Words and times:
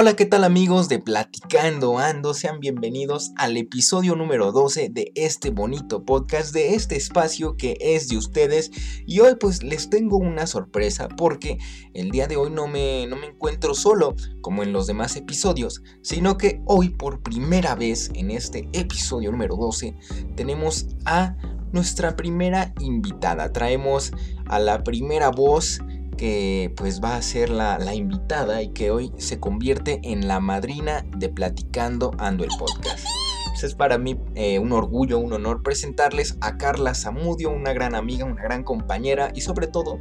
Hola, 0.00 0.14
¿qué 0.14 0.26
tal 0.26 0.44
amigos 0.44 0.88
de 0.88 1.00
Platicando 1.00 1.98
Ando? 1.98 2.32
Sean 2.32 2.60
bienvenidos 2.60 3.32
al 3.36 3.56
episodio 3.56 4.14
número 4.14 4.52
12 4.52 4.90
de 4.90 5.10
este 5.16 5.50
bonito 5.50 6.04
podcast, 6.04 6.54
de 6.54 6.76
este 6.76 6.94
espacio 6.94 7.56
que 7.56 7.76
es 7.80 8.08
de 8.08 8.16
ustedes. 8.16 8.70
Y 9.08 9.18
hoy 9.18 9.34
pues 9.40 9.64
les 9.64 9.90
tengo 9.90 10.16
una 10.16 10.46
sorpresa 10.46 11.08
porque 11.08 11.58
el 11.94 12.12
día 12.12 12.28
de 12.28 12.36
hoy 12.36 12.48
no 12.52 12.68
me, 12.68 13.08
no 13.08 13.16
me 13.16 13.26
encuentro 13.26 13.74
solo 13.74 14.14
como 14.40 14.62
en 14.62 14.72
los 14.72 14.86
demás 14.86 15.16
episodios, 15.16 15.82
sino 16.00 16.38
que 16.38 16.62
hoy 16.66 16.90
por 16.90 17.20
primera 17.24 17.74
vez 17.74 18.12
en 18.14 18.30
este 18.30 18.68
episodio 18.74 19.32
número 19.32 19.56
12 19.56 19.96
tenemos 20.36 20.86
a 21.06 21.34
nuestra 21.72 22.14
primera 22.14 22.72
invitada. 22.78 23.52
Traemos 23.52 24.12
a 24.46 24.60
la 24.60 24.84
primera 24.84 25.30
voz 25.30 25.80
que 26.18 26.74
pues 26.76 27.02
va 27.02 27.16
a 27.16 27.22
ser 27.22 27.48
la, 27.48 27.94
invitada 27.94 28.60
y 28.60 28.68
que 28.68 28.90
hoy 28.90 29.12
se 29.16 29.40
convierte 29.40 30.00
en 30.02 30.28
la 30.28 30.40
madrina 30.40 31.06
de 31.16 31.30
Platicando 31.30 32.10
Ando 32.18 32.44
el 32.44 32.50
Podcast. 32.58 33.06
Pues, 33.46 33.64
es 33.64 33.74
para 33.74 33.96
mí 33.96 34.18
eh, 34.34 34.58
un 34.58 34.72
orgullo, 34.72 35.18
un 35.18 35.32
honor 35.32 35.62
presentarles 35.62 36.36
a 36.42 36.58
Carla 36.58 36.94
Zamudio, 36.94 37.50
una 37.50 37.72
gran 37.72 37.94
amiga, 37.94 38.26
una 38.26 38.42
gran 38.42 38.62
compañera 38.62 39.32
y 39.34 39.40
sobre 39.40 39.68
todo 39.68 39.98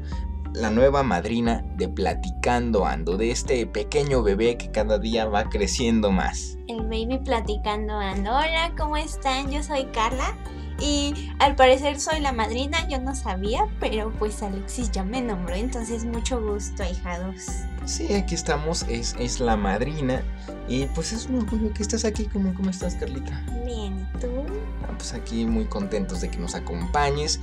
la 0.54 0.72
nueva 0.72 1.04
madrina 1.04 1.64
de 1.76 1.88
Platicando 1.88 2.86
Ando, 2.86 3.16
de 3.16 3.32
este 3.32 3.66
pequeño 3.68 4.24
bebé 4.24 4.58
que 4.58 4.72
cada 4.72 4.98
día 4.98 5.26
va 5.26 5.50
creciendo 5.50 6.12
más. 6.12 6.58
El 6.68 6.82
baby 6.84 7.20
Platicando 7.24 7.94
Ando. 7.94 8.32
Hola, 8.32 8.74
¿cómo 8.78 8.98
están? 8.98 9.52
Yo 9.52 9.62
soy 9.62 9.86
Carla 9.86 10.36
y 10.80 11.32
al 11.40 11.56
parecer 11.56 12.00
soy 12.00 12.20
la 12.20 12.32
madrina, 12.32 12.88
yo 12.88 13.00
no 13.00 13.16
sabía, 13.16 13.68
pero 13.80 14.12
pues 14.20 14.42
Alexis 14.44 14.92
ya 14.92 15.04
me 15.04 15.22
nombró, 15.22 15.56
entonces 15.56 16.06
mucho 16.06 16.42
gusto, 16.42 16.84
hijados. 16.84 17.46
Sí, 17.86 18.14
aquí 18.14 18.36
estamos, 18.36 18.84
es, 18.90 19.16
es 19.18 19.40
la 19.40 19.56
madrina 19.56 20.22
y 20.68 20.86
pues 20.88 21.14
es 21.14 21.28
un 21.28 21.40
orgullo 21.40 21.74
que 21.74 21.82
estás 21.82 22.04
aquí. 22.04 22.26
¿Cómo, 22.26 22.54
cómo 22.54 22.70
estás, 22.70 22.96
Carlita? 22.96 23.42
Bien, 23.66 24.08
¿y 24.14 24.20
tú? 24.20 24.28
Ah, 24.84 24.94
pues 24.98 25.14
aquí 25.14 25.46
muy 25.46 25.66
contentos 25.66 26.22
de 26.22 26.30
que 26.30 26.38
nos 26.38 26.54
acompañes. 26.54 27.40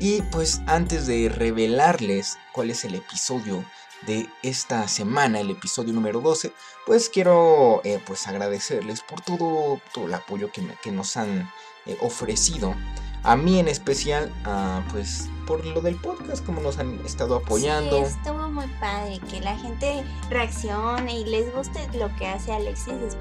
Y 0.00 0.22
pues 0.32 0.62
antes 0.66 1.06
de 1.06 1.28
revelarles 1.28 2.38
cuál 2.52 2.70
es 2.70 2.84
el 2.84 2.94
episodio 2.94 3.64
de 4.06 4.28
esta 4.42 4.88
semana, 4.88 5.40
el 5.40 5.50
episodio 5.50 5.92
número 5.92 6.20
12, 6.20 6.52
pues 6.86 7.08
quiero 7.08 7.82
eh, 7.84 8.00
pues 8.04 8.26
agradecerles 8.26 9.02
por 9.02 9.20
todo, 9.20 9.80
todo 9.92 10.06
el 10.06 10.14
apoyo 10.14 10.50
que, 10.50 10.66
que 10.82 10.90
nos 10.90 11.16
han 11.16 11.48
eh, 11.86 11.96
ofrecido. 12.00 12.74
A 13.24 13.36
mí 13.36 13.60
en 13.60 13.68
especial, 13.68 14.32
ah, 14.44 14.82
pues 14.90 15.28
por 15.46 15.64
lo 15.64 15.80
del 15.80 15.96
podcast, 15.96 16.44
como 16.44 16.60
nos 16.60 16.78
han 16.78 16.98
estado 17.04 17.36
apoyando. 17.36 17.98
Sí, 17.98 18.14
estuvo 18.18 18.48
muy 18.48 18.66
padre, 18.80 19.20
que 19.30 19.40
la 19.40 19.56
gente 19.56 20.04
reaccione 20.30 21.20
y 21.20 21.24
les 21.24 21.54
guste 21.54 21.80
lo 21.94 22.14
que 22.16 22.26
hace 22.26 22.52
Alexis 22.52 22.94
es 22.94 23.16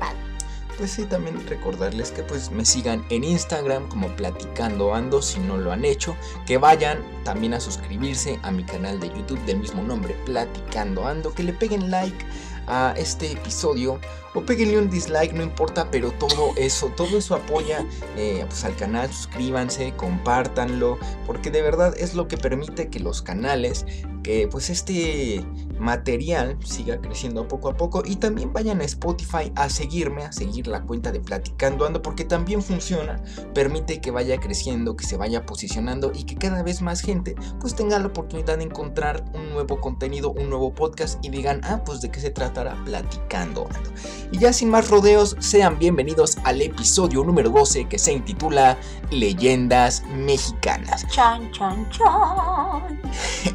Pues 0.77 0.91
sí, 0.91 1.05
también 1.05 1.45
recordarles 1.47 2.11
que 2.11 2.23
pues 2.23 2.49
me 2.51 2.65
sigan 2.65 3.05
en 3.09 3.23
Instagram 3.23 3.87
como 3.89 4.07
Platicando 4.15 4.95
Ando 4.95 5.21
si 5.21 5.39
no 5.39 5.57
lo 5.57 5.71
han 5.71 5.85
hecho, 5.85 6.15
que 6.47 6.57
vayan 6.57 7.03
también 7.23 7.53
a 7.53 7.59
suscribirse 7.59 8.39
a 8.41 8.51
mi 8.51 8.63
canal 8.63 8.99
de 8.99 9.09
YouTube 9.09 9.43
del 9.45 9.59
mismo 9.59 9.83
nombre, 9.83 10.15
Platicando 10.25 11.07
Ando, 11.07 11.33
que 11.33 11.43
le 11.43 11.53
peguen 11.53 11.91
like 11.91 12.25
a 12.67 12.93
este 12.97 13.31
episodio 13.31 13.99
o 14.33 14.41
peguenle 14.41 14.77
un 14.77 14.89
dislike, 14.89 15.33
no 15.33 15.43
importa, 15.43 15.89
pero 15.91 16.11
todo 16.11 16.53
eso, 16.57 16.87
todo 16.95 17.17
eso 17.17 17.35
apoya 17.35 17.85
eh, 18.17 18.45
pues 18.47 18.63
al 18.63 18.75
canal, 18.75 19.11
suscríbanse, 19.11 19.93
compártanlo, 19.95 20.97
porque 21.25 21.51
de 21.51 21.61
verdad 21.61 21.93
es 21.97 22.13
lo 22.13 22.27
que 22.27 22.37
permite 22.37 22.89
que 22.89 22.99
los 22.99 23.21
canales, 23.21 23.85
que 24.23 24.47
pues 24.47 24.69
este 24.69 25.43
material 25.79 26.57
siga 26.63 27.01
creciendo 27.01 27.47
poco 27.47 27.69
a 27.69 27.75
poco 27.75 28.03
y 28.05 28.17
también 28.17 28.53
vayan 28.53 28.81
a 28.81 28.83
Spotify 28.85 29.51
a 29.55 29.69
seguirme, 29.69 30.23
a 30.23 30.31
seguir 30.31 30.67
la 30.67 30.83
cuenta 30.83 31.11
de 31.11 31.19
Platicando 31.19 31.85
Ando, 31.85 32.01
porque 32.01 32.23
también 32.23 32.61
funciona, 32.61 33.21
permite 33.53 33.99
que 33.99 34.11
vaya 34.11 34.39
creciendo, 34.39 34.95
que 34.95 35.05
se 35.05 35.17
vaya 35.17 35.45
posicionando 35.45 36.11
y 36.13 36.23
que 36.23 36.35
cada 36.35 36.61
vez 36.63 36.81
más 36.81 37.01
gente 37.01 37.35
pues 37.59 37.75
tenga 37.75 37.97
la 37.99 38.07
oportunidad 38.07 38.59
de 38.59 38.65
encontrar 38.65 39.25
un 39.33 39.49
nuevo 39.49 39.81
contenido, 39.81 40.31
un 40.31 40.49
nuevo 40.49 40.73
podcast 40.73 41.23
y 41.25 41.29
digan, 41.29 41.61
ah, 41.63 41.81
pues 41.83 42.01
de 42.01 42.09
qué 42.11 42.19
se 42.19 42.29
tratará 42.29 42.81
Platicando 42.85 43.67
Ando. 43.73 43.91
Y 44.31 44.39
ya 44.39 44.53
sin 44.53 44.69
más 44.69 44.89
rodeos, 44.89 45.35
sean 45.39 45.79
bienvenidos 45.79 46.37
al 46.43 46.61
episodio 46.61 47.23
número 47.23 47.49
12 47.49 47.85
que 47.87 47.97
se 47.97 48.13
intitula 48.13 48.77
Leyendas 49.09 50.03
Mexicanas. 50.13 51.07
Chan, 51.09 51.51
chan, 51.51 51.89
chan. 51.89 53.01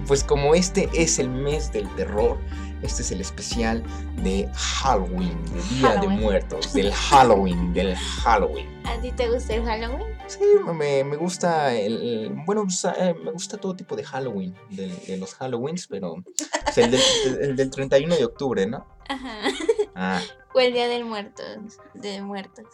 Pues 0.07 0.25
como 0.25 0.55
este 0.55 0.89
es 0.95 1.19
el 1.19 1.29
mes 1.29 1.73
del 1.73 1.89
terror, 1.97 2.39
este 2.83 3.03
es 3.03 3.11
el 3.11 3.21
especial 3.21 3.83
de 4.23 4.49
Halloween, 4.55 5.45
del 5.53 5.69
Día 5.69 5.97
de 5.97 6.09
Muertos, 6.09 6.73
del 6.73 6.93
Halloween, 6.93 7.73
del 7.73 7.97
Halloween. 7.97 8.69
¿A 8.85 9.01
ti 9.01 9.13
te 9.13 9.29
gusta 9.29 9.55
el 9.55 9.65
Halloween? 9.65 10.16
Sí, 10.27 10.41
me, 10.75 11.17
gusta 11.17 11.75
el, 11.75 12.35
bueno, 12.45 12.67
eh, 12.97 13.15
me 13.23 13.31
gusta 13.31 13.59
todo 13.59 13.77
tipo 13.77 13.95
de 13.95 14.05
Halloween, 14.05 14.55
de, 14.71 15.17
los 15.19 15.35
Halloweens, 15.41 15.87
pero 15.87 16.17
el, 16.77 16.91
del, 16.91 17.01
el 17.41 17.57
del 17.57 17.71
31 17.71 18.17
de 18.17 18.25
octubre, 18.25 18.67
¿no? 18.67 18.87
Ajá. 19.09 19.39
Ah, 19.95 20.21
o 20.55 20.61
el 20.61 20.73
Día 20.73 20.89
del 20.89 21.05
Muertos, 21.05 21.79
de 21.95 22.21
Muertos. 22.23 22.67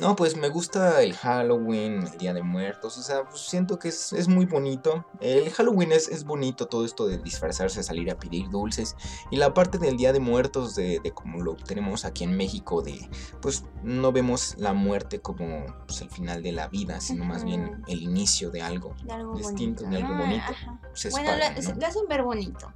No, 0.00 0.16
pues 0.16 0.36
me 0.36 0.48
gusta 0.48 1.02
el 1.02 1.14
Halloween, 1.14 2.06
el 2.10 2.18
Día 2.18 2.32
de 2.32 2.42
Muertos, 2.42 2.96
o 2.96 3.02
sea, 3.02 3.28
pues 3.28 3.42
siento 3.42 3.78
que 3.78 3.88
es, 3.88 4.26
muy 4.26 4.46
bonito. 4.46 5.04
El 5.20 5.50
Halloween 5.50 5.92
es, 5.92 6.08
es, 6.08 6.24
bonito, 6.24 6.66
todo 6.66 6.86
esto 6.86 7.06
de 7.06 7.18
disfrazarse, 7.18 7.82
salir 7.82 8.10
a 8.10 8.16
pedir 8.16 8.48
dulces. 8.48 8.96
Y 9.30 9.36
la 9.36 9.52
parte 9.52 9.76
del 9.76 9.98
Día 9.98 10.14
de 10.14 10.20
Muertos, 10.20 10.74
de, 10.74 11.00
como 11.14 11.42
lo 11.42 11.56
tenemos 11.56 12.06
aquí 12.06 12.24
en 12.24 12.34
México, 12.36 12.80
de 12.80 13.06
pues 13.42 13.64
no 13.82 14.12
vemos 14.12 14.54
la 14.56 14.72
muerte 14.72 15.20
como 15.20 15.66
pues, 15.86 16.00
el 16.00 16.08
final 16.08 16.42
de 16.42 16.52
la 16.52 16.68
vida, 16.68 16.98
sino 17.00 17.26
más 17.26 17.44
bien 17.44 17.82
el 17.86 18.02
inicio 18.02 18.50
de 18.50 18.62
algo, 18.62 18.94
distinto, 19.36 19.84
de 19.84 19.98
algo 19.98 20.16
bonito. 20.16 20.54
Ah, 20.66 20.78
bueno, 21.10 21.32
lo 21.36 21.86
hacen 21.86 22.08
ver 22.08 22.22
bonito. 22.22 22.72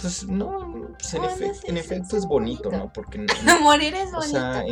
Pues 0.00 0.28
no, 0.28 0.92
pues 0.98 1.14
en, 1.64 1.76
efecto 1.78 2.16
es 2.16 2.26
bonito, 2.26 2.70
¿no? 2.70 2.92
Porque 2.92 3.18
morir 3.62 3.94
es 3.94 4.12
bonito. 4.12 4.18
O 4.18 4.22
sea, 4.22 4.62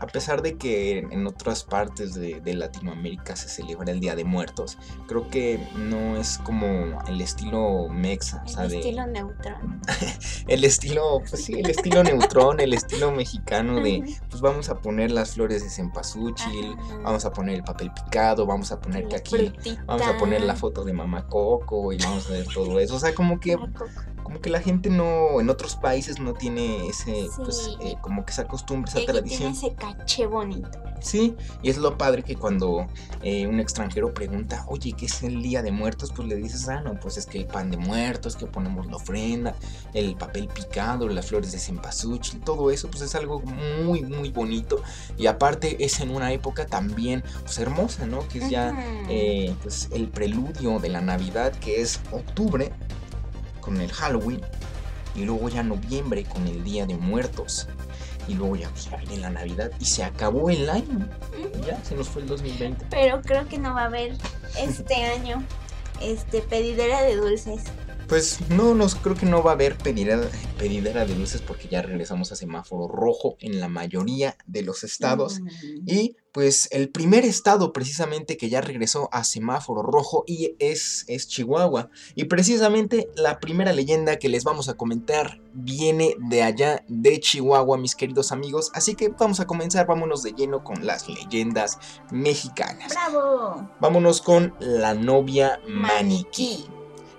a 0.00 0.06
pesar 0.06 0.40
de 0.40 0.56
que 0.56 0.98
en 0.98 1.26
otras 1.26 1.62
partes 1.62 2.14
de, 2.14 2.40
Latinoamérica 2.50 3.36
se 3.36 3.48
celebra 3.48 3.92
el 3.92 4.00
Día 4.00 4.16
de 4.16 4.24
Muertos, 4.24 4.76
creo 5.06 5.28
que 5.28 5.60
no 5.76 6.16
es 6.16 6.38
como 6.38 7.00
el 7.06 7.20
estilo 7.20 7.88
mexa, 7.88 8.42
el 8.58 8.74
estilo 8.74 9.06
neutrón. 9.06 9.80
el 10.48 10.64
estilo, 10.64 11.22
pues 11.28 11.44
sí, 11.44 11.54
el 11.54 11.70
estilo 11.70 12.02
neutrón, 12.02 12.60
el 12.60 12.74
estilo 12.74 13.12
mexicano 13.12 13.80
de, 13.80 14.16
pues 14.28 14.42
vamos 14.42 14.68
a 14.68 14.80
poner 14.80 15.12
las 15.12 15.34
flores 15.34 15.62
de 15.62 15.70
cempasúchil, 15.70 16.74
vamos 17.04 17.24
a 17.24 17.32
poner 17.32 17.54
el 17.54 17.62
papel 17.62 17.92
picado, 17.92 18.46
vamos 18.46 18.72
a 18.72 18.80
poner 18.80 19.06
que 19.06 19.16
aquí, 19.16 19.52
vamos 19.86 20.06
a 20.06 20.18
poner 20.18 20.42
la 20.42 20.56
foto 20.56 20.84
de 20.84 20.92
mamá 20.92 21.26
Coco 21.28 21.92
y 21.92 21.98
vamos 21.98 22.28
a 22.28 22.32
ver 22.32 22.46
todo 22.52 22.80
eso, 22.80 22.96
o 22.96 22.98
sea, 22.98 23.14
como 23.14 23.38
que 23.38 23.56
como 24.30 24.40
que 24.40 24.50
la 24.50 24.60
gente 24.60 24.90
no, 24.90 25.40
en 25.40 25.50
otros 25.50 25.74
países 25.74 26.20
no 26.20 26.34
tiene 26.34 26.86
ese, 26.86 27.26
pues, 27.36 27.76
eh, 27.80 27.96
como 28.00 28.24
que 28.24 28.30
esa 28.30 28.46
costumbre, 28.46 28.88
esa 28.88 29.04
tradición. 29.04 29.52
Tiene 29.52 29.68
ese 29.68 29.74
bonito. 30.26 30.70
Sí, 31.00 31.34
y 31.62 31.70
es 31.70 31.78
lo 31.78 31.96
padre 31.96 32.22
que 32.22 32.36
cuando 32.36 32.86
eh, 33.22 33.46
un 33.46 33.58
extranjero 33.58 34.12
pregunta, 34.12 34.64
oye, 34.68 34.92
¿qué 34.92 35.06
es 35.06 35.22
el 35.22 35.42
Día 35.42 35.62
de 35.62 35.72
Muertos? 35.72 36.12
Pues 36.14 36.28
le 36.28 36.36
dices, 36.36 36.68
ah, 36.68 36.82
no, 36.82 36.98
pues 37.00 37.16
es 37.16 37.26
que 37.26 37.38
el 37.38 37.46
pan 37.46 37.70
de 37.70 37.78
muertos, 37.78 38.36
que 38.36 38.46
ponemos 38.46 38.86
la 38.86 38.96
ofrenda, 38.96 39.54
el 39.94 40.14
papel 40.16 40.48
picado, 40.48 41.08
las 41.08 41.26
flores 41.26 41.52
de 41.52 41.58
cempasúchil, 41.58 42.40
todo 42.40 42.70
eso, 42.70 42.88
pues 42.90 43.02
es 43.02 43.14
algo 43.14 43.40
muy, 43.40 44.02
muy 44.02 44.30
bonito. 44.30 44.82
Y 45.16 45.26
aparte 45.26 45.82
es 45.82 46.00
en 46.00 46.10
una 46.10 46.32
época 46.32 46.66
también, 46.66 47.24
pues 47.42 47.58
hermosa, 47.58 48.06
¿no? 48.06 48.26
Que 48.28 48.38
es 48.38 48.50
ya, 48.50 48.74
eh, 49.08 49.54
pues 49.62 49.88
el 49.92 50.08
preludio 50.08 50.78
de 50.80 50.90
la 50.90 51.00
Navidad, 51.00 51.52
que 51.52 51.80
es 51.80 52.00
octubre 52.12 52.72
con 53.60 53.80
el 53.80 53.90
Halloween 53.90 54.40
y 55.14 55.24
luego 55.24 55.48
ya 55.48 55.62
noviembre 55.62 56.24
con 56.24 56.46
el 56.46 56.62
Día 56.62 56.86
de 56.86 56.96
Muertos 56.96 57.66
y 58.30 58.34
luego 58.34 58.54
ya, 58.54 58.68
pues, 58.68 58.88
viene 59.00 59.16
la 59.16 59.30
Navidad 59.30 59.72
y 59.80 59.84
se 59.84 60.04
acabó 60.04 60.50
el 60.50 60.70
año. 60.70 61.08
Ya 61.66 61.82
se 61.82 61.96
nos 61.96 62.08
fue 62.08 62.22
el 62.22 62.28
2020. 62.28 62.86
Pero 62.88 63.20
creo 63.22 63.48
que 63.48 63.58
no 63.58 63.74
va 63.74 63.82
a 63.82 63.86
haber 63.86 64.16
este 64.56 64.94
año 65.04 65.42
este 66.00 66.40
pedidera 66.40 67.02
de 67.02 67.16
dulces. 67.16 67.64
Pues 68.10 68.40
no, 68.50 68.74
nos 68.74 68.96
creo 68.96 69.14
que 69.14 69.24
no 69.24 69.40
va 69.40 69.52
a 69.52 69.54
haber 69.54 69.78
pedidera, 69.78 70.20
pedidera 70.58 71.06
de 71.06 71.14
dulces 71.14 71.42
porque 71.42 71.68
ya 71.68 71.80
regresamos 71.80 72.32
a 72.32 72.36
semáforo 72.36 72.88
rojo 72.88 73.36
en 73.38 73.60
la 73.60 73.68
mayoría 73.68 74.36
de 74.46 74.62
los 74.62 74.82
estados. 74.82 75.38
Mm. 75.38 75.48
Y 75.86 76.16
pues 76.32 76.66
el 76.72 76.90
primer 76.90 77.24
estado 77.24 77.72
precisamente 77.72 78.36
que 78.36 78.48
ya 78.48 78.60
regresó 78.60 79.08
a 79.12 79.22
semáforo 79.22 79.82
rojo 79.82 80.24
y 80.26 80.56
es, 80.58 81.04
es 81.06 81.28
Chihuahua. 81.28 81.90
Y 82.16 82.24
precisamente 82.24 83.08
la 83.14 83.38
primera 83.38 83.72
leyenda 83.72 84.18
que 84.18 84.28
les 84.28 84.42
vamos 84.42 84.68
a 84.68 84.74
comentar 84.74 85.40
viene 85.54 86.16
de 86.18 86.42
allá 86.42 86.84
de 86.88 87.20
Chihuahua, 87.20 87.78
mis 87.78 87.94
queridos 87.94 88.32
amigos. 88.32 88.72
Así 88.74 88.96
que 88.96 89.10
vamos 89.10 89.38
a 89.38 89.46
comenzar, 89.46 89.86
vámonos 89.86 90.24
de 90.24 90.32
lleno 90.32 90.64
con 90.64 90.84
las 90.84 91.08
leyendas 91.08 91.78
mexicanas. 92.10 92.88
¡Bravo! 92.90 93.70
Vámonos 93.80 94.20
con 94.20 94.56
la 94.58 94.94
novia 94.94 95.60
maniquí. 95.68 96.66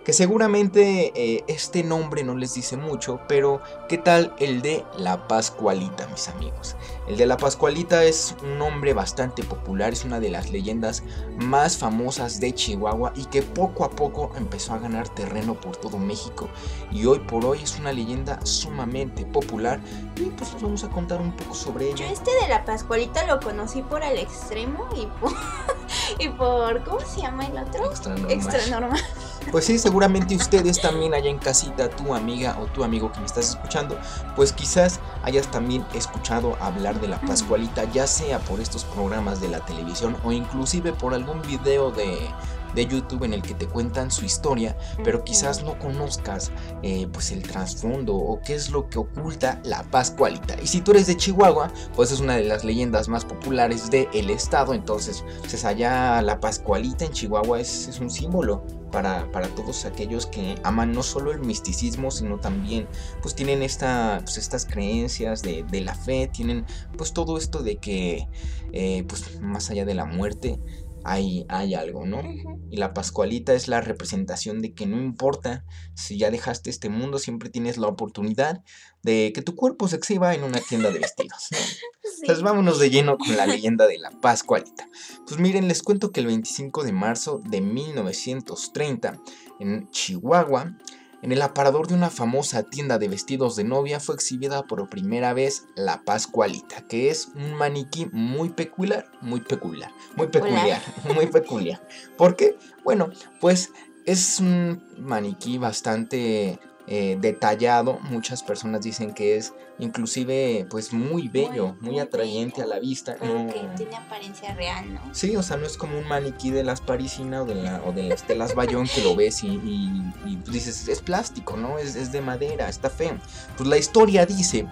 Que 0.03 0.13
seguramente 0.13 1.12
eh, 1.15 1.44
este 1.48 1.83
nombre 1.83 2.24
no 2.24 2.36
les 2.36 2.56
dice 2.56 2.75
mucho, 2.77 3.21
pero 3.27 3.62
¿qué 3.88 3.98
tal 3.98 4.33
el 4.39 4.62
de 4.62 4.83
la 4.98 5.27
Pascualita, 5.27 6.07
mis 6.07 6.27
amigos? 6.27 6.75
El 7.07 7.18
de 7.18 7.25
la 7.25 7.38
Pascualita 7.38 8.03
es 8.03 8.36
un 8.44 8.57
nombre 8.57 8.94
bastante 8.94 9.44
popular, 9.44 9.94
es 9.94 10.03
una 10.03 10.19
de 10.19 10.30
las 10.30 10.50
leyendas 10.50 11.03
más 11.38 11.77
famosas 11.77 12.39
de 12.39 12.53
Chihuahua 12.53 13.13
y 13.15 13.25
que 13.25 13.44
poco 13.44 13.83
a 13.86 13.92
poco 13.92 14.31
empezó 14.38 14.74
a 14.74 14.80
ganar 14.80 15.07
terreno 15.09 15.59
por 15.59 15.77
todo 15.77 15.98
México 15.98 16.50
y 16.92 17.06
hoy 17.06 17.19
por 17.19 17.45
hoy 17.45 17.59
es 17.62 17.77
una 17.77 17.92
leyenda 17.92 18.44
sumamente 18.45 19.25
popular 19.25 19.80
y 20.15 20.25
pues 20.31 20.53
les 20.53 20.62
vamos 20.62 20.83
a 20.83 20.89
contar 20.89 21.21
un 21.21 21.31
poco 21.36 21.53
sobre 21.53 21.89
ella. 21.89 21.98
Yo 21.98 22.06
este 22.06 22.31
de 22.42 22.48
la 22.48 22.65
Pascualita 22.65 23.25
lo 23.25 23.39
conocí 23.39 23.81
por 23.83 24.03
el 24.03 24.18
extremo 24.18 24.88
y 24.95 25.06
por, 25.19 25.31
y 26.19 26.30
por 26.30 26.83
¿cómo 26.83 27.00
se 27.01 27.21
llama 27.21 27.45
el 27.45 27.57
otro? 27.57 27.86
Extra 27.86 28.15
normal. 28.15 28.31
Extra 28.31 28.68
normal. 28.68 29.01
Pues 29.49 29.65
sí, 29.65 29.77
seguramente 29.79 30.35
ustedes 30.35 30.79
también 30.79 31.13
allá 31.13 31.29
en 31.29 31.39
casita, 31.39 31.89
tu 31.89 32.13
amiga 32.13 32.57
o 32.61 32.67
tu 32.67 32.83
amigo 32.83 33.11
que 33.11 33.19
me 33.19 33.25
estás 33.25 33.49
escuchando, 33.49 33.97
pues 34.35 34.53
quizás 34.53 34.99
hayas 35.23 35.49
también 35.49 35.85
escuchado 35.93 36.55
hablar 36.61 37.01
de 37.01 37.07
la 37.07 37.19
Pascualita, 37.21 37.83
ya 37.91 38.07
sea 38.07 38.39
por 38.39 38.59
estos 38.59 38.85
programas 38.85 39.41
de 39.41 39.49
la 39.49 39.65
televisión 39.65 40.15
o 40.23 40.31
inclusive 40.31 40.93
por 40.93 41.13
algún 41.13 41.41
video 41.41 41.91
de, 41.91 42.29
de 42.75 42.85
YouTube 42.85 43.23
en 43.23 43.33
el 43.33 43.41
que 43.41 43.53
te 43.53 43.67
cuentan 43.67 44.11
su 44.11 44.25
historia, 44.25 44.77
pero 45.03 45.23
quizás 45.23 45.63
no 45.63 45.77
conozcas 45.79 46.51
eh, 46.83 47.07
pues 47.11 47.31
el 47.31 47.41
trasfondo 47.43 48.15
o 48.15 48.39
qué 48.41 48.55
es 48.55 48.69
lo 48.69 48.89
que 48.89 48.99
oculta 48.99 49.59
la 49.63 49.83
Pascualita. 49.83 50.55
Y 50.61 50.67
si 50.67 50.81
tú 50.81 50.91
eres 50.91 51.07
de 51.07 51.17
Chihuahua, 51.17 51.71
pues 51.95 52.11
es 52.11 52.19
una 52.19 52.35
de 52.35 52.43
las 52.43 52.63
leyendas 52.63 53.09
más 53.09 53.25
populares 53.25 53.89
del 53.89 54.29
estado, 54.29 54.73
entonces 54.73 55.23
pues 55.39 55.65
allá 55.65 56.21
la 56.21 56.39
Pascualita 56.39 57.05
en 57.05 57.11
Chihuahua 57.11 57.59
es, 57.59 57.88
es 57.88 57.99
un 57.99 58.09
símbolo. 58.09 58.63
Para, 58.91 59.31
para, 59.31 59.47
todos 59.47 59.85
aquellos 59.85 60.25
que 60.25 60.55
aman 60.63 60.91
no 60.91 61.01
solo 61.01 61.31
el 61.31 61.39
misticismo, 61.39 62.11
sino 62.11 62.39
también 62.39 62.88
pues 63.21 63.35
tienen 63.35 63.63
esta, 63.63 64.19
pues, 64.23 64.38
estas 64.38 64.65
creencias 64.65 65.41
de, 65.41 65.63
de, 65.63 65.81
la 65.81 65.95
fe, 65.95 66.29
tienen 66.31 66.65
pues 66.97 67.13
todo 67.13 67.38
esto 67.38 67.63
de 67.63 67.77
que 67.77 68.27
eh, 68.73 69.03
pues 69.07 69.39
más 69.39 69.69
allá 69.69 69.85
de 69.85 69.93
la 69.93 70.05
muerte 70.05 70.59
hay, 71.03 71.45
hay 71.50 71.74
algo, 71.74 72.06
¿no? 72.06 72.21
Y 72.69 72.77
la 72.77 72.94
Pascualita 72.94 73.53
es 73.53 73.68
la 73.68 73.81
representación 73.81 74.62
de 74.62 74.74
que 74.74 74.86
no 74.86 74.98
importa 74.98 75.65
si 75.95 76.18
ya 76.18 76.31
dejaste 76.31 76.69
este 76.69 76.89
mundo, 76.89 77.19
siempre 77.19 77.50
tienes 77.50 77.77
la 77.77 77.88
oportunidad 77.88 78.63
de 79.03 79.31
que 79.33 79.42
tu 79.42 79.56
cuerpo 79.56 79.88
se 79.88 79.95
exhiba 79.95 80.33
en 80.33 80.44
una 80.44 80.59
tienda 80.59 80.92
de 80.92 81.00
vestidos. 81.00 81.48
¿no? 81.51 81.57
Entonces 82.21 82.44
vámonos 82.44 82.80
de 82.80 82.89
lleno 82.89 83.18
con 83.18 83.36
la 83.36 83.48
leyenda 83.48 83.88
de 83.88 83.98
la 83.98 84.12
Pascualita. 84.12 84.88
Pues 85.27 85.39
miren, 85.39 85.68
les 85.68 85.81
cuento 85.81 86.12
que 86.12 86.19
el 86.19 86.27
25 86.27 86.83
de 86.83 86.92
marzo 86.92 87.42
de 87.44 87.62
1930, 87.62 89.19
en 89.59 89.89
Chihuahua, 89.89 90.77
en 91.21 91.31
el 91.31 91.41
aparador 91.41 91.88
de 91.88 91.94
una 91.94 92.09
famosa 92.09 92.63
tienda 92.63 92.97
de 92.97 93.07
vestidos 93.07 93.56
de 93.56 93.63
novia 93.63 94.00
fue 94.00 94.15
exhibida 94.15 94.63
por 94.63 94.89
primera 94.89 95.33
vez 95.33 95.65
la 95.75 96.03
Pascualita, 96.03 96.81
que 96.88 97.09
es 97.09 97.29
un 97.35 97.53
maniquí 97.53 98.07
muy 98.12 98.50
peculiar, 98.50 99.06
muy 99.21 99.41
peculiar, 99.41 99.91
muy 100.15 100.27
peculiar, 100.27 100.81
muy 101.15 101.27
peculiar. 101.27 101.88
¿Por 102.18 102.35
qué? 102.35 102.57
Bueno, 102.83 103.09
pues 103.39 103.71
es 104.06 104.39
un 104.39 104.83
maniquí 104.97 105.57
bastante 105.57 106.59
eh, 106.93 107.15
detallado. 107.21 107.99
Muchas 108.01 108.43
personas 108.43 108.81
dicen 108.81 109.13
que 109.13 109.38
es 109.38 109.53
inclusive 109.79 110.67
pues 110.69 110.91
muy 110.91 111.29
bello, 111.29 111.77
muy, 111.79 111.91
muy 111.91 111.99
atrayente 112.01 112.57
bello. 112.59 112.73
a 112.73 112.75
la 112.75 112.81
vista. 112.81 113.15
No, 113.21 113.47
que 113.47 113.61
tiene 113.77 113.95
apariencia 113.95 114.53
real, 114.55 114.93
¿no? 114.95 114.99
Sí, 115.13 115.38
o 115.38 115.41
sea, 115.41 115.55
no 115.55 115.65
es 115.65 115.77
como 115.77 115.97
un 115.97 116.05
maniquí 116.05 116.51
de 116.51 116.65
las 116.65 116.81
parisinas 116.81 117.43
o 117.43 117.45
de, 117.45 117.55
la, 117.55 117.81
o 117.85 117.93
de 117.93 118.03
las 118.03 118.23
telas 118.23 118.55
bayón 118.55 118.89
que 118.93 119.01
lo 119.01 119.15
ves 119.15 119.41
y, 119.45 119.47
y, 119.47 120.13
y 120.25 120.35
dices, 120.51 120.85
es 120.89 120.99
plástico, 121.01 121.55
¿no? 121.55 121.77
Es, 121.77 121.95
es, 121.95 122.11
de 122.11 122.19
madera, 122.19 122.67
está 122.67 122.89
feo. 122.89 123.17
Pues 123.55 123.69
la 123.69 123.77
historia 123.77 124.25
dice 124.25 124.67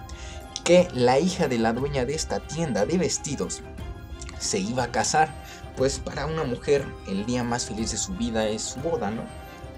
que 0.62 0.88
la 0.92 1.18
hija 1.18 1.48
de 1.48 1.56
la 1.56 1.72
dueña 1.72 2.04
de 2.04 2.16
esta 2.16 2.40
tienda 2.40 2.84
de 2.84 2.98
vestidos 2.98 3.62
se 4.38 4.58
iba 4.58 4.82
a 4.82 4.92
casar. 4.92 5.32
Pues 5.74 5.98
para 5.98 6.26
una 6.26 6.44
mujer 6.44 6.84
el 7.08 7.24
día 7.24 7.44
más 7.44 7.64
feliz 7.64 7.92
de 7.92 7.96
su 7.96 8.12
vida 8.12 8.46
es 8.46 8.60
su 8.60 8.80
boda, 8.80 9.10
¿no? 9.10 9.22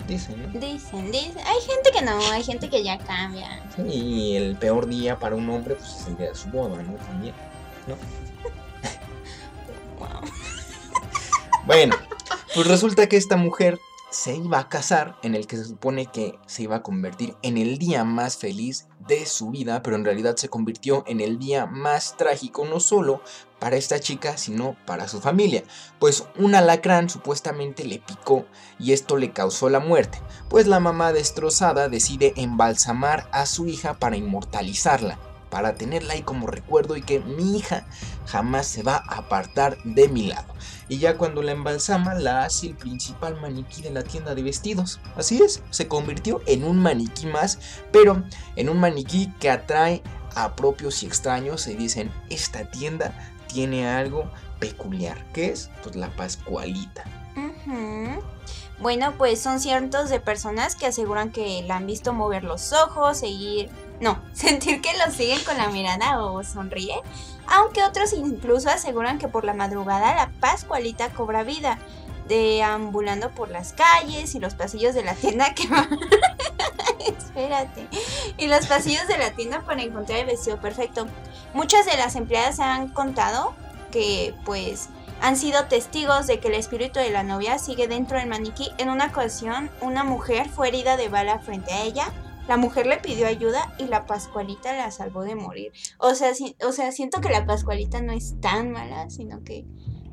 Dicen, 0.06 0.43
¿no? 0.43 0.60
Dicen, 0.60 1.12
dicen. 1.12 1.38
Hay 1.46 1.60
gente 1.60 1.90
que 1.93 2.02
no, 2.02 2.19
hay 2.32 2.43
gente 2.43 2.69
que 2.69 2.82
ya 2.82 2.99
cambia. 2.99 3.62
Sí, 3.76 3.82
y 3.82 4.37
el 4.37 4.56
peor 4.56 4.87
día 4.87 5.19
para 5.19 5.37
un 5.37 5.49
hombre, 5.49 5.76
pues 5.76 5.96
es 6.00 6.06
el 6.08 6.16
día 6.16 6.28
de 6.31 6.34
su 6.34 6.49
boda, 6.49 6.82
¿no? 6.82 6.94
También, 6.94 7.34
¿no? 7.87 7.96
Wow. 9.99 10.28
Bueno, 11.64 11.94
pues 12.54 12.66
resulta 12.66 13.08
que 13.08 13.16
esta 13.16 13.37
mujer 13.37 13.78
se 14.12 14.37
iba 14.37 14.59
a 14.59 14.69
casar, 14.69 15.17
en 15.23 15.35
el 15.35 15.47
que 15.47 15.56
se 15.56 15.64
supone 15.64 16.06
que 16.06 16.38
se 16.47 16.64
iba 16.64 16.76
a 16.76 16.82
convertir 16.82 17.35
en 17.43 17.56
el 17.56 17.79
día 17.79 18.05
más 18.05 18.37
feliz 18.37 18.87
de 19.00 19.25
su 19.25 19.50
vida, 19.50 19.82
pero 19.82 19.97
en 19.97 20.05
realidad 20.05 20.37
se 20.37 20.50
convirtió 20.50 21.03
en 21.06 21.20
el 21.20 21.38
día 21.38 21.64
más 21.64 22.17
trágico, 22.19 22.67
no 22.67 22.79
solo 22.79 23.23
para 23.59 23.76
esta 23.76 24.00
chica, 24.00 24.37
sino 24.37 24.76
para 24.87 25.09
su 25.09 25.20
familia, 25.20 25.64
pues 25.99 26.25
un 26.38 26.55
alacrán 26.55 27.09
supuestamente 27.09 27.85
le 27.85 28.00
picó 28.00 28.44
y 28.79 28.93
esto 28.93 29.17
le 29.17 29.32
causó 29.32 29.70
la 29.70 29.81
muerte, 29.81 30.20
pues 30.50 30.67
la 30.67 30.79
mamá 30.79 31.12
destrozada 31.14 31.88
decide 31.88 32.35
embalsamar 32.37 33.29
a 33.32 33.47
su 33.47 33.67
hija 33.67 33.99
para 33.99 34.17
inmortalizarla, 34.17 35.19
para 35.52 35.75
tenerla 35.75 36.14
ahí 36.14 36.22
como 36.22 36.46
recuerdo 36.46 36.96
y 36.96 37.02
que 37.02 37.20
mi 37.20 37.58
hija 37.58 37.84
jamás 38.26 38.66
se 38.66 38.82
va 38.82 39.04
a 39.06 39.19
apartar 39.19 39.76
de 39.84 40.08
mi 40.08 40.28
lado. 40.28 40.54
Y 40.88 40.96
ya 40.96 41.19
cuando 41.19 41.43
la 41.43 41.52
embalsama 41.52 42.14
la 42.14 42.44
hace 42.44 42.69
el 42.69 42.75
principal 42.75 43.38
maniquí 43.38 43.82
de 43.82 43.90
la 43.90 44.02
tienda 44.02 44.34
de 44.34 44.43
vestidos. 44.43 44.99
Así 45.14 45.43
es, 45.43 45.62
se 45.69 45.88
convirtió 45.88 46.40
en 46.46 46.64
un 46.64 46.78
maniquí 46.78 47.26
más, 47.26 47.58
pero 47.93 48.25
en 48.56 48.70
un 48.70 48.81
maniquí 48.81 49.31
que 49.40 49.50
atrae 49.50 50.02
a 50.34 50.56
propios 50.56 51.02
y 51.02 51.06
extraños 51.06 51.66
y 51.66 51.75
dicen, 51.75 52.10
esta 52.31 52.70
tienda 52.70 53.12
tiene 53.46 53.87
algo 53.87 54.31
peculiar, 54.58 55.22
que 55.34 55.50
es 55.50 55.69
pues 55.82 55.96
la 55.96 56.08
Pascualita. 56.16 57.04
Bueno, 58.82 59.14
pues 59.16 59.38
son 59.38 59.60
cientos 59.60 60.10
de 60.10 60.19
personas 60.19 60.75
que 60.75 60.87
aseguran 60.87 61.31
que 61.31 61.62
la 61.62 61.76
han 61.76 61.87
visto 61.87 62.12
mover 62.12 62.43
los 62.43 62.72
ojos, 62.72 63.19
seguir, 63.19 63.70
no, 64.02 64.20
sentir 64.34 64.82
que 64.82 64.93
lo 64.99 65.10
siguen 65.10 65.43
con 65.44 65.56
la 65.56 65.69
mirada 65.69 66.22
o 66.22 66.44
sonríe, 66.44 67.00
aunque 67.46 67.82
otros 67.82 68.12
incluso 68.12 68.69
aseguran 68.69 69.19
que 69.19 69.28
por 69.28 69.44
la 69.44 69.54
madrugada 69.54 70.14
la 70.14 70.31
Pascualita 70.40 71.10
cobra 71.10 71.44
vida, 71.44 71.78
deambulando 72.28 73.31
por 73.31 73.50
las 73.50 73.72
calles 73.72 74.34
y 74.34 74.40
los 74.40 74.54
pasillos 74.54 74.94
de 74.94 75.04
la 75.04 75.14
tienda 75.14 75.54
que 75.54 75.69
va... 75.69 75.88
Espérate. 77.06 77.88
Y 78.37 78.47
los 78.47 78.66
pasillos 78.66 79.09
de 79.09 79.18
la 79.18 79.32
tienda 79.32 79.62
para 79.62 79.82
encontrar 79.82 80.21
el 80.21 80.26
vestido 80.26 80.61
perfecto. 80.61 81.06
Muchas 81.52 81.85
de 81.87 81.97
las 81.97 82.14
empleadas 82.14 82.61
han 82.61 82.88
contado 82.88 83.54
que 83.90 84.35
pues 84.44 84.88
han 85.21 85.37
sido 85.37 85.64
testigos 85.64 86.26
de 86.26 86.38
que 86.38 86.49
el 86.49 86.54
espíritu 86.54 87.00
de 87.00 87.11
la 87.11 87.23
novia 87.23 87.59
sigue 87.59 87.88
dentro 87.88 88.18
del 88.18 88.28
maniquí. 88.28 88.71
En 88.78 88.88
una 88.88 89.06
ocasión, 89.06 89.71
una 89.80 90.04
mujer 90.04 90.49
fue 90.49 90.68
herida 90.68 90.97
de 90.97 91.09
bala 91.09 91.38
frente 91.38 91.73
a 91.73 91.82
ella. 91.82 92.12
La 92.49 92.56
mujer 92.56 92.87
le 92.87 92.99
pidió 92.99 93.26
ayuda 93.26 93.75
y 93.78 93.84
la 93.84 94.06
Pascualita 94.06 94.72
la 94.72 94.90
salvó 94.90 95.22
de 95.22 95.37
morir. 95.37 95.72
O 95.99 96.14
sea, 96.14 96.34
si, 96.34 96.56
o 96.66 96.72
sea, 96.72 96.90
siento 96.92 97.20
que 97.20 97.30
la 97.30 97.46
Pascualita 97.46 98.02
no 98.02 98.12
es 98.12 98.40
tan 98.40 98.72
mala, 98.72 99.08
sino 99.11 99.44
que 99.44 99.64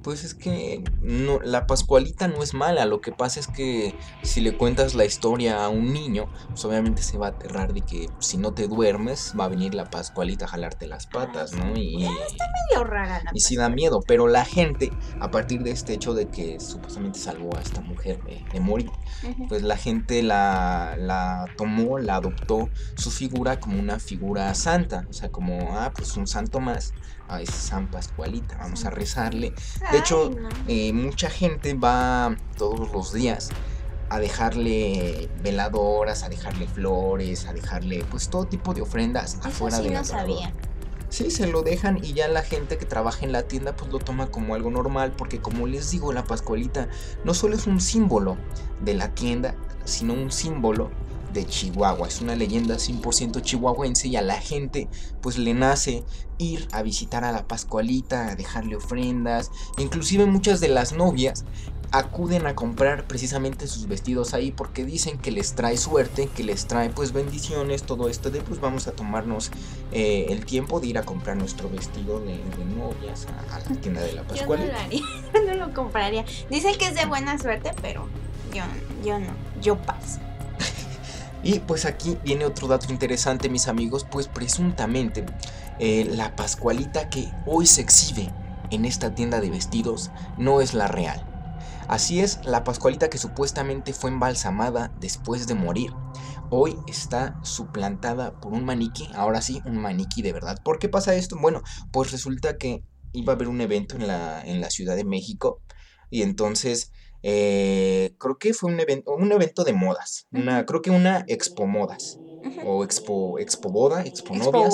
pues 0.03 0.23
es 0.23 0.33
que 0.33 0.83
no, 1.01 1.39
la 1.41 1.67
Pascualita 1.67 2.27
no 2.27 2.41
es 2.41 2.53
mala, 2.53 2.85
lo 2.85 3.01
que 3.01 3.11
pasa 3.11 3.39
es 3.39 3.47
que 3.47 3.95
si 4.23 4.41
le 4.41 4.57
cuentas 4.57 4.95
la 4.95 5.05
historia 5.05 5.63
a 5.63 5.69
un 5.69 5.93
niño, 5.93 6.29
pues 6.49 6.63
obviamente 6.65 7.01
se 7.01 7.17
va 7.17 7.27
a 7.27 7.29
aterrar 7.29 7.73
de 7.73 7.81
que 7.81 8.09
si 8.19 8.37
no 8.37 8.53
te 8.53 8.67
duermes 8.67 9.33
va 9.39 9.45
a 9.45 9.47
venir 9.49 9.75
la 9.75 9.89
Pascualita 9.89 10.45
a 10.45 10.47
jalarte 10.47 10.87
las 10.87 11.07
patas, 11.07 11.53
¿no? 11.53 11.75
Y 11.75 12.05
está 12.05 12.45
medio 12.69 12.83
rara 12.83 13.21
la 13.23 13.31
Y 13.33 13.39
sí 13.41 13.55
da 13.55 13.69
miedo, 13.69 14.01
pero 14.07 14.27
la 14.27 14.45
gente, 14.45 14.91
a 15.19 15.31
partir 15.31 15.63
de 15.63 15.71
este 15.71 15.93
hecho 15.93 16.13
de 16.13 16.29
que 16.29 16.59
supuestamente 16.59 17.19
salvó 17.19 17.55
a 17.57 17.61
esta 17.61 17.81
mujer 17.81 18.23
de, 18.23 18.43
de 18.51 18.59
morir, 18.59 18.89
uh 19.23 19.27
-huh. 19.27 19.47
pues 19.49 19.63
la 19.63 19.77
gente 19.77 20.23
la, 20.23 20.95
la 20.97 21.45
tomó, 21.57 21.99
la 21.99 22.15
adoptó 22.15 22.69
su 22.95 23.11
figura 23.11 23.59
como 23.59 23.79
una 23.79 23.99
figura 23.99 24.53
santa, 24.55 25.05
o 25.09 25.13
sea, 25.13 25.29
como, 25.29 25.77
ah, 25.77 25.91
pues 25.95 26.15
un 26.17 26.27
santo 26.27 26.59
más 26.59 26.93
a 27.29 27.41
ese 27.41 27.53
San 27.53 27.87
Pascualita, 27.87 28.57
vamos 28.57 28.85
a 28.85 28.89
rezarle. 28.89 29.53
De 29.91 29.97
hecho, 29.97 30.31
eh, 30.67 30.93
mucha 30.93 31.29
gente 31.29 31.73
va 31.73 32.35
todos 32.57 32.91
los 32.91 33.13
días 33.13 33.49
a 34.09 34.19
dejarle 34.19 35.29
veladoras, 35.43 36.23
a 36.23 36.29
dejarle 36.29 36.67
flores, 36.67 37.45
a 37.45 37.53
dejarle 37.53 38.03
pues 38.09 38.29
todo 38.29 38.45
tipo 38.45 38.73
de 38.73 38.81
ofrendas 38.81 39.35
Eso 39.35 39.47
afuera 39.47 39.77
sí 39.77 39.83
de 39.83 39.89
no 39.89 39.95
la 39.95 40.03
sabía. 40.03 40.53
Sí, 41.09 41.31
se 41.31 41.47
lo 41.47 41.63
dejan 41.63 42.03
y 42.03 42.13
ya 42.13 42.27
la 42.27 42.43
gente 42.43 42.77
que 42.77 42.85
trabaja 42.85 43.25
en 43.25 43.31
la 43.31 43.43
tienda 43.43 43.75
pues 43.75 43.91
lo 43.91 43.97
toma 43.97 44.27
como 44.27 44.53
algo 44.53 44.69
normal 44.69 45.13
porque 45.17 45.39
como 45.39 45.65
les 45.65 45.89
digo, 45.89 46.13
la 46.13 46.23
Pascualita 46.23 46.87
no 47.23 47.33
solo 47.33 47.55
es 47.55 47.65
un 47.65 47.81
símbolo 47.81 48.37
de 48.81 48.93
la 48.93 49.13
tienda, 49.15 49.55
sino 49.85 50.13
un 50.13 50.31
símbolo 50.31 50.91
de 51.33 51.45
Chihuahua. 51.45 52.07
Es 52.07 52.21
una 52.21 52.35
leyenda 52.35 52.75
100% 52.75 53.41
chihuahuense 53.41 54.07
y 54.07 54.15
a 54.15 54.21
la 54.21 54.39
gente 54.39 54.87
pues 55.21 55.37
le 55.37 55.53
nace 55.53 56.03
ir 56.37 56.67
a 56.71 56.81
visitar 56.81 57.23
a 57.23 57.31
la 57.31 57.47
Pascualita, 57.47 58.29
a 58.29 58.35
dejarle 58.35 58.75
ofrendas. 58.75 59.51
Inclusive 59.77 60.25
muchas 60.25 60.59
de 60.59 60.69
las 60.69 60.93
novias 60.93 61.45
acuden 61.91 62.45
a 62.45 62.55
comprar 62.55 63.05
precisamente 63.05 63.67
sus 63.67 63.87
vestidos 63.87 64.33
ahí 64.33 64.51
porque 64.51 64.85
dicen 64.85 65.17
que 65.17 65.31
les 65.31 65.55
trae 65.55 65.77
suerte, 65.77 66.29
que 66.35 66.43
les 66.43 66.67
trae 66.67 66.89
pues 66.89 67.13
bendiciones, 67.13 67.83
todo 67.83 68.09
esto 68.09 68.29
de 68.29 68.41
pues 68.41 68.59
vamos 68.59 68.87
a 68.87 68.91
tomarnos 68.91 69.51
eh, 69.91 70.27
el 70.29 70.45
tiempo 70.45 70.79
de 70.79 70.87
ir 70.87 70.97
a 70.97 71.03
comprar 71.03 71.37
nuestro 71.37 71.69
vestido 71.69 72.19
de, 72.19 72.39
novias 72.75 73.27
a, 73.51 73.59
la 73.59 73.81
tienda 73.81 74.01
de 74.01 74.13
la 74.13 74.23
Pascual. 74.23 74.59
Yo 74.59 74.65
no 74.67 74.71
lo 74.71 74.79
haría, 74.79 75.01
no 75.57 75.65
lo 75.65 75.73
compraría. 75.73 76.25
Dicen 76.49 76.77
que 76.77 76.87
es 76.87 76.95
de 76.95 77.05
buena 77.05 77.37
suerte, 77.39 77.71
pero 77.81 78.07
yo, 78.53 78.63
yo 79.03 79.19
no, 79.19 79.33
yo 79.61 79.75
paso. 79.81 80.19
Y 81.43 81.59
pues 81.59 81.85
aquí 81.85 82.17
viene 82.23 82.45
otro 82.45 82.67
dato 82.67 82.91
interesante 82.91 83.49
mis 83.49 83.67
amigos, 83.67 84.05
pues 84.09 84.27
presuntamente 84.27 85.25
eh, 85.79 86.05
la 86.05 86.35
Pascualita 86.35 87.09
que 87.09 87.31
hoy 87.45 87.65
se 87.65 87.81
exhibe 87.81 88.31
en 88.71 88.85
esta 88.85 89.15
tienda 89.15 89.39
de 89.39 89.49
vestidos 89.49 90.11
no 90.37 90.61
es 90.61 90.73
la 90.73 90.87
real. 90.87 91.25
Así 91.87 92.19
es, 92.19 92.39
la 92.45 92.63
Pascualita 92.63 93.09
que 93.09 93.17
supuestamente 93.17 93.93
fue 93.93 94.11
embalsamada 94.11 94.91
después 94.99 95.47
de 95.47 95.55
morir, 95.55 95.91
hoy 96.51 96.77
está 96.87 97.39
suplantada 97.43 98.39
por 98.39 98.53
un 98.53 98.65
maniquí, 98.65 99.09
ahora 99.15 99.41
sí, 99.41 99.61
un 99.65 99.77
maniquí 99.77 100.21
de 100.21 100.33
verdad. 100.33 100.61
¿Por 100.63 100.79
qué 100.79 100.89
pasa 100.89 101.15
esto? 101.15 101.37
Bueno, 101.39 101.63
pues 101.91 102.11
resulta 102.11 102.57
que 102.57 102.83
iba 103.13 103.33
a 103.33 103.35
haber 103.35 103.47
un 103.47 103.61
evento 103.61 103.95
en 103.95 104.07
la, 104.07 104.41
en 104.41 104.61
la 104.61 104.69
Ciudad 104.69 104.95
de 104.95 105.03
México 105.03 105.61
y 106.09 106.21
entonces 106.21 106.91
eh, 107.23 108.15
creo 108.17 108.37
que 108.37 108.53
fue 108.53 108.71
un 108.71 108.79
evento, 108.79 109.13
un 109.13 109.31
evento 109.31 109.63
de 109.63 109.73
modas, 109.73 110.27
una, 110.31 110.65
creo 110.65 110.81
que 110.81 110.91
una 110.91 111.25
expo 111.27 111.67
modas 111.67 112.19
o 112.65 112.83
expo, 112.83 113.39
expo 113.39 113.69
boda, 113.69 114.03
expo 114.03 114.35
novias. 114.35 114.73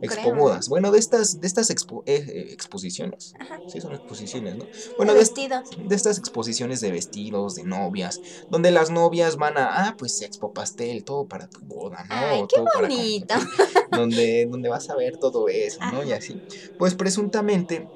Expo 0.00 0.34
bodas. 0.34 0.68
Bueno, 0.68 0.90
de 0.90 0.98
estas, 0.98 1.40
de 1.40 1.46
estas 1.46 1.70
expo, 1.70 2.02
eh, 2.06 2.24
eh, 2.26 2.52
exposiciones. 2.52 3.34
Sí, 3.66 3.80
son 3.80 3.94
exposiciones, 3.94 4.56
¿no? 4.56 4.66
Bueno, 4.96 5.12
de, 5.12 5.20
vestidos. 5.20 5.70
De, 5.88 5.94
estas 5.94 6.18
exposiciones 6.18 6.80
de 6.80 6.90
vestidos, 6.92 7.56
de 7.56 7.64
novias, 7.64 8.20
donde 8.48 8.70
las 8.70 8.90
novias 8.90 9.36
van 9.36 9.58
a, 9.58 9.88
ah, 9.88 9.96
pues 9.98 10.22
expo 10.22 10.52
pastel, 10.52 11.04
todo 11.04 11.26
para 11.26 11.48
tu 11.48 11.60
boda, 11.60 12.04
¿no? 12.08 12.14
Ay, 12.14 12.44
qué 12.48 12.62
bonito. 12.80 13.34
donde, 13.90 14.46
donde 14.46 14.68
vas 14.68 14.88
a 14.90 14.96
ver 14.96 15.16
todo 15.16 15.48
eso, 15.48 15.80
¿no? 15.92 16.04
Y 16.04 16.12
así. 16.12 16.40
Pues 16.78 16.94
presuntamente 16.94 17.88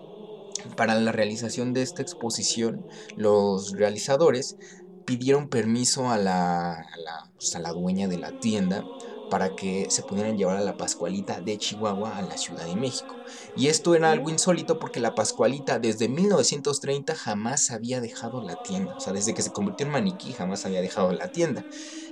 para 0.77 0.95
la 0.95 1.13
realización 1.13 1.73
de 1.73 1.83
esta 1.83 2.03
exposición, 2.03 2.87
los 3.17 3.73
realizadores 3.73 4.57
pidieron 5.05 5.49
permiso 5.49 6.11
a 6.11 6.19
la, 6.19 6.73
a 6.73 6.97
la, 6.99 7.33
pues, 7.37 7.55
a 7.55 7.61
la 7.61 7.73
dueña 7.73 8.09
de 8.09 8.19
la 8.19 8.33
tienda 8.33 8.91
para 9.29 9.55
que 9.55 9.87
se 9.91 10.03
pudieran 10.03 10.37
llevar 10.37 10.57
a 10.57 10.61
la 10.61 10.77
Pascualita 10.77 11.41
de 11.41 11.59
Chihuahua 11.59 12.17
a 12.19 12.23
la 12.23 12.37
Ciudad 12.37 12.67
de 12.67 12.77
México. 12.77 13.23
Y 13.57 13.69
esto 13.69 13.95
era 13.95 14.13
algo 14.13 14.31
insólito 14.31 14.79
porque 14.79 15.01
la 15.01 15.15
Pascualita 15.15 15.79
desde 15.79 16.09
1930 16.09 17.15
jamás 17.15 17.71
había 17.71 18.01
dejado 18.01 18.43
la 18.43 18.57
tienda. 18.63 18.95
O 18.97 19.01
sea, 19.01 19.13
desde 19.13 19.35
que 19.35 19.43
se 19.43 19.53
convirtió 19.53 19.87
en 19.87 19.93
maniquí 19.93 20.33
jamás 20.35 20.67
había 20.67 20.83
dejado 20.83 21.13
la 21.13 21.33
tienda. 21.33 21.67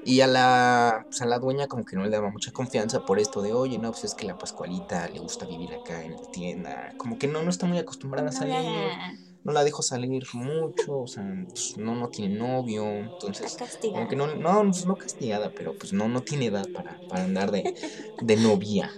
Y 0.04 0.20
a 0.20 0.26
la, 0.26 1.06
pues, 1.08 1.20
a 1.22 1.26
la 1.26 1.38
dueña 1.38 1.68
como 1.68 1.84
que 1.84 1.96
no 1.96 2.02
le 2.04 2.10
daba 2.10 2.30
mucha 2.30 2.52
confianza 2.52 3.00
por 3.04 3.18
esto 3.20 3.40
de, 3.42 3.52
oye, 3.52 3.78
no, 3.78 3.90
pues 3.92 4.04
es 4.04 4.14
que 4.14 4.26
la 4.26 4.36
Pascualita 4.36 5.08
le 5.08 5.20
gusta 5.20 5.46
vivir 5.46 5.72
acá 5.74 6.04
en 6.04 6.16
la 6.16 6.22
tienda. 6.30 6.94
Como 6.96 7.18
que 7.18 7.28
no, 7.28 7.42
no 7.42 7.50
está 7.50 7.66
muy 7.66 7.78
acostumbrada 7.78 8.30
a 8.30 8.32
salir 8.32 8.98
no 9.44 9.52
la 9.52 9.64
dejo 9.64 9.82
salir 9.82 10.22
mucho, 10.34 11.00
o 11.00 11.06
sea, 11.06 11.24
pues, 11.52 11.72
no, 11.76 11.96
no 11.96 12.08
tiene 12.10 12.36
novio, 12.36 12.84
entonces, 12.86 13.58
aunque 13.92 14.16
no, 14.16 14.28
no, 14.36 14.62
no 14.64 14.96
castigada, 14.96 15.52
pero 15.52 15.74
pues 15.76 15.92
no, 15.92 16.08
no 16.08 16.22
tiene 16.22 16.46
edad 16.46 16.70
para, 16.72 17.02
para 17.08 17.24
andar 17.24 17.50
de, 17.50 17.68
de 18.20 18.36
novia, 18.36 18.92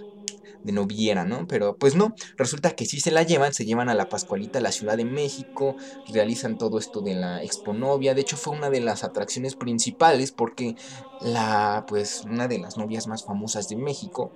de 0.65 0.71
noviera, 0.71 1.23
¿no? 1.25 1.47
Pero 1.47 1.77
pues 1.77 1.95
no, 1.95 2.15
resulta 2.37 2.71
que 2.71 2.85
sí 2.85 2.99
se 2.99 3.11
la 3.11 3.23
llevan, 3.23 3.53
se 3.53 3.65
llevan 3.65 3.87
a 3.87 3.93
la 3.93 4.09
Pascualita 4.09 4.59
a 4.59 4.61
la 4.61 4.71
Ciudad 4.71 4.97
de 4.97 5.05
México, 5.05 5.75
realizan 6.11 6.57
todo 6.57 6.79
esto 6.79 7.01
de 7.01 7.13
la 7.13 7.43
Expo 7.43 7.73
Novia, 7.73 8.15
de 8.15 8.21
hecho 8.21 8.35
fue 8.35 8.57
una 8.57 8.69
de 8.69 8.81
las 8.81 9.03
atracciones 9.03 9.55
principales 9.55 10.31
porque 10.31 10.75
la, 11.21 11.85
pues, 11.87 12.23
una 12.25 12.47
de 12.47 12.57
las 12.57 12.77
novias 12.77 13.07
más 13.07 13.23
famosas 13.23 13.69
de 13.69 13.75
México, 13.75 14.31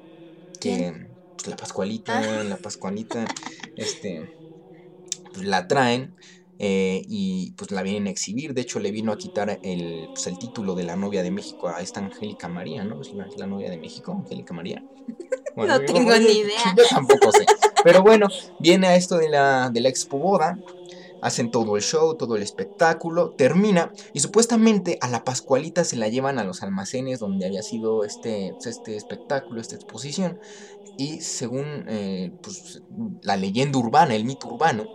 que, 0.59 1.07
pues, 1.35 1.47
la 1.47 1.55
Pascualita, 1.55 2.19
ah. 2.19 2.43
la 2.43 2.57
Pascualita, 2.57 3.25
este 3.75 4.39
pues, 5.33 5.45
la 5.45 5.67
traen 5.67 6.15
eh, 6.61 7.03
y 7.07 7.53
pues 7.53 7.71
la 7.71 7.81
vienen 7.81 8.07
a 8.07 8.09
exhibir. 8.09 8.53
De 8.53 8.61
hecho, 8.61 8.79
le 8.79 8.91
vino 8.91 9.13
a 9.13 9.17
quitar 9.17 9.59
el, 9.63 10.09
pues, 10.13 10.27
el 10.27 10.37
título 10.37 10.75
de 10.75 10.83
la 10.83 10.97
novia 10.97 11.23
de 11.23 11.31
México 11.31 11.69
a 11.69 11.81
esta 11.81 12.01
Angélica 12.01 12.49
María, 12.49 12.83
¿no? 12.83 13.01
Es 13.01 13.13
la, 13.13 13.47
novia 13.47 13.69
de 13.69 13.77
México, 13.77 14.11
Angélica 14.11 14.53
María. 14.53 14.83
No 15.67 15.79
tengo 15.81 16.15
ni 16.17 16.39
idea. 16.39 16.75
Yo 16.77 16.83
tampoco 16.89 17.31
sé. 17.31 17.45
Pero 17.83 18.01
bueno, 18.01 18.27
viene 18.57 18.87
a 18.87 18.95
esto 18.95 19.17
de 19.17 19.29
la, 19.29 19.69
de 19.71 19.81
la 19.81 19.89
expo 19.89 20.17
boda. 20.17 20.59
Hacen 21.21 21.51
todo 21.51 21.75
el 21.75 21.81
show, 21.81 22.15
todo 22.15 22.37
el 22.37 22.43
espectáculo, 22.43 23.33
termina 23.37 23.91
y 24.13 24.21
supuestamente 24.21 24.97
a 25.01 25.09
la 25.09 25.25
Pascualita 25.25 25.83
se 25.83 25.97
la 25.97 26.07
llevan 26.07 26.39
a 26.39 26.45
los 26.45 26.63
almacenes 26.63 27.19
donde 27.19 27.45
había 27.45 27.61
sido 27.61 28.05
este, 28.05 28.55
este 28.63 28.95
espectáculo, 28.95 29.59
esta 29.59 29.75
exposición 29.75 30.39
y 30.99 31.21
según 31.21 31.85
eh, 31.87 32.33
pues, 32.41 32.83
la 33.21 33.37
leyenda 33.37 33.79
urbana, 33.79 34.15
el 34.15 34.25
mito 34.25 34.47
urbano, 34.47 34.85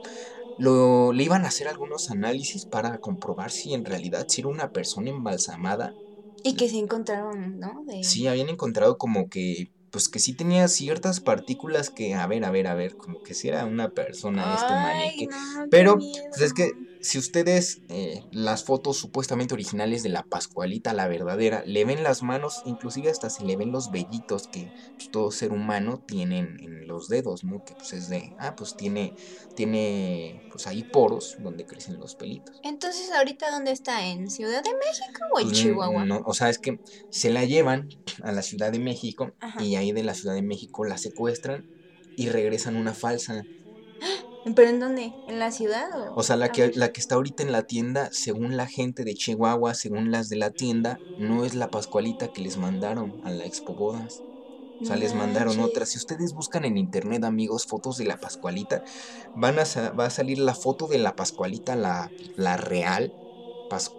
lo, 0.59 1.14
le 1.14 1.25
iban 1.25 1.44
a 1.44 1.49
hacer 1.49 1.66
algunos 1.66 2.11
análisis 2.11 2.66
para 2.66 2.99
comprobar 2.99 3.50
si 3.50 3.73
en 3.73 3.87
realidad 3.87 4.26
si 4.28 4.42
era 4.42 4.50
una 4.50 4.71
persona 4.71 5.09
embalsamada. 5.09 5.94
Y 6.42 6.56
que 6.56 6.68
se 6.68 6.76
encontraron, 6.76 7.59
¿no? 7.59 7.85
Sí, 8.02 8.26
habían 8.26 8.50
encontrado 8.50 8.99
como 8.99 9.30
que 9.30 9.71
pues 9.95 10.09
que 10.09 10.19
sí 10.19 10.33
tenía 10.33 10.67
ciertas 10.67 11.21
partículas 11.21 11.89
que, 11.89 12.15
a 12.15 12.27
ver, 12.27 12.45
a 12.45 12.51
ver, 12.51 12.67
a 12.67 12.75
ver, 12.75 12.97
como 12.97 13.23
que 13.23 13.33
si 13.33 13.47
era 13.47 13.65
una 13.65 13.91
persona 13.91 14.57
este 14.57 14.73
manique. 14.73 15.29
Pero, 15.71 15.99
pues 15.99 16.41
es 16.41 16.53
que 16.53 16.73
si 17.04 17.18
ustedes 17.18 17.82
eh, 17.90 18.23
las 18.32 18.64
fotos 18.64 18.96
supuestamente 18.96 19.52
originales 19.52 20.02
de 20.02 20.08
la 20.08 20.23
Pascualita, 20.23 20.94
la 20.94 21.06
verdadera, 21.06 21.62
le 21.66 21.84
ven 21.84 22.02
las 22.02 22.23
manos, 22.23 22.62
inclusive 22.64 23.11
hasta 23.11 23.28
se 23.28 23.44
le 23.44 23.56
ven 23.56 23.73
los 23.73 23.90
vellitos 23.90 24.49
que 24.49 24.73
pues, 24.96 25.11
todo 25.11 25.30
ser 25.30 25.52
humano 25.52 26.02
tiene 26.06 26.38
en, 26.38 26.88
los 26.88 27.08
dedos, 27.08 27.44
¿no? 27.44 27.62
Que 27.62 27.75
pues 27.75 27.92
es 27.92 28.08
de, 28.08 28.34
ah, 28.38 28.56
pues 28.56 28.75
tiene, 28.76 29.14
tiene, 29.54 30.49
pues 30.50 30.66
ahí 30.66 30.82
poros 30.82 31.37
donde 31.40 31.66
crecen 31.66 31.99
los 31.99 32.14
pelitos. 32.14 32.58
Entonces, 32.62 33.11
¿ahorita 33.12 33.50
dónde 33.50 33.73
está? 33.73 34.06
¿En 34.06 34.30
Ciudad 34.30 34.62
de 34.62 34.70
México 34.70 35.25
o 35.34 35.40
en 35.40 35.49
pues, 35.49 35.58
Chihuahua? 35.58 36.04
No, 36.06 36.23
o 36.25 36.32
sea, 36.32 36.49
es 36.49 36.58
que 36.58 36.80
se 37.11 37.30
la 37.30 37.44
llevan 37.44 37.90
a 38.23 38.32
la 38.32 38.40
Ciudad 38.40 38.73
de 38.73 38.78
México 38.78 39.32
y 39.61 39.76
ahí 39.76 39.92
de 39.92 40.04
la 40.04 40.14
Ciudad 40.14 40.34
de 40.34 40.42
México 40.42 40.84
la 40.84 40.96
secuestran 40.96 41.66
y 42.16 42.30
regresan 42.30 42.76
una 42.76 42.94
falsa. 42.94 43.44
¿Pero 44.55 44.69
en 44.69 44.81
dónde? 44.81 45.17
¿En 45.27 45.39
la 45.39 45.51
ciudad? 45.51 45.89
O, 46.15 46.23
sea, 46.23 46.37
la 46.37 46.51
que, 46.51 46.71
la 46.75 46.93
que 46.93 47.01
está 47.01 47.15
ahorita 47.15 47.43
en 47.43 47.53
la 47.53 47.63
tienda, 47.65 48.09
según 48.13 48.57
la 48.57 48.67
gente 48.67 49.05
de 49.05 49.15
Chihuahua, 49.15 49.75
según 49.75 50.11
las 50.11 50.29
de 50.29 50.37
la 50.37 50.51
tienda, 50.51 51.03
no 51.17 51.45
es 51.45 51.55
la 51.55 51.71
Pascualita 51.71 52.29
que 52.29 52.43
les 52.43 52.59
mandaron 52.59 53.17
a 53.23 53.31
la 53.31 53.47
Expo 53.47 53.75
Bodas. 53.75 54.23
O 54.81 54.85
sea, 54.87 54.97
les 54.97 55.15
mandaron 55.15 55.61
otras. 55.61 55.91
Si 55.91 55.99
ustedes 55.99 56.35
buscan 56.35 56.65
en 56.65 56.77
internet, 56.77 57.25
amigos, 57.25 57.67
fotos 57.67 57.97
de 57.97 58.05
la 58.05 58.19
Pascualita, 58.19 58.83
van 59.33 59.59
a, 59.59 59.65
va 59.93 60.07
a 60.07 60.11
salir 60.11 60.39
la 60.39 60.55
foto 60.55 60.89
de 60.89 60.99
la 60.99 61.15
Pascualita, 61.17 61.77
la, 61.77 62.13
la 62.35 62.57
real, 62.59 63.15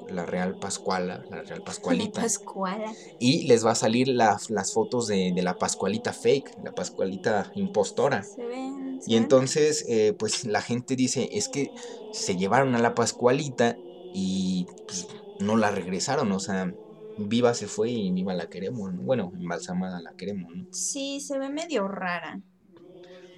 la 0.10 0.26
Real 0.26 0.56
Pascuala, 0.56 1.24
la 1.30 1.42
Real 1.44 1.62
Pascualita. 1.66 2.22
Pascuala. 2.22 2.94
Y 3.20 3.48
les 3.48 3.66
va 3.66 3.72
a 3.72 3.76
salir 3.76 4.08
las 4.08 4.74
fotos 4.74 5.08
de, 5.08 5.34
la 5.42 5.58
Pascualita 5.58 6.14
fake, 6.14 6.64
la 6.64 6.72
Pascualita 6.74 7.52
impostora. 7.56 8.24
Se 8.24 8.46
ven. 8.46 9.00
y 9.06 9.16
entonces, 9.16 9.86
eh, 9.88 10.14
pues 10.18 10.46
la 10.46 10.62
gente 10.62 10.96
dice, 10.96 11.30
es 11.32 11.50
que 11.50 11.72
se 12.12 12.36
llevaron 12.36 12.76
a 12.76 12.80
la 12.80 12.96
Pascualita 12.96 13.78
y 14.14 14.66
pues, 14.86 15.08
no 15.40 15.58
la 15.58 15.72
regresaron, 15.72 16.32
o 16.32 16.40
sea, 16.40 16.74
viva 17.18 17.54
se 17.54 17.68
fue 17.68 17.92
y 17.92 18.12
viva 18.12 18.34
la 18.34 18.48
queremos, 18.48 18.96
Bueno, 18.96 19.32
embalsamada 19.36 20.02
la 20.02 20.14
queremos, 20.14 20.56
¿no? 20.56 20.66
Sí, 20.72 21.20
se 21.20 21.38
ve 21.38 21.50
medio 21.50 21.88
rara. 21.88 22.42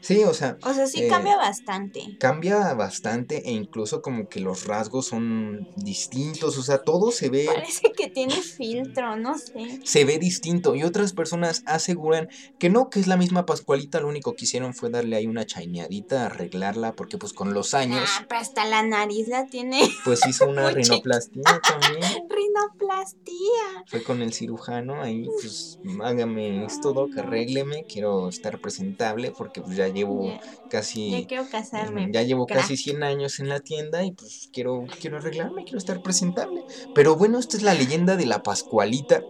Sí, 0.02 0.24
o 0.24 0.34
sea. 0.34 0.58
O 0.64 0.74
sea, 0.74 0.88
sí 0.88 1.04
eh, 1.04 1.08
cambia 1.08 1.36
bastante. 1.38 2.18
Cambia 2.20 2.74
bastante 2.74 3.48
e 3.48 3.52
incluso 3.52 4.02
como 4.02 4.30
que 4.30 4.40
los 4.40 4.66
rasgos 4.66 5.08
son 5.08 5.68
distintos, 5.76 6.58
o 6.58 6.64
sea, 6.64 6.80
todo 6.80 7.12
se 7.12 7.30
ve. 7.30 7.46
Parece 7.46 7.92
que 7.92 8.10
tiene 8.10 8.36
filtro, 8.36 9.16
no 9.16 9.38
sé. 9.38 9.80
Se 9.84 10.06
ve 10.06 10.18
distinto 10.20 10.76
y 10.76 10.84
otras 10.84 11.14
personas 11.14 11.64
aseguran 11.66 12.30
que 12.60 12.70
no, 12.70 12.90
que 12.90 13.00
es 13.00 13.08
la 13.08 13.18
misma 13.18 13.46
Pascualita, 13.46 14.00
lo 14.00 14.08
único 14.08 14.36
que 14.36 14.46
hicieron 14.46 14.74
fue 14.74 14.90
darle 14.90 15.16
ahí 15.16 15.28
una 15.28 15.46
chaineadita, 15.46 16.26
arreglarla, 16.26 16.94
porque 16.94 17.18
pues 17.18 17.34
con 17.34 17.54
los 17.54 17.74
años. 17.74 18.10
Ah, 18.18 18.26
pero 18.28 18.42
hasta 18.42 18.66
la 18.66 18.84
nariz 18.84 19.28
la 19.28 19.46
tiene. 19.48 19.82
Pues 20.04 20.26
hizo 20.28 20.46
una 20.50 20.70
rinoplastia 20.72 21.42
también. 21.44 22.02
rinoplastia. 22.30 23.84
Fue 23.88 24.04
con 24.04 24.22
el 24.22 24.34
cirujano 24.34 25.02
ahí, 25.02 25.28
pues 25.42 25.80
hágame 26.02 26.66
esto, 26.66 26.94
doc, 26.94 27.18
arrégleme, 27.18 27.86
quiero 27.86 28.30
estar 28.30 28.60
presentable 28.60 29.32
porque 29.32 29.62
pues 29.62 29.76
ya 29.76 29.87
llevo 29.90 30.32
casi... 30.70 31.12
Ya 31.12 31.28
quiero 31.28 31.50
casarme. 31.50 32.10
Ya 32.12 32.24
llevo 32.24 32.46
casi 32.46 32.78
100 32.78 33.04
años 33.04 33.40
en 33.40 33.50
la 33.50 33.60
tienda 33.60 34.04
y 34.04 34.12
pues 34.12 34.50
quiero, 34.52 34.86
quiero 35.00 35.18
arreglarme, 35.18 35.64
quiero 35.64 35.78
estar 35.78 36.02
presentable. 36.02 36.64
Pero 36.94 37.16
bueno, 37.16 37.40
esta 37.40 37.58
es 37.58 37.64
la 37.64 37.74
leyenda 37.74 38.16
de 38.16 38.26
la 38.26 38.44
Pascualita. 38.44 39.24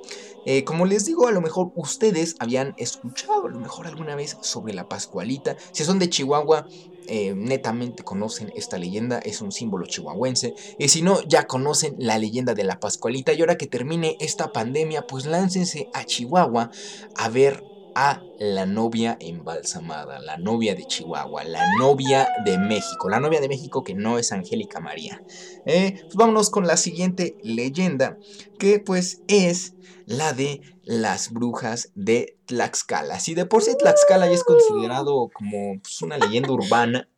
Eh, 0.46 0.64
como 0.64 0.86
les 0.86 1.06
digo, 1.06 1.28
a 1.28 1.32
lo 1.32 1.42
mejor 1.42 1.72
ustedes 1.76 2.36
habían 2.40 2.74
escuchado 2.78 3.48
a 3.48 3.50
lo 3.50 3.60
mejor 3.60 3.88
alguna 3.88 4.16
vez 4.16 4.38
sobre 4.42 4.74
la 4.74 4.88
Pascualita. 4.88 5.58
Si 5.72 5.84
son 5.84 6.00
de 6.00 6.10
Chihuahua, 6.10 6.68
eh, 7.08 7.34
netamente 7.36 8.04
conocen 8.04 8.52
esta 8.56 8.78
leyenda, 8.78 9.20
es 9.20 9.42
un 9.42 9.52
símbolo 9.52 9.86
chihuahuense. 9.86 10.56
Y 10.78 10.88
si 10.90 11.02
no, 11.02 11.22
ya 11.24 11.48
conocen 11.48 11.96
la 12.00 12.18
leyenda 12.18 12.54
de 12.54 12.64
la 12.64 12.80
Pascualita. 12.80 13.34
Y 13.34 13.42
ahora 13.42 13.58
que 13.58 13.68
termine 13.68 14.18
esta 14.20 14.52
pandemia, 14.52 15.08
pues 15.08 15.26
láncense 15.26 15.90
a 15.94 16.06
Chihuahua 16.06 16.70
a 17.16 17.30
ver 17.30 17.64
a 18.00 18.24
la 18.38 18.68
novia 18.68 19.18
embalsamada, 19.20 20.20
la 20.20 20.38
novia 20.38 20.76
de 20.76 20.86
Chihuahua, 20.86 21.44
la 21.46 21.64
novia 21.80 22.30
de 22.46 22.60
México, 22.60 23.10
la 23.10 23.20
novia 23.20 23.42
de 23.42 23.50
México 23.50 23.84
que 23.84 23.96
no 23.96 24.20
es 24.20 24.32
Angélica 24.32 24.80
María. 24.80 25.24
Eh, 25.66 25.94
pues 26.04 26.14
vámonos 26.14 26.52
con 26.52 26.68
la 26.68 26.78
siguiente 26.78 27.40
leyenda, 27.42 28.20
que 28.60 28.80
pues 28.80 29.24
es 29.28 29.74
la 30.06 30.34
de 30.34 30.62
las 30.84 31.32
brujas 31.32 31.92
de 31.96 32.38
Tlaxcala. 32.46 33.20
Si 33.20 33.34
de 33.34 33.48
por 33.48 33.64
sí 33.64 33.76
Tlaxcala 33.76 34.28
ya 34.28 34.34
es 34.34 34.44
considerado 34.44 35.32
como 35.34 35.80
pues, 35.82 36.00
una 36.04 36.20
leyenda 36.20 36.52
urbana, 36.52 37.10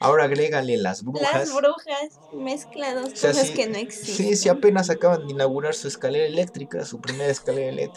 Ahora 0.00 0.24
agrégale 0.24 0.76
las 0.76 1.02
brujas. 1.02 1.32
Las 1.32 1.52
brujas, 1.52 2.20
mezclados, 2.32 3.10
cosas 3.10 3.50
que 3.50 3.66
no 3.66 3.78
existen. 3.78 4.14
Sí, 4.14 4.36
sí, 4.36 4.48
apenas 4.48 4.90
acaban 4.90 5.26
de 5.26 5.32
inaugurar 5.32 5.74
su 5.74 5.88
escalera 5.88 6.24
eléctrica, 6.24 6.84
su 6.84 7.00
primera 7.00 7.30
escalera 7.30 7.90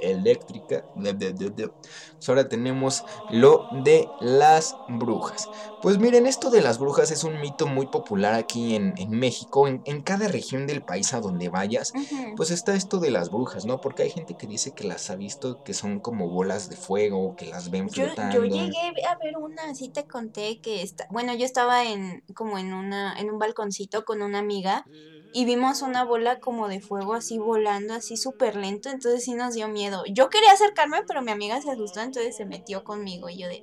eléctrica. 0.00 0.84
Pues 0.94 2.28
ahora 2.28 2.48
tenemos 2.48 3.04
lo 3.30 3.66
de 3.82 4.08
las 4.20 4.76
brujas. 4.88 5.48
Pues 5.82 5.98
miren, 5.98 6.28
esto 6.28 6.48
de 6.48 6.60
las 6.60 6.78
brujas 6.78 7.10
es 7.10 7.24
un 7.24 7.40
mito 7.40 7.66
muy 7.66 7.88
popular 7.88 8.34
aquí 8.34 8.76
en, 8.76 8.94
México. 9.10 9.66
En, 9.66 10.02
cada 10.02 10.28
región 10.28 10.68
del 10.68 10.82
país 10.82 11.12
a 11.12 11.20
donde 11.20 11.48
vayas, 11.48 11.92
pues 12.36 12.52
está 12.52 12.76
esto 12.76 13.00
de 13.00 13.10
las 13.10 13.30
brujas, 13.30 13.64
¿no? 13.64 13.80
Porque 13.80 14.04
hay 14.04 14.10
gente 14.10 14.36
que 14.36 14.46
dice 14.46 14.74
que 14.74 14.84
las 14.84 15.10
ha 15.10 15.16
visto 15.16 15.64
que 15.64 15.74
son 15.74 15.98
como 15.98 16.28
bolas 16.28 16.70
de 16.70 16.76
fuego, 16.76 17.34
que 17.34 17.46
las 17.46 17.70
ven 17.70 17.90
flotando. 17.90 18.44
Yo, 18.44 18.44
llegué 18.44 19.04
a 19.08 19.16
ver 19.16 19.36
una, 19.38 19.70
así 19.70 19.88
te 19.88 20.04
conté 20.04 20.60
que 20.60 20.82
está, 20.82 21.08
bueno, 21.10 21.31
yo 21.34 21.44
estaba 21.44 21.84
en 21.84 22.22
como 22.34 22.58
en 22.58 22.72
una 22.72 23.18
en 23.18 23.30
un 23.30 23.38
balconcito 23.38 24.04
con 24.04 24.22
una 24.22 24.38
amiga 24.38 24.84
y 25.32 25.44
vimos 25.44 25.82
una 25.82 26.04
bola 26.04 26.40
como 26.40 26.68
de 26.68 26.80
fuego 26.80 27.14
así 27.14 27.38
volando 27.38 27.94
así 27.94 28.16
súper 28.16 28.56
lento, 28.56 28.90
entonces 28.90 29.24
sí 29.24 29.34
nos 29.34 29.54
dio 29.54 29.68
miedo. 29.68 30.04
Yo 30.12 30.28
quería 30.28 30.52
acercarme, 30.52 30.98
pero 31.06 31.22
mi 31.22 31.30
amiga 31.32 31.60
se 31.62 31.70
asustó, 31.70 32.00
entonces 32.00 32.36
se 32.36 32.44
metió 32.44 32.84
conmigo 32.84 33.28
y 33.28 33.38
yo 33.38 33.48
de 33.48 33.62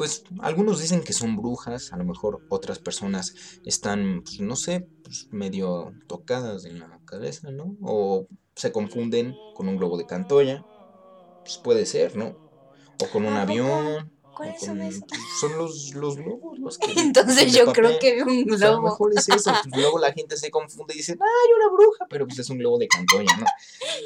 pues 0.00 0.22
algunos 0.40 0.80
dicen 0.80 1.02
que 1.02 1.12
son 1.12 1.36
brujas, 1.36 1.92
a 1.92 1.98
lo 1.98 2.04
mejor 2.04 2.40
otras 2.48 2.78
personas 2.78 3.34
están, 3.66 4.22
pues, 4.22 4.40
no 4.40 4.56
sé, 4.56 4.88
pues, 5.02 5.28
medio 5.30 5.92
tocadas 6.06 6.64
en 6.64 6.78
la 6.78 6.98
cabeza, 7.04 7.50
¿no? 7.50 7.76
O 7.82 8.26
se 8.56 8.72
confunden 8.72 9.34
con 9.54 9.68
un 9.68 9.76
globo 9.76 9.98
de 9.98 10.06
Cantoya, 10.06 10.64
pues 11.42 11.58
puede 11.58 11.84
ser, 11.84 12.16
¿no? 12.16 12.34
O 12.98 13.10
con 13.12 13.26
un 13.26 13.34
avión. 13.34 14.10
¿Cuáles 14.40 14.62
son 14.62 14.80
esos? 14.80 15.02
Son 15.38 15.58
los, 15.58 15.94
los 15.94 16.16
globos 16.16 16.58
los 16.58 16.78
que. 16.78 16.92
Entonces 16.98 17.52
yo 17.52 17.70
creo 17.74 17.98
que 17.98 18.22
un 18.22 18.44
globo. 18.44 18.64
a 18.64 18.70
lo 18.70 18.82
mejor 18.82 19.12
es 19.14 19.28
eso. 19.28 19.52
Pues 19.68 19.76
luego 19.76 19.98
la 19.98 20.12
gente 20.12 20.38
se 20.38 20.50
confunde 20.50 20.94
y 20.94 20.96
dice, 20.96 21.12
¡ay, 21.12 21.52
una 21.56 21.70
bruja! 21.70 22.06
Pero 22.08 22.26
pues 22.26 22.38
es 22.38 22.48
un 22.48 22.56
globo 22.56 22.78
de 22.78 22.88
Cantoya, 22.88 23.36
¿no? 23.38 23.44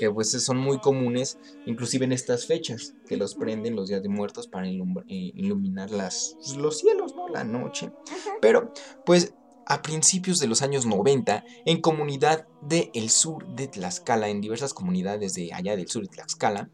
Que 0.00 0.10
pues 0.10 0.32
son 0.32 0.56
muy 0.56 0.80
comunes, 0.80 1.38
inclusive 1.66 2.04
en 2.04 2.10
estas 2.10 2.46
fechas, 2.46 2.94
que 3.06 3.16
los 3.16 3.36
prenden 3.36 3.76
los 3.76 3.88
días 3.88 4.02
de 4.02 4.08
muertos 4.08 4.48
para 4.48 4.66
eh, 4.66 4.72
iluminar 5.06 5.92
las, 5.92 6.34
pues, 6.38 6.56
los 6.56 6.78
cielos, 6.78 7.14
¿no? 7.14 7.28
La 7.28 7.44
noche. 7.44 7.92
Pero, 8.40 8.72
pues 9.06 9.34
a 9.66 9.82
principios 9.82 10.40
de 10.40 10.46
los 10.46 10.62
años 10.62 10.84
90 10.84 11.44
en 11.64 11.80
comunidad 11.80 12.46
del 12.60 13.08
sur 13.08 13.46
de 13.54 13.68
Tlaxcala, 13.68 14.28
en 14.28 14.40
diversas 14.40 14.74
comunidades 14.74 15.34
de 15.34 15.52
allá 15.52 15.76
del 15.76 15.88
sur 15.88 16.02
de 16.02 16.08
Tlaxcala, 16.08 16.70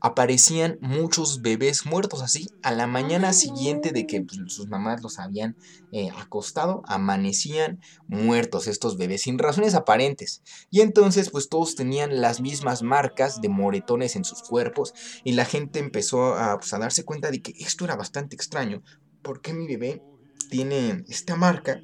aparecían 0.00 0.78
muchos 0.80 1.42
bebés 1.42 1.84
muertos 1.84 2.22
así 2.22 2.48
a 2.62 2.72
la 2.72 2.86
mañana 2.86 3.32
siguiente 3.32 3.92
de 3.92 4.06
que 4.06 4.22
pues, 4.22 4.40
sus 4.52 4.68
mamás 4.68 5.02
los 5.02 5.18
habían 5.18 5.56
eh, 5.92 6.08
acostado 6.16 6.82
amanecían 6.86 7.80
muertos 8.08 8.66
estos 8.66 8.96
bebés 8.96 9.22
sin 9.22 9.38
razones 9.38 9.74
aparentes. 9.74 10.42
Y 10.70 10.80
entonces 10.80 11.30
pues 11.30 11.48
todos 11.48 11.74
tenían 11.74 12.20
las 12.20 12.40
mismas 12.40 12.82
marcas 12.82 13.40
de 13.40 13.48
moretones 13.48 14.16
en 14.16 14.24
sus 14.24 14.42
cuerpos 14.42 14.94
y 15.22 15.32
la 15.32 15.44
gente 15.44 15.78
empezó 15.78 16.34
a, 16.34 16.58
pues, 16.58 16.72
a 16.72 16.78
darse 16.78 17.04
cuenta 17.04 17.30
de 17.30 17.42
que 17.42 17.52
esto 17.58 17.84
era 17.84 17.96
bastante 17.96 18.36
extraño 18.36 18.82
porque 19.22 19.52
mi 19.52 19.66
bebé 19.66 20.02
tiene 20.48 21.04
esta 21.08 21.36
marca 21.36 21.80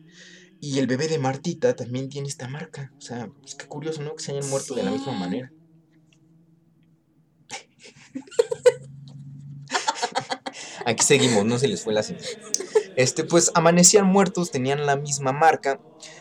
y 0.58 0.78
el 0.78 0.86
bebé 0.86 1.06
de 1.06 1.18
Martita 1.18 1.76
también 1.76 2.08
tiene 2.08 2.28
esta 2.28 2.48
marca. 2.48 2.92
O 2.96 3.00
sea 3.00 3.24
es 3.24 3.30
pues, 3.40 3.54
que 3.56 3.66
curioso 3.66 4.02
no 4.02 4.14
que 4.14 4.22
se 4.22 4.32
hayan 4.32 4.48
muerto 4.48 4.74
de 4.74 4.84
la 4.84 4.90
misma 4.90 5.12
manera 5.12 5.52
Aquí 10.86 11.04
seguimos, 11.04 11.44
no 11.44 11.58
se 11.58 11.66
les 11.66 11.82
fue 11.82 11.92
la 11.92 12.02
señal. 12.04 12.24
Este, 12.96 13.24
pues 13.24 13.50
amanecían 13.54 14.06
muertos, 14.06 14.50
tenían 14.50 14.86
la 14.86 14.96
misma 14.96 15.32
marca. 15.32 15.80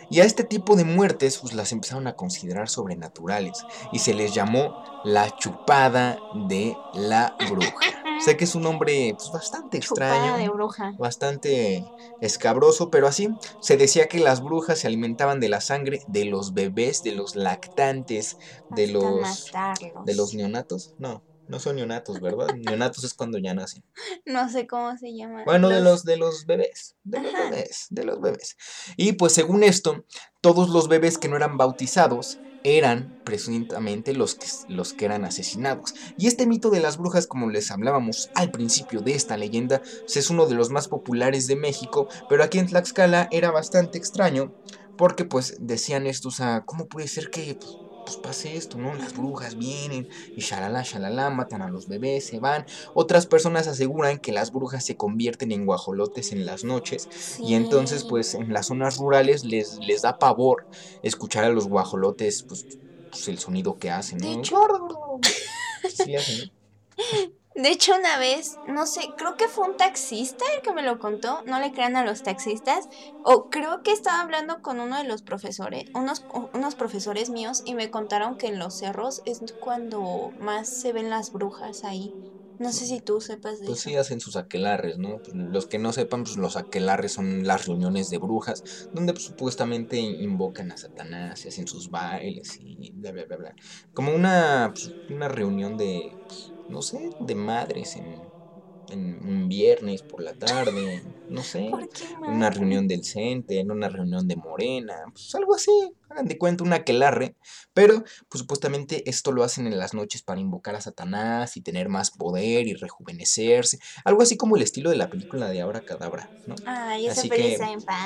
Y 0.10 0.20
a 0.20 0.26
este 0.26 0.44
tipo 0.44 0.76
de 0.76 0.84
muertes, 0.84 1.38
pues 1.40 1.54
las 1.54 1.72
empezaron 1.72 2.08
a 2.08 2.16
considerar 2.16 2.68
sobrenaturales. 2.68 3.64
Y 3.92 4.00
se 4.00 4.14
les 4.14 4.34
llamó 4.34 4.84
la 5.04 5.30
chupada 5.38 6.20
de 6.48 6.76
la 6.94 7.36
bruja. 7.50 7.74
Sé 8.24 8.38
que 8.38 8.46
es 8.46 8.56
un 8.56 8.64
nombre 8.64 9.16
pues, 9.18 9.32
bastante 9.32 9.78
extraño. 9.78 10.38
De 10.38 10.50
bruja. 10.50 10.94
Bastante 10.98 11.86
escabroso, 12.22 12.90
pero 12.90 13.08
así 13.08 13.30
se 13.62 13.78
decía 13.78 14.08
que 14.08 14.20
las 14.20 14.42
brujas 14.42 14.80
se 14.80 14.88
alimentaban 14.88 15.40
de 15.40 15.50
la 15.50 15.62
sangre 15.62 16.02
de 16.08 16.26
los 16.26 16.54
bebés, 16.54 17.04
de 17.04 17.12
los 17.12 17.36
lactantes, 17.36 18.38
de 18.72 18.88
los. 18.88 19.52
de 20.06 20.16
los 20.16 20.34
neonatos. 20.34 20.96
No, 20.98 21.24
no 21.48 21.60
son 21.60 21.76
neonatos, 21.78 22.20
¿verdad? 22.20 22.48
neonatos 22.56 23.04
es 23.04 23.14
cuando 23.14 23.38
ya 23.38 23.54
nacen. 23.54 23.84
No 24.26 24.50
sé 24.50 24.68
cómo 24.68 24.98
se 24.98 25.16
llama. 25.16 25.44
Bueno, 25.46 25.70
de 25.70 25.82
los 25.82 26.04
de 26.04 26.18
los 26.18 26.46
bebés, 26.46 26.96
de 27.04 27.22
los 27.22 27.34
bebés, 27.34 27.88
de 27.90 28.04
los 28.04 28.22
bebés. 28.22 28.58
Y 28.98 29.14
pues 29.14 29.34
según 29.34 29.64
esto, 29.64 30.06
todos 30.42 30.70
los 30.70 30.88
bebés 30.88 31.18
que 31.18 31.28
no 31.28 31.36
eran 31.36 31.58
bautizados 31.58 32.40
eran 32.64 33.16
presuntamente 33.24 34.14
los 34.14 34.34
que, 34.34 34.48
los 34.68 34.94
que 34.96 35.06
eran 35.06 35.24
asesinados. 35.24 35.94
Y 36.18 36.26
este 36.26 36.48
mito 36.48 36.72
de 36.72 36.80
las 36.80 36.98
brujas, 36.98 37.28
como 37.28 37.48
les 37.52 37.70
hablábamos 37.70 38.32
al 38.34 38.50
principio 38.50 39.02
de 39.02 39.14
esta 39.14 39.38
leyenda, 39.38 39.82
pues, 40.04 40.18
es 40.18 40.32
uno 40.32 40.48
de 40.48 40.56
los 40.56 40.72
más 40.72 40.88
populares 40.88 41.46
de 41.46 41.56
México, 41.56 42.08
pero 42.28 42.44
aquí 42.44 42.58
en 42.58 42.66
Tlaxcala 42.66 43.28
era 43.30 43.52
bastante 43.52 44.00
extraño, 44.00 44.56
porque 44.96 45.26
pues 45.26 45.58
decían 45.60 46.08
esto, 46.08 46.30
o 46.30 46.32
sea, 46.32 46.64
¿cómo 46.66 46.88
puede 46.88 47.08
ser 47.08 47.30
que 47.30 47.54
pues, 47.56 47.78
pues 48.06 48.18
pase 48.18 48.56
esto, 48.56 48.78
¿no? 48.78 48.94
Las 48.96 49.14
brujas 49.16 49.58
vienen 49.58 50.08
y 50.36 50.42
shalala, 50.42 50.84
shalala, 50.84 51.30
matan 51.30 51.62
a 51.62 51.70
los 51.70 51.88
bebés, 51.88 52.28
se 52.28 52.40
van. 52.40 52.66
Otras 52.94 53.26
personas 53.26 53.68
aseguran 53.68 54.20
que 54.20 54.32
las 54.32 54.52
brujas 54.52 54.86
se 54.86 54.96
convierten 54.98 55.52
en 55.52 55.66
guajolotes 55.66 56.32
en 56.32 56.46
las 56.46 56.64
noches 56.64 57.10
y 57.40 57.56
entonces 57.56 58.04
pues 58.04 58.36
en 58.36 58.54
las 58.54 58.68
zonas 58.68 58.98
rurales 58.98 59.44
les, 59.44 59.80
les 59.80 60.02
da 60.04 60.20
pavor 60.20 60.68
escuchar 61.02 61.44
a 61.46 61.50
los 61.50 61.68
guajolotes, 61.68 62.44
pues, 62.44 62.68
pues 63.10 63.28
el 63.28 63.40
sonido 63.40 63.78
que 63.80 63.92
hacen, 63.92 64.22
¿no? 64.24 64.52
Sí, 65.88 66.16
hacen, 66.16 66.38
¿no? 66.38 66.46
De 67.56 67.70
hecho, 67.72 67.96
una 67.96 68.20
vez, 68.20 68.60
no 68.66 68.86
sé, 68.86 69.16
creo 69.18 69.36
que 69.36 69.48
fue 69.48 69.68
un 69.68 69.76
taxista 69.78 70.46
el 70.58 70.62
que 70.64 70.74
me 70.74 70.84
lo 70.84 71.00
contó, 71.00 71.42
no 71.48 71.60
le 71.60 71.72
crean 71.72 71.96
a 71.96 72.06
los 72.06 72.22
taxistas, 72.22 72.88
o 73.24 73.50
creo 73.50 73.82
que 73.84 73.92
estaba 73.94 74.22
hablando 74.22 74.62
con 74.62 74.80
uno 74.80 74.98
de 74.98 75.06
los 75.06 75.24
profesores, 75.24 75.86
unos, 75.94 76.26
unos 76.54 76.76
profesores 76.76 77.30
míos, 77.32 77.62
y 77.66 77.74
me 77.74 77.90
contaron 77.90 78.38
que 78.38 78.48
en 78.48 78.60
los 78.60 78.78
cerros 78.78 79.22
es 79.26 79.40
cuando 79.58 80.34
más 80.38 80.70
se 80.70 80.94
ven 80.94 81.10
las 81.10 81.32
brujas 81.32 81.84
ahí. 81.84 82.16
No 82.60 82.72
sé 82.72 82.86
si 82.86 83.02
tú 83.02 83.22
sepas 83.22 83.60
de 83.60 83.66
pues 83.66 83.80
eso. 83.80 83.90
sí 83.90 83.96
hacen 83.96 84.20
sus 84.20 84.36
aquelarres, 84.36 84.98
¿no? 85.00 85.20
Pues 85.22 85.36
los 85.36 85.68
que 85.68 85.80
no 85.80 85.92
sepan, 85.92 86.24
pues 86.24 86.38
los 86.38 86.56
aquelarres 86.56 87.14
son 87.14 87.46
las 87.48 87.66
reuniones 87.66 88.10
de 88.10 88.20
brujas, 88.20 88.64
donde 88.92 89.14
pues, 89.14 89.24
supuestamente 89.26 89.98
invocan 89.98 90.72
a 90.72 90.78
Satanás 90.78 91.44
y 91.46 91.48
hacen 91.50 91.68
sus 91.68 91.90
bailes 91.90 92.56
y 92.60 92.92
bla, 92.94 93.12
bla, 93.12 93.26
bla, 93.26 93.38
bla. 93.38 93.56
Como 93.94 94.14
una, 94.14 94.72
pues, 94.74 94.94
una 95.10 95.28
reunión 95.30 95.78
de 95.78 96.20
no 96.68 96.82
sé, 96.82 97.10
de 97.20 97.36
madres 97.36 97.96
en, 97.96 98.34
un 98.94 99.48
viernes 99.48 100.04
por 100.04 100.22
la 100.22 100.36
tarde, 100.36 101.02
no 101.28 101.42
sé, 101.42 101.72
una 102.28 102.50
reunión 102.50 102.88
del 102.88 103.04
CENTE, 103.04 103.60
en 103.60 103.72
una 103.72 103.90
reunión 103.90 104.28
de 104.28 104.36
Morena, 104.36 104.96
pues 105.12 105.34
algo 105.34 105.56
así, 105.56 105.72
hagan 106.10 106.28
de 106.28 106.38
cuenta 106.38 106.64
una 106.64 106.78
aquelarre, 106.78 107.36
pero 107.74 108.04
pues 108.30 108.42
supuestamente 108.42 109.10
esto 109.10 109.32
lo 109.32 109.44
hacen 109.44 109.66
en 109.66 109.80
las 109.80 109.94
noches 109.94 110.22
para 110.22 110.40
invocar 110.40 110.76
a 110.76 110.82
Satanás 110.82 111.58
y 111.58 111.62
tener 111.62 111.90
más 111.90 112.12
poder 112.12 112.68
y 112.68 112.76
rejuvenecerse, 112.76 113.80
algo 114.04 114.22
así 114.22 114.38
como 114.38 114.56
el 114.56 114.62
estilo 114.62 114.90
de 114.92 114.98
la 114.98 115.10
película 115.10 115.50
de 115.50 115.62
Ahora 115.62 115.82
Cadabra, 115.82 116.32
¿no? 116.46 116.56
así 117.08 117.30
que, 117.30 117.58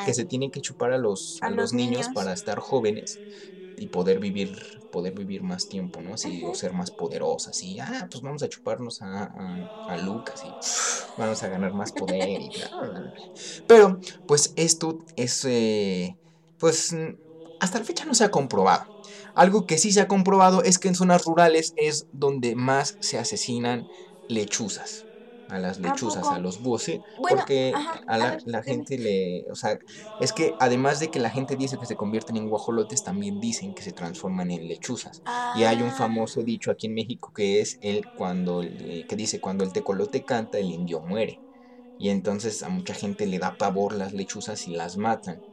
que 0.06 0.14
se 0.14 0.26
tienen 0.26 0.52
que 0.52 0.62
chupar 0.62 0.94
a 0.94 0.98
los, 0.98 1.40
a, 1.42 1.50
los, 1.50 1.74
niños. 1.74 2.08
para 2.14 2.32
estar 2.32 2.60
jóvenes 2.60 3.20
y 3.76 3.88
poder 3.88 4.20
vivir, 4.20 4.52
poder 4.90 5.14
vivir 5.14 5.44
más 5.44 5.68
tiempo, 5.68 6.02
¿no? 6.02 6.14
Así, 6.16 6.44
o 6.46 6.54
ser 6.56 6.74
más 6.74 6.92
poderosas, 6.92 7.62
y, 7.64 7.80
ah, 7.80 8.08
pues 8.12 8.22
vamos 8.24 8.44
a 8.44 8.50
chuparnos 8.50 9.02
a, 9.02 9.32
a, 9.88 9.98
Lucas 9.98 10.44
y 10.46 10.58
vamos 11.16 11.44
a 11.44 11.50
ganar 11.50 11.74
más 11.74 11.94
poder 11.94 12.42
y 12.42 12.52
Pero, 13.68 14.00
pues 14.26 14.54
esto 14.56 15.00
es, 15.16 15.46
eh, 15.46 16.18
pues, 16.58 16.96
hasta 17.60 17.80
la 17.80 17.86
fecha 17.86 18.06
no 18.06 18.16
se 18.16 18.24
ha 18.26 18.32
comprobado. 18.32 18.86
Algo 19.36 19.66
que 19.68 19.78
sí 19.78 19.92
se 19.92 20.02
ha 20.02 20.08
comprobado 20.08 20.64
es 20.64 20.80
que 20.80 20.88
en 20.90 20.96
zonas 20.96 21.26
rurales 21.26 21.74
es 21.76 22.08
donde 22.12 22.56
más 22.56 22.98
se 23.02 23.18
asesinan 23.20 23.90
lechuzas. 24.28 25.09
A 25.50 25.60
las 25.60 25.80
¿A 25.80 25.80
lechuzas, 25.80 26.32
a 26.32 26.40
los 26.40 26.60
búhos, 26.62 26.84
sí, 26.84 27.04
Bueno, 27.16 27.42
porque 27.42 27.76
ajá, 27.76 28.02
a 28.08 28.18
a 28.18 28.18
la, 28.18 28.32
ver, 28.32 28.44
la 28.46 28.64
gente 28.64 28.98
le, 28.98 29.46
o 29.52 29.56
sea, 29.56 29.78
es 30.18 30.34
que 30.34 30.56
además 30.60 31.00
de 31.00 31.10
que 31.12 31.20
la 31.20 31.30
gente 31.32 31.56
dice 31.56 31.78
que 31.80 31.86
se 31.86 31.96
convierten 31.98 32.38
en 32.38 32.48
guajolotes, 32.50 33.04
también 33.04 33.40
dicen 33.40 33.74
que 33.74 33.84
se 33.84 33.94
transforman 33.94 34.52
en 34.52 34.68
lechuzas. 34.68 35.24
Y 35.52 35.64
hay 35.64 35.82
un 35.82 35.90
Ah, 35.90 35.94
famoso 35.94 36.44
dicho 36.44 36.72
aquí 36.72 36.88
en 36.88 36.94
México 36.96 37.32
que 37.34 37.62
es 37.62 37.78
el 37.82 38.10
cuando, 38.14 38.62
el- 38.62 39.06
que 39.08 39.16
dice, 39.16 39.40
cuando 39.42 39.64
el 39.64 39.74
tecolote 39.74 40.24
canta, 40.26 40.60
el 40.60 40.72
indio 40.72 41.02
muere. 41.02 41.42
Y 41.98 42.10
entonces 42.10 42.64
a 42.64 42.70
mucha 42.70 42.94
gente 42.96 43.28
le 43.28 43.40
da 43.40 43.58
pavor 43.58 43.94
las 43.94 44.14
lechuzas 44.14 44.68
y 44.68 44.72
las 44.72 44.98
matan. 44.98 45.44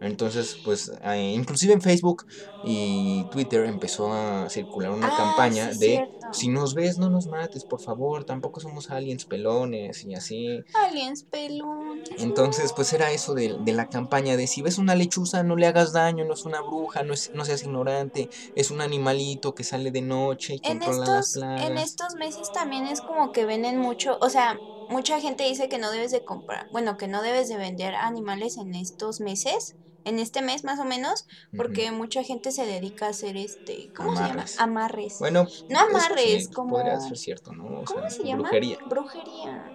Entonces, 0.00 0.58
pues, 0.62 0.90
eh, 1.02 1.32
inclusive 1.34 1.72
en 1.74 1.80
Facebook 1.82 2.24
y 2.60 3.26
Twitter 3.30 3.64
empezó 3.64 4.12
a 4.12 4.48
circular 4.48 4.90
una 4.92 5.08
ah, 5.08 5.16
campaña 5.16 5.72
sí, 5.72 5.78
de 5.78 5.86
cierto. 5.94 6.26
si 6.32 6.48
nos 6.48 6.74
ves, 6.74 6.98
no 6.98 7.10
nos 7.10 7.26
mates, 7.26 7.64
por 7.64 7.80
favor, 7.80 8.24
tampoco 8.24 8.60
somos 8.60 8.90
aliens 8.90 9.26
pelones 9.26 10.04
y 10.04 10.14
así. 10.14 10.60
Aliens 10.74 11.24
pelunes. 11.24 12.08
Entonces, 12.18 12.72
pues 12.72 12.92
era 12.92 13.10
eso 13.12 13.34
de, 13.34 13.56
de 13.58 13.72
la 13.72 13.86
campaña 13.88 14.36
de 14.36 14.46
si 14.46 14.62
ves 14.62 14.78
una 14.78 14.94
lechuza, 14.94 15.42
no 15.42 15.56
le 15.56 15.66
hagas 15.66 15.92
daño, 15.92 16.24
no 16.24 16.34
es 16.34 16.44
una 16.44 16.62
bruja, 16.62 17.02
no, 17.02 17.12
es, 17.14 17.30
no 17.32 17.44
seas 17.44 17.62
ignorante, 17.64 18.28
es 18.54 18.70
un 18.70 18.80
animalito 18.80 19.52
que 19.54 19.64
sale 19.64 19.90
de 19.90 20.02
noche 20.02 20.54
y 20.54 20.60
En 20.62 20.78
controla 20.78 21.06
las 21.06 21.26
estos, 21.26 21.42
en 21.56 21.76
plagas. 21.76 21.84
estos 21.84 22.14
meses 22.14 22.50
también 22.52 22.86
es 22.86 23.02
como 23.02 23.32
que 23.32 23.44
venden 23.46 23.78
mucho, 23.78 24.18
o 24.20 24.30
sea, 24.30 24.58
mucha 24.88 25.20
gente 25.20 25.44
dice 25.44 25.68
que 25.68 25.78
no 25.78 25.90
debes 25.90 26.10
de 26.12 26.22
comprar, 26.24 26.66
bueno, 26.70 26.96
que 26.96 27.08
no 27.08 27.22
debes 27.22 27.48
de 27.48 27.56
vender 27.56 27.94
animales 27.94 28.56
en 28.56 28.74
estos 28.74 29.20
meses, 29.20 29.74
en 30.08 30.18
este 30.18 30.42
mes 30.42 30.64
más 30.64 30.78
o 30.78 30.84
menos, 30.84 31.26
porque 31.56 31.90
mucha 31.92 32.22
gente 32.22 32.50
se 32.52 32.66
dedica 32.66 33.06
a 33.06 33.10
hacer 33.10 33.36
este, 33.36 33.90
¿cómo 33.94 34.10
Amarres. 34.12 34.50
se 34.52 34.58
llama? 34.58 34.72
Amarres. 34.82 35.16
Bueno, 35.18 35.46
No 35.68 35.80
amarres, 35.80 36.44
sí, 36.46 36.50
como- 36.52 36.70
podría 36.76 37.00
ser 37.00 37.16
cierto, 37.16 37.52
¿no? 37.52 37.64
O 37.80 37.84
¿Cómo 37.84 38.00
sea, 38.00 38.10
se 38.10 38.24
llama? 38.24 38.42
brujería. 38.42 38.78
Brujería. 38.84 39.72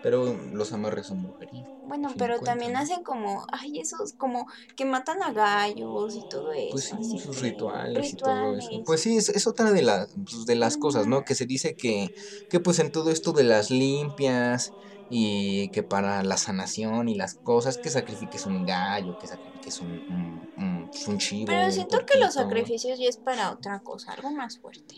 Pero 0.00 0.34
los 0.52 0.72
amarres 0.72 1.06
son 1.06 1.22
brujería. 1.22 1.64
Bueno, 1.84 2.12
pero 2.18 2.40
también 2.40 2.76
hacen 2.76 3.02
como, 3.04 3.46
ay, 3.52 3.78
esos, 3.78 4.14
como 4.14 4.46
que 4.76 4.84
matan 4.84 5.22
a 5.22 5.32
gallos 5.32 6.16
y 6.16 6.24
todo 6.24 6.52
eso. 6.52 6.68
Pues 6.72 6.84
sí, 6.86 7.18
sus 7.18 7.40
rituales, 7.40 8.12
y 8.12 8.16
todo 8.16 8.56
eso. 8.56 8.82
Pues 8.84 9.00
sí, 9.02 9.16
es, 9.16 9.28
es 9.28 9.46
otra 9.46 9.70
de, 9.72 9.82
la- 9.82 10.06
pues, 10.24 10.44
de 10.44 10.54
las 10.56 10.76
cosas, 10.76 11.06
¿no? 11.06 11.22
Que 11.24 11.34
se 11.36 11.46
dice 11.46 11.76
que, 11.76 12.08
que 12.48 12.58
pues 12.60 12.78
en 12.80 12.90
todo 12.90 13.10
esto 13.10 13.32
de 13.32 13.44
las 13.44 13.70
limpias 13.70 14.74
y 15.08 15.70
que 15.70 15.82
para 15.82 16.22
la 16.22 16.36
sanación 16.36 17.08
y 17.08 17.14
las 17.16 17.34
cosas, 17.42 17.78
que 17.78 17.90
sacrifiques 17.90 18.46
un 18.46 18.64
gallo, 18.64 19.16
que 19.16 19.26
sacrifiques 19.28 19.80
un, 19.80 20.02
un, 20.08 20.48
un- 20.56 20.88
pues, 20.90 21.06
un 21.06 21.18
chivo, 21.18 21.46
Pero 21.46 21.70
siento 21.70 21.98
que 22.06 22.18
los 22.24 22.34
sacrificios 22.34 22.98
ya 22.98 23.08
es 23.08 23.18
para 23.18 23.52
otra 23.52 23.80
cosa, 23.80 24.12
algo 24.12 24.30
más 24.32 24.58
fuerte. 24.58 24.94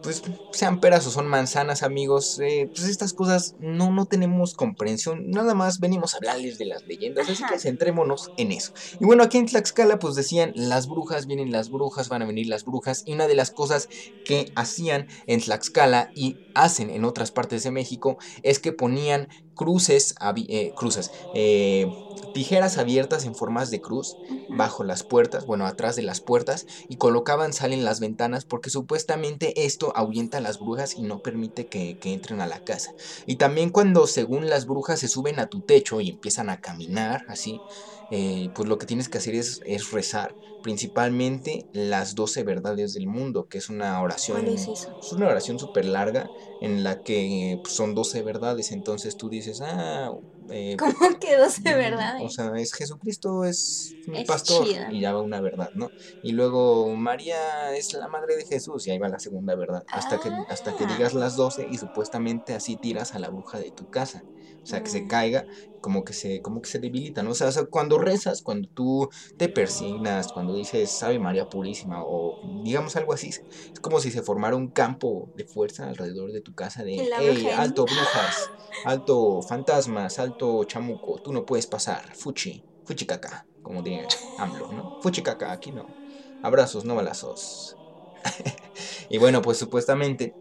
pues 0.00 0.22
sean 0.52 0.78
peras 0.78 1.04
o 1.08 1.10
son 1.10 1.26
manzanas, 1.26 1.82
amigos, 1.82 2.38
eh, 2.38 2.70
pues 2.72 2.86
estas 2.88 3.12
cosas 3.12 3.54
no, 3.58 3.90
no 3.92 4.06
tenemos 4.06 4.54
comprensión, 4.54 5.28
nada 5.28 5.54
más 5.54 5.80
venimos 5.80 6.14
a 6.14 6.18
hablarles 6.18 6.56
de 6.56 6.66
las 6.66 6.84
leyendas, 6.86 7.28
así 7.28 7.44
que 7.44 7.58
centrémonos 7.58 8.30
en 8.36 8.52
eso. 8.52 8.70
Y 9.00 9.06
bueno, 9.06 9.24
aquí 9.24 9.38
en 9.38 9.46
Tlaxcala 9.46 9.98
pues 9.98 10.14
decían, 10.14 10.52
las 10.54 10.86
brujas, 10.86 11.26
vienen 11.26 11.50
las 11.50 11.68
brujas, 11.70 12.08
van 12.08 12.22
a 12.22 12.26
venir 12.26 12.46
las 12.46 12.64
brujas, 12.64 13.02
y 13.06 13.14
una 13.14 13.26
de 13.26 13.34
las 13.34 13.50
cosas 13.50 13.88
que 14.22 14.46
hacían 14.54 15.06
en 15.26 15.40
Tlaxcala 15.40 16.10
y 16.14 16.40
hacen 16.54 16.90
en 16.90 17.04
otras 17.04 17.32
partes 17.32 17.64
de 17.64 17.70
México 17.72 18.18
es 18.42 18.60
que 18.60 18.72
ponían 18.72 19.26
cruces, 19.58 20.14
eh, 20.48 20.72
cruces, 20.74 21.12
eh, 21.32 21.92
tijeras 22.32 22.78
abiertas 22.78 23.26
en 23.26 23.34
formas 23.34 23.70
de 23.70 23.80
cruz 23.82 24.18
bajo 24.46 24.84
las 24.84 25.02
puertas, 25.04 25.44
bueno, 25.46 25.66
atrás 25.66 25.96
de 25.96 26.02
las 26.02 26.20
puertas, 26.22 26.66
y 26.88 26.96
colocaban 26.96 27.52
sal 27.52 27.72
en 27.74 27.84
las 27.84 28.00
ventanas 28.00 28.46
porque 28.46 28.70
supuestamente 28.70 29.66
esto 29.66 29.92
ahuyenta 29.96 30.38
a 30.38 30.40
las 30.40 30.58
brujas 30.60 30.96
y 30.96 31.02
no 31.02 31.20
permite 31.20 31.68
que, 31.68 31.98
que 31.98 32.12
entren 32.14 32.40
a 32.40 32.46
la 32.46 32.60
casa. 32.60 32.94
Y 33.26 33.36
también 33.36 33.70
cuando 33.70 34.06
según 34.06 34.48
las 34.48 34.66
brujas 34.66 35.00
se 35.00 35.08
suben 35.08 35.40
a 35.40 35.48
tu 35.48 35.62
techo 35.62 36.00
y 36.00 36.10
empiezan 36.10 36.50
a 36.50 36.60
caminar 36.60 37.24
así, 37.28 37.64
eh, 38.10 38.50
pues 38.54 38.68
lo 38.68 38.78
que 38.78 38.86
tienes 38.86 39.08
que 39.08 39.18
hacer 39.18 39.34
es, 39.34 39.60
es 39.64 39.90
rezar, 39.90 40.36
principalmente 40.68 41.66
las 41.72 42.14
12 42.14 42.44
verdades 42.44 42.92
del 42.92 43.06
mundo, 43.06 43.46
que 43.48 43.56
es 43.58 43.70
una 43.70 44.02
oración, 44.02 44.36
¿Cuál 44.44 44.96
es 45.00 45.12
una 45.12 45.28
oración 45.28 45.58
súper 45.58 45.86
larga 45.86 46.30
en 46.60 46.84
la 46.84 47.00
que 47.00 47.58
pues, 47.62 47.74
son 47.74 47.94
12 47.94 48.22
verdades, 48.22 48.70
entonces 48.70 49.16
tú 49.16 49.30
dices, 49.30 49.60
ah, 49.62 50.10
eh, 50.50 50.76
¿Cómo 50.78 51.18
que 51.20 51.36
12 51.36 51.60
Mm, 51.74 51.78
verdades? 51.78 52.22
O 52.24 52.28
sea, 52.30 52.52
es 52.56 52.72
Jesucristo 52.74 53.44
es 53.44 53.96
mi 54.06 54.20
Es 54.20 54.26
pastor 54.26 54.64
chida. 54.66 54.88
y 54.92 55.00
ya 55.02 55.12
va 55.12 55.22
una 55.22 55.40
verdad, 55.40 55.70
¿no? 55.74 55.92
Y 56.22 56.32
luego 56.32 56.94
María 56.96 57.74
es 57.76 57.92
la 57.92 58.08
madre 58.08 58.36
de 58.36 58.44
Jesús 58.46 58.86
y 58.86 58.90
ahí 58.90 58.98
va 58.98 59.08
la 59.08 59.18
segunda 59.18 59.54
verdad. 59.54 59.82
Hasta 59.92 60.18
que, 60.18 60.30
hasta 60.48 60.74
que 60.74 60.84
Ah. 60.84 60.94
digas 60.96 61.14
las 61.14 61.36
12 61.36 61.66
y 61.68 61.76
supuestamente 61.78 62.54
así 62.54 62.76
tiras 62.78 63.14
a 63.14 63.18
la 63.18 63.28
bruja 63.30 63.58
de 63.58 63.72
tu 63.72 63.86
casa. 63.86 64.22
O 64.64 64.70
sea, 64.70 64.82
que 64.82 64.90
se 64.90 65.02
Mm. 65.02 65.08
caiga, 65.08 65.46
como 65.80 66.04
que 66.04 66.12
se, 66.12 66.40
como 66.42 66.60
que 66.60 66.68
se 66.68 66.78
debilita, 66.78 67.22
¿no? 67.22 67.30
O 67.30 67.34
sea, 67.34 67.48
o 67.48 67.52
sea, 67.52 67.64
cuando 67.66 67.96
rezas, 67.98 68.42
cuando 68.42 68.68
tú 68.74 69.08
te 69.36 69.48
persignas, 69.48 70.30
cuando 70.32 70.52
dices 70.54 71.02
Ave 71.02 71.18
María 71.18 71.46
Purísima 71.46 72.02
o 72.04 72.38
digamos 72.42 72.96
algo 72.96 73.12
así, 73.14 73.28
es 73.28 73.40
como 73.80 74.00
si 74.00 74.10
se 74.10 74.22
formara 74.22 74.56
un 74.56 74.70
campo 74.70 75.30
de 75.34 75.44
fuerza 75.46 75.88
alrededor 75.88 76.32
de 76.32 76.40
tu 76.42 76.52
casa 76.54 76.82
de, 76.84 77.08
hey, 77.18 77.48
alto 77.56 77.84
brujas, 77.86 78.50
alto 78.84 79.40
fantasmas, 79.48 80.18
alto 80.18 80.37
chamuco, 80.66 81.18
tú 81.20 81.32
no 81.32 81.44
puedes 81.46 81.66
pasar, 81.66 82.14
fuchi, 82.16 82.64
fuchi 82.84 83.06
caca, 83.06 83.46
como 83.62 83.82
diría 83.82 84.06
AMLO, 84.36 84.68
¿no? 84.72 84.94
Fuchi 85.00 85.22
caca, 85.22 85.52
aquí 85.52 85.72
no. 85.72 85.96
Abrazos, 86.42 86.84
no 86.84 86.94
balazos. 86.96 87.78
y 89.08 89.18
bueno, 89.18 89.42
pues 89.42 89.58
supuestamente 89.58 90.36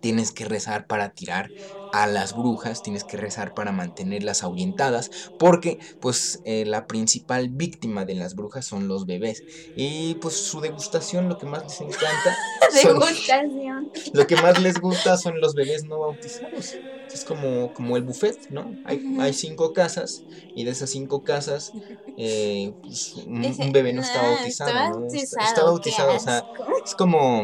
tienes 0.00 0.32
que 0.32 0.44
rezar 0.46 0.86
para 0.86 1.10
tirar 1.10 1.52
a 1.90 2.06
las 2.06 2.34
brujas, 2.34 2.82
tienes 2.82 3.04
que 3.04 3.16
rezar 3.16 3.54
para 3.54 3.72
mantenerlas 3.72 4.42
ahuyentadas, 4.42 5.08
porque 5.38 5.78
pues 6.00 6.40
eh, 6.44 6.64
la 6.66 6.86
principal 6.86 7.48
víctima 7.50 8.04
de 8.04 8.14
las 8.14 8.34
brujas 8.34 8.66
son 8.66 8.88
los 8.88 9.06
bebés. 9.06 9.44
Y 9.74 10.16
pues 10.16 10.36
su 10.36 10.60
degustación, 10.60 11.28
lo 11.28 11.38
que 11.38 11.46
más 11.46 11.64
les 11.64 11.80
encanta, 11.80 12.36
son, 12.82 12.98
Degustación. 12.98 13.90
lo 14.12 14.26
que 14.26 14.36
más 14.36 14.60
les 14.60 14.80
gusta 14.80 15.16
son 15.16 15.40
los 15.40 15.54
bebés 15.54 15.84
no 15.84 15.98
bautizados. 16.00 16.80
Es 17.12 17.24
como, 17.24 17.72
como 17.72 17.96
el 17.96 18.02
buffet, 18.04 18.36
¿no? 18.48 18.76
Hay, 18.82 18.98
Ujú. 18.98 19.20
hay 19.22 19.32
cinco 19.32 19.72
casas 19.72 20.26
y 20.54 20.64
de 20.64 20.72
esas 20.72 20.90
cinco 20.90 21.22
casas 21.22 21.72
eh, 22.16 22.74
pues, 22.82 23.14
un, 23.16 23.44
un 23.58 23.72
bebé 23.72 23.94
no 23.94 24.02
está 24.02 24.20
"Ah, 24.20 24.22
bautizado. 24.24 24.70
está 24.70 24.90
¿no? 24.90 25.06
Está, 25.14 25.40
bautizado, 25.40 25.44
está 25.44 25.60
qué 25.60 25.64
bautizado, 25.64 26.16
o 26.16 26.18
sea, 26.18 26.36
asco". 26.38 26.64
es 26.84 26.94
como, 26.94 27.42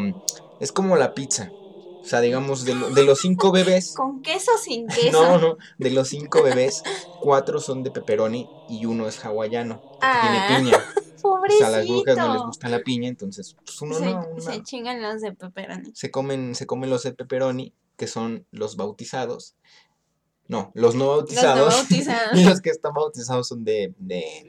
es 0.58 0.72
como 0.72 0.96
la 0.96 1.14
pizza. 1.14 1.54
O 2.04 2.06
sea, 2.06 2.20
digamos, 2.20 2.64
de, 2.66 2.74
lo- 2.74 2.90
de 2.90 3.02
los 3.02 3.20
cinco 3.20 3.50
bebés, 3.50 3.92
Con 3.96 4.20
queso 4.20 4.50
o 4.54 4.58
sin 4.58 4.86
queso. 4.88 5.10
no, 5.10 5.38
no, 5.38 5.56
de 5.78 5.90
los 5.90 6.08
cinco 6.08 6.42
bebés, 6.42 6.82
cuatro 7.18 7.60
son 7.60 7.82
de 7.82 7.90
pepperoni 7.90 8.52
y 8.66 8.84
uno 8.84 9.08
es 9.08 9.24
hawaiano, 9.24 9.76
porque 9.98 9.98
Ah, 10.00 10.46
tiene 10.48 10.60
piña. 10.70 10.84
O 11.26 11.30
Pobrecito. 11.30 11.58
sea, 11.64 11.68
a 11.68 11.78
las 11.78 11.88
brujas 11.88 12.16
no 12.18 12.34
les 12.34 12.42
gusta 12.42 12.68
la 12.68 12.80
piña, 12.80 13.08
entonces, 13.08 13.56
pues 13.64 13.80
uno 13.80 13.94
se, 13.98 14.04
no, 14.04 14.28
una- 14.30 14.42
se 14.42 14.62
chingan 14.62 15.00
los 15.00 15.22
de 15.22 15.32
pepperoni. 15.32 15.90
se 15.94 16.10
comen, 16.10 16.54
se 16.54 16.66
comen 16.66 16.90
los 16.90 17.02
de 17.04 17.12
pepperoni, 17.14 17.72
que 17.96 18.06
son 18.06 18.46
los 18.50 18.76
bautizados. 18.76 19.56
No, 20.48 20.70
los 20.74 20.94
no 20.94 21.08
bautizados. 21.08 21.72
bautizados. 21.74 22.38
y 22.38 22.44
los 22.44 22.60
que 22.60 22.68
están 22.68 22.92
bautizados 22.92 23.48
son 23.48 23.64
de, 23.64 23.94
de, 23.96 24.46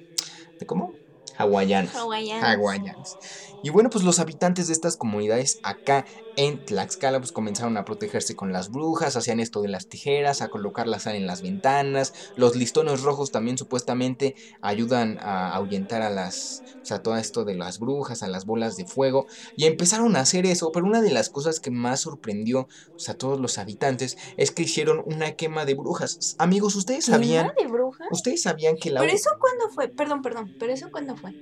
¿de 0.59 0.65
cómo? 0.65 0.93
Hawaianos. 1.37 1.95
Hawaianos. 1.95 2.43
Hawaianos. 2.43 3.17
Y 3.65 3.71
bueno, 3.71 3.89
pues 3.89 4.03
los 4.03 4.19
habitantes 4.19 4.67
de 4.67 4.73
estas 4.73 4.95
comunidades 4.95 5.59
acá 5.63 6.05
en 6.35 6.63
Tlaxcala 6.63 7.17
pues 7.17 7.31
comenzaron 7.31 7.77
a 7.77 7.83
protegerse 7.83 8.35
con 8.35 8.53
las 8.53 8.69
brujas, 8.69 9.15
hacían 9.15 9.39
esto 9.39 9.63
de 9.63 9.69
las 9.69 9.87
tijeras, 9.87 10.43
a 10.43 10.49
colocar 10.49 10.87
la 10.87 10.99
sal 10.99 11.15
en 11.15 11.25
las 11.25 11.41
ventanas, 11.41 12.13
los 12.35 12.55
listones 12.55 13.01
rojos 13.01 13.31
también 13.31 13.57
supuestamente 13.57 14.35
ayudan 14.61 15.17
a 15.19 15.55
ahuyentar 15.55 16.03
a 16.03 16.11
las, 16.11 16.61
o 16.79 16.85
sea, 16.85 17.01
todo 17.01 17.17
esto 17.17 17.43
de 17.43 17.55
las 17.55 17.79
brujas, 17.79 18.21
a 18.21 18.27
las 18.27 18.45
bolas 18.45 18.77
de 18.77 18.85
fuego, 18.85 19.25
y 19.57 19.65
empezaron 19.65 20.15
a 20.15 20.19
hacer 20.19 20.45
eso, 20.45 20.71
pero 20.71 20.85
una 20.85 21.01
de 21.01 21.09
las 21.09 21.31
cosas 21.31 21.59
que 21.59 21.71
más 21.71 22.01
sorprendió 22.01 22.67
pues, 22.91 23.09
a 23.09 23.15
todos 23.15 23.39
los 23.39 23.57
habitantes 23.57 24.15
es 24.37 24.51
que 24.51 24.61
hicieron 24.61 25.01
una 25.07 25.31
quema 25.31 25.65
de 25.65 25.73
brujas. 25.73 26.35
Amigos, 26.37 26.75
¿ustedes 26.75 27.05
sabían? 27.05 27.47
¿Quema 27.47 27.63
de 27.63 27.73
bruja? 27.73 28.05
¿Ustedes 28.11 28.43
sabían 28.43 28.75
que 28.75 28.91
la... 28.91 28.99
¿Pero 28.99 29.11
eso 29.11 29.31
cuándo 29.39 29.73
fue? 29.73 29.87
Perdón, 29.87 30.21
perdón, 30.21 30.55
¿pero 30.59 30.71
eso 30.71 30.91
cuándo 30.91 31.17
fue? 31.17 31.33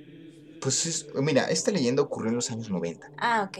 Pues 0.60 0.86
es- 0.86 1.06
mira, 1.14 1.44
esta 1.50 1.70
leyenda 1.70 2.02
ocurrió 2.02 2.30
en 2.30 2.36
los 2.36 2.50
años 2.50 2.70
90. 2.70 3.10
Ah, 3.18 3.48
ok. 3.48 3.58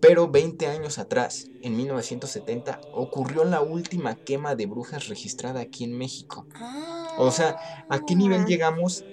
Pero 0.00 0.28
20 0.28 0.66
años 0.66 0.98
atrás, 0.98 1.50
en 1.62 1.76
1970, 1.76 2.80
ocurrió 2.92 3.44
la 3.44 3.60
última 3.62 4.14
quema 4.16 4.54
de 4.54 4.66
brujas 4.66 5.08
registrada 5.08 5.60
aquí 5.60 5.84
en 5.84 5.96
México. 5.96 6.46
Ah. 6.54 7.14
O 7.18 7.30
sea, 7.30 7.56
¿a 7.88 8.00
qué 8.06 8.14
nivel 8.14 8.44
llegamos? 8.44 9.04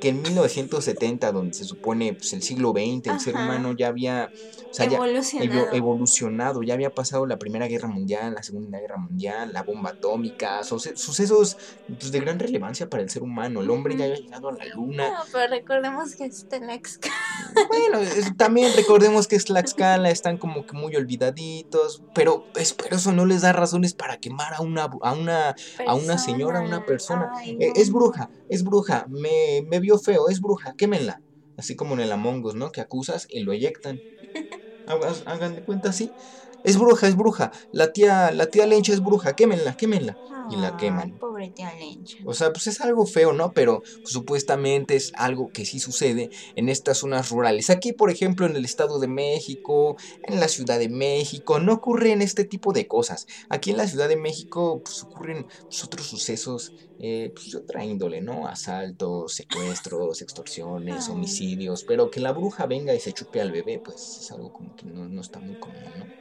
Que 0.00 0.08
en 0.08 0.22
1970, 0.22 1.30
donde 1.32 1.52
se 1.54 1.64
supone 1.64 2.14
pues, 2.14 2.32
el 2.32 2.42
siglo 2.42 2.70
XX, 2.72 3.06
el 3.08 3.20
ser 3.20 3.34
humano 3.34 3.72
ya 3.76 3.88
había 3.88 4.30
o 4.70 4.74
sea, 4.74 4.86
ya 4.86 4.96
Evolucionado. 4.96 5.52
evo- 5.66 5.74
evolucionado, 5.74 6.62
ya 6.62 6.74
había 6.74 6.90
pasado 6.94 7.26
la 7.26 7.38
Primera 7.38 7.66
Guerra 7.66 7.88
Mundial, 7.88 8.34
la 8.34 8.42
Segunda 8.42 8.78
Guerra 8.80 8.96
Mundial, 8.98 9.52
la 9.52 9.62
bomba 9.62 9.90
atómica, 9.90 10.62
suce- 10.64 10.96
sucesos 10.96 11.56
pues, 11.86 12.10
de 12.12 12.20
gran 12.20 12.38
relevancia 12.38 12.88
para 12.88 13.02
el 13.02 13.10
ser 13.10 13.22
humano. 13.22 13.60
El 13.60 13.70
hombre 13.70 13.96
ya 13.96 14.04
había 14.04 14.16
llegado 14.16 14.48
a 14.48 14.52
la 14.52 14.64
luna, 14.74 15.10
No, 15.10 15.18
pero 15.32 15.48
recordemos 15.50 16.14
que 16.14 16.24
es 16.26 16.46
Tlaxcala. 16.48 17.14
Bueno, 17.68 17.98
es- 18.00 18.36
también 18.36 18.72
recordemos 18.76 19.26
que 19.28 19.36
es 19.36 19.44
Tlaxcala, 19.44 20.10
están 20.10 20.38
como 20.38 20.64
que 20.64 20.76
muy 20.76 20.94
olvidaditos, 20.96 22.02
pero, 22.12 22.50
es- 22.54 22.74
pero 22.74 22.96
eso 22.96 23.12
no 23.12 23.26
les 23.26 23.42
da 23.42 23.52
razones 23.52 23.94
para 23.94 24.18
quemar 24.18 24.54
a 24.54 24.62
una, 24.62 24.88
a 25.02 25.12
una, 25.12 25.54
a 25.86 25.94
una 25.94 26.18
señora, 26.18 26.60
a 26.60 26.62
una 26.62 26.84
persona. 26.84 27.28
Ay, 27.42 27.56
Eh, 27.60 27.72
no. 27.74 27.80
es 27.80 27.90
bruja, 27.90 28.30
es 28.48 28.64
bruja, 28.64 29.06
me, 29.08 29.62
me 29.68 29.80
vio 29.80 29.98
feo, 29.98 30.28
es 30.28 30.40
bruja, 30.40 30.74
quémenla. 30.76 31.20
Así 31.56 31.76
como 31.76 31.94
en 31.94 32.00
el 32.00 32.12
Among 32.12 32.44
Us, 32.44 32.54
¿no? 32.54 32.70
Que 32.70 32.80
acusas 32.80 33.26
y 33.28 33.40
lo 33.40 33.52
eyectan. 33.52 34.02
Hagan 35.26 35.54
de 35.56 35.64
cuenta 35.64 35.90
así. 35.90 36.14
Es 36.62 36.78
bruja, 36.78 37.08
es 37.08 37.16
bruja. 37.16 37.52
La 37.70 37.92
tía, 37.92 38.30
la 38.32 38.46
tía 38.46 38.66
Lencha 38.66 38.92
es 38.92 39.00
bruja, 39.02 39.34
quémenla, 39.34 39.76
quémenla. 39.76 40.18
y 40.48 40.56
la 40.56 40.76
queman. 40.76 41.16
Pobre 41.18 41.50
tía 41.50 41.72
Lencha. 41.74 42.18
O 42.24 42.34
sea, 42.34 42.52
pues 42.52 42.66
es 42.66 42.80
algo 42.80 43.06
feo, 43.06 43.32
¿no? 43.32 43.52
Pero 43.52 43.82
pues, 43.82 44.12
supuestamente 44.12 44.96
es 44.96 45.12
algo 45.14 45.52
que 45.52 45.64
sí 45.64 45.78
sucede 45.78 46.30
en 46.56 46.68
estas 46.68 46.98
zonas 46.98 47.30
rurales. 47.30 47.70
Aquí, 47.70 47.92
por 47.92 48.10
ejemplo, 48.10 48.46
en 48.46 48.56
el 48.56 48.64
Estado 48.64 48.98
de 48.98 49.06
México, 49.08 49.96
en 50.22 50.40
la 50.40 50.48
Ciudad 50.48 50.78
de 50.78 50.88
México, 50.88 51.60
no 51.60 51.74
ocurren 51.74 52.20
este 52.22 52.44
tipo 52.44 52.72
de 52.72 52.86
cosas. 52.88 53.26
Aquí 53.48 53.70
en 53.70 53.76
la 53.76 53.86
Ciudad 53.86 54.08
de 54.08 54.16
México, 54.16 54.82
pues 54.84 55.02
ocurren 55.02 55.46
pues, 55.68 55.84
otros 55.84 56.06
sucesos 56.08 56.72
eh, 56.98 57.32
pues, 57.34 57.50
de 57.52 57.58
otra 57.58 57.84
índole, 57.84 58.20
¿no? 58.20 58.46
Asaltos, 58.46 59.34
secuestros, 59.34 60.20
extorsiones, 60.22 61.08
homicidios. 61.08 61.84
Pero 61.84 62.10
que 62.10 62.20
la 62.20 62.32
bruja 62.32 62.66
venga 62.66 62.94
y 62.94 63.00
se 63.00 63.12
chupe 63.12 63.40
al 63.40 63.52
bebé, 63.52 63.78
pues 63.78 64.18
es 64.20 64.30
algo 64.32 64.52
como 64.52 64.74
que 64.74 64.86
no, 64.86 65.08
no 65.08 65.20
está 65.20 65.40
muy 65.40 65.56
común, 65.56 65.92
¿no? 65.96 66.19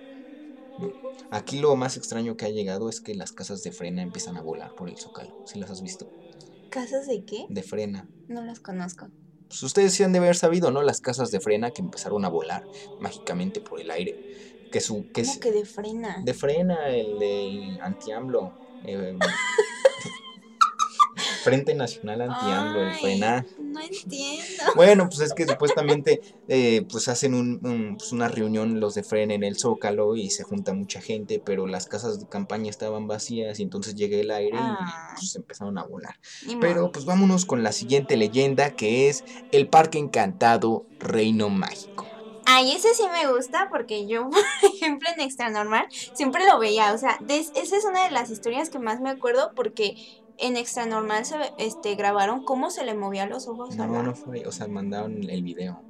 Aquí 1.32 1.60
lo 1.60 1.76
más 1.76 1.98
extraño 1.98 2.36
que 2.36 2.46
ha 2.46 2.50
llegado 2.50 2.89
es 2.89 3.02
que 3.02 3.13
las 3.15 3.32
casas 3.32 3.62
de 3.63 3.72
frena 3.72 4.02
empiezan 4.02 4.38
a 4.38 4.42
volar 4.42 4.74
por 4.76 4.89
el 4.89 4.98
zócalo. 4.98 5.36
¿Sí 5.46 5.60
las 5.60 5.70
has 5.70 5.82
visto? 5.82 6.08
¿Casas 6.70 7.08
de 7.08 7.24
qué? 7.26 7.46
De 7.50 7.63
frena. 7.63 8.08
No 8.28 8.44
las 8.44 8.60
conozco. 8.60 9.08
Pues 9.48 9.63
ustedes 9.63 9.94
sí 9.94 10.04
han 10.04 10.12
de 10.13 10.20
haber 10.20 10.36
sabido, 10.36 10.70
¿no? 10.72 10.82
Las 10.84 11.02
casas 11.02 11.32
de 11.32 11.39
frena 11.39 11.72
que 11.72 11.82
empezaron 11.82 12.24
a 12.26 12.30
volar 12.30 12.63
mágicamente 13.00 13.62
por 13.62 13.80
el 13.82 13.89
aire. 13.92 14.15
Que 14.72 14.80
su. 14.82 15.08
Que 15.12 15.22
¿Cómo 15.24 15.34
es- 15.34 15.39
que 15.39 15.52
de 15.52 15.65
frena? 15.65 16.22
De 16.24 16.34
frena, 16.36 16.89
el 16.89 17.18
de 17.18 17.78
anti-AMLO. 17.82 18.54
eh, 18.86 19.18
Frente 21.50 21.74
Nacional 21.76 22.22
Anti-AMLO, 22.22 22.82
el 22.82 22.88
Ay, 22.90 23.00
frena. 23.02 23.46
No 23.60 23.80
entiendo. 23.82 24.64
Bueno, 24.76 25.08
pues 25.10 25.20
es 25.22 25.34
que 25.34 25.46
supuestamente 25.46 26.22
eh, 26.48 26.86
pues 26.90 27.08
hacen 27.08 27.34
un- 27.34 27.60
un- 27.66 27.96
pues 27.98 28.12
una 28.12 28.28
reunión 28.28 28.80
los 28.80 28.94
de 28.96 29.04
Fren 29.04 29.32
en 29.32 29.44
el 29.44 29.58
Zócalo 29.58 30.16
y 30.16 30.30
se 30.30 30.44
junta 30.44 30.74
mucha 30.74 31.02
gente, 31.02 31.42
pero 31.44 31.68
las 31.68 31.86
casas 31.88 32.20
de 32.20 32.28
campaña 32.28 32.70
estaban 32.70 33.08
vacías 33.08 33.60
y 33.60 33.64
entonces 33.64 33.96
llega 33.96 34.18
el 34.18 34.32
aire 34.32 34.58
Ah. 34.60 35.12
y 35.16 35.20
pues 35.20 35.36
empezaron 35.36 35.78
a 35.78 35.84
volar. 35.84 36.16
Pero 36.62 36.92
pues 36.92 37.06
vámonos 37.06 37.46
con 37.46 37.64
la 37.64 37.72
siguiente 37.72 38.18
leyenda 38.18 38.72
que 38.72 39.10
es 39.10 39.24
el 39.52 39.68
Parque 39.68 39.98
Encantado 40.00 40.86
Reino 41.00 41.50
Mágico. 41.50 42.06
Ay, 42.52 42.72
ese 42.72 42.94
sí 42.96 43.04
me 43.14 43.32
gusta 43.32 43.68
porque 43.70 44.08
yo, 44.08 44.28
por 44.32 44.42
ejemplo, 44.74 45.08
en 45.16 45.22
Extra 45.22 45.50
Normal 45.50 45.86
siempre 46.14 46.46
lo 46.48 46.58
veía. 46.60 46.94
O 46.94 46.98
sea, 46.98 47.18
des- 47.22 47.52
esa 47.56 47.78
es 47.78 47.86
una 47.86 48.04
de 48.06 48.12
las 48.12 48.32
historias 48.32 48.70
que 48.70 48.80
más 48.80 49.00
me 49.02 49.10
acuerdo 49.12 49.52
porque 49.56 49.96
en 50.41 50.58
Extra 50.58 50.86
Normal 50.86 51.25
se 51.25 51.36
este, 51.58 51.95
grabaron 51.95 52.43
cómo 52.43 52.69
se 52.71 52.84
le 52.86 52.93
movían 52.95 53.30
los 53.30 53.47
ojos 53.47 53.78
a 53.80 53.88
No, 53.88 53.93
la- 53.93 54.04
no 54.04 54.15
fue, 54.15 54.45
o 54.47 54.52
sea, 54.52 54.67
mandaron 54.67 55.30
el 55.30 55.43
video. 55.43 55.82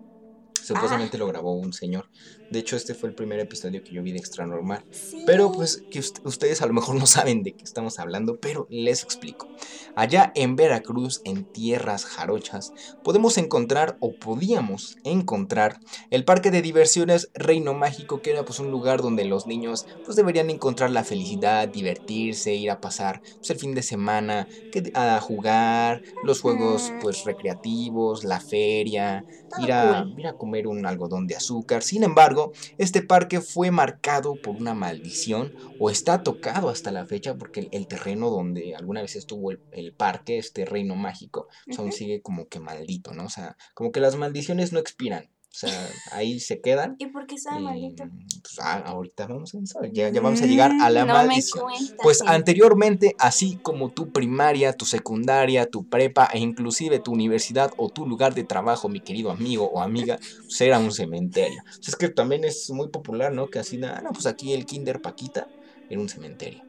Supuestamente 0.73 1.17
Ah. 1.17 1.19
lo 1.19 1.27
grabó 1.27 1.53
un 1.53 1.73
señor. 1.73 2.09
De 2.51 2.59
hecho, 2.59 2.75
este 2.75 2.93
fue 2.95 3.09
el 3.09 3.15
primer 3.15 3.39
episodio 3.39 3.83
que 3.83 3.91
yo 3.91 4.01
vi 4.03 4.11
de 4.11 4.17
Extra 4.19 4.45
Normal. 4.45 4.83
Sí. 4.91 5.23
Pero 5.25 5.51
pues 5.51 5.83
que 5.91 5.99
ust- 5.99 6.21
ustedes 6.23 6.61
a 6.61 6.67
lo 6.67 6.73
mejor 6.73 6.95
no 6.95 7.05
saben 7.05 7.43
de 7.43 7.53
qué 7.53 7.63
estamos 7.63 7.99
hablando, 7.99 8.39
pero 8.39 8.65
les 8.69 9.03
explico. 9.03 9.47
Allá 9.95 10.31
en 10.35 10.55
Veracruz, 10.55 11.21
en 11.25 11.43
tierras 11.45 12.05
jarochas, 12.05 12.71
podemos 13.03 13.37
encontrar 13.37 13.97
o 13.99 14.13
podíamos 14.13 14.97
encontrar 15.03 15.79
el 16.09 16.23
parque 16.25 16.51
de 16.51 16.61
diversiones 16.61 17.29
Reino 17.33 17.73
Mágico, 17.73 18.21
que 18.21 18.31
era 18.31 18.45
pues 18.45 18.59
un 18.59 18.71
lugar 18.71 19.01
donde 19.01 19.25
los 19.25 19.45
niños 19.47 19.85
pues 20.05 20.15
deberían 20.15 20.49
encontrar 20.49 20.89
la 20.91 21.03
felicidad, 21.03 21.67
divertirse, 21.67 22.53
ir 22.55 22.71
a 22.71 22.81
pasar 22.81 23.21
pues, 23.37 23.49
el 23.51 23.57
fin 23.57 23.75
de 23.75 23.83
semana, 23.83 24.47
que- 24.71 24.91
a 24.95 25.19
jugar, 25.21 26.01
los 26.23 26.41
juegos 26.41 26.89
Ujú. 26.89 26.99
pues 27.01 27.25
recreativos, 27.25 28.23
la 28.23 28.39
feria, 28.39 29.23
ir 29.61 29.71
a, 29.71 30.05
ir 30.17 30.27
a 30.27 30.33
comer 30.33 30.58
un 30.67 30.85
algodón 30.85 31.27
de 31.27 31.35
azúcar. 31.35 31.83
Sin 31.83 32.03
embargo, 32.03 32.51
este 32.77 33.01
parque 33.01 33.41
fue 33.41 33.71
marcado 33.71 34.35
por 34.35 34.55
una 34.55 34.73
maldición 34.73 35.53
o 35.79 35.89
está 35.89 36.23
tocado 36.23 36.69
hasta 36.69 36.91
la 36.91 37.05
fecha 37.05 37.35
porque 37.37 37.61
el, 37.61 37.69
el 37.71 37.87
terreno 37.87 38.29
donde 38.29 38.75
alguna 38.75 39.01
vez 39.01 39.15
estuvo 39.15 39.51
el, 39.51 39.61
el 39.71 39.93
parque, 39.93 40.37
este 40.37 40.65
reino 40.65 40.95
mágico, 40.95 41.47
aún 41.77 41.91
sigue 41.91 42.21
como 42.21 42.47
que 42.47 42.59
maldito, 42.59 43.13
¿no? 43.13 43.25
O 43.25 43.29
sea, 43.29 43.57
como 43.73 43.91
que 43.91 43.99
las 43.99 44.15
maldiciones 44.15 44.73
no 44.73 44.79
expiran. 44.79 45.29
O 45.61 45.67
sea, 45.67 45.89
ahí 46.11 46.39
se 46.39 46.61
quedan. 46.61 46.95
¿Y 46.99 47.07
por 47.07 47.27
qué 47.27 47.35
estaba 47.35 47.59
y, 47.59 47.63
maldito? 47.65 48.05
pues, 48.41 48.59
ah, 48.61 48.81
ahorita 48.85 49.27
vamos 49.27 49.53
a 49.53 49.57
eso, 49.59 49.79
ya, 49.91 50.09
ya 50.09 50.21
vamos 50.21 50.41
a 50.41 50.45
llegar 50.45 50.71
a 50.79 50.89
la 50.89 51.03
Mm, 51.03 51.07
no 51.07 51.13
maldición. 51.15 51.65
Pues 52.01 52.19
sí. 52.19 52.23
anteriormente, 52.27 53.13
así 53.19 53.59
como 53.61 53.91
tu 53.91 54.09
primaria, 54.09 54.71
tu 54.71 54.85
secundaria, 54.85 55.65
tu 55.65 55.83
prepa 55.85 56.29
e 56.31 56.39
inclusive 56.39 56.99
tu 57.01 57.11
universidad 57.11 57.71
o 57.75 57.89
tu 57.89 58.05
lugar 58.07 58.33
de 58.35 58.45
trabajo, 58.45 58.87
mi 58.87 59.01
querido 59.01 59.31
amigo 59.31 59.69
o 59.69 59.81
amiga, 59.81 60.17
pues 60.47 60.61
era 60.61 60.79
un 60.79 60.93
cementerio. 60.93 61.61
Pues 61.65 61.89
es 61.89 61.95
que 61.97 62.07
también 62.07 62.45
es 62.45 62.69
muy 62.69 62.87
popular, 62.89 63.33
¿no? 63.33 63.49
Que 63.49 63.59
así, 63.59 63.77
ah, 63.83 63.99
no, 64.01 64.11
pues 64.11 64.27
aquí 64.27 64.53
el 64.53 64.65
Kinder 64.65 65.01
Paquita 65.01 65.49
era 65.89 65.99
un 65.99 66.07
cementerio. 66.07 66.63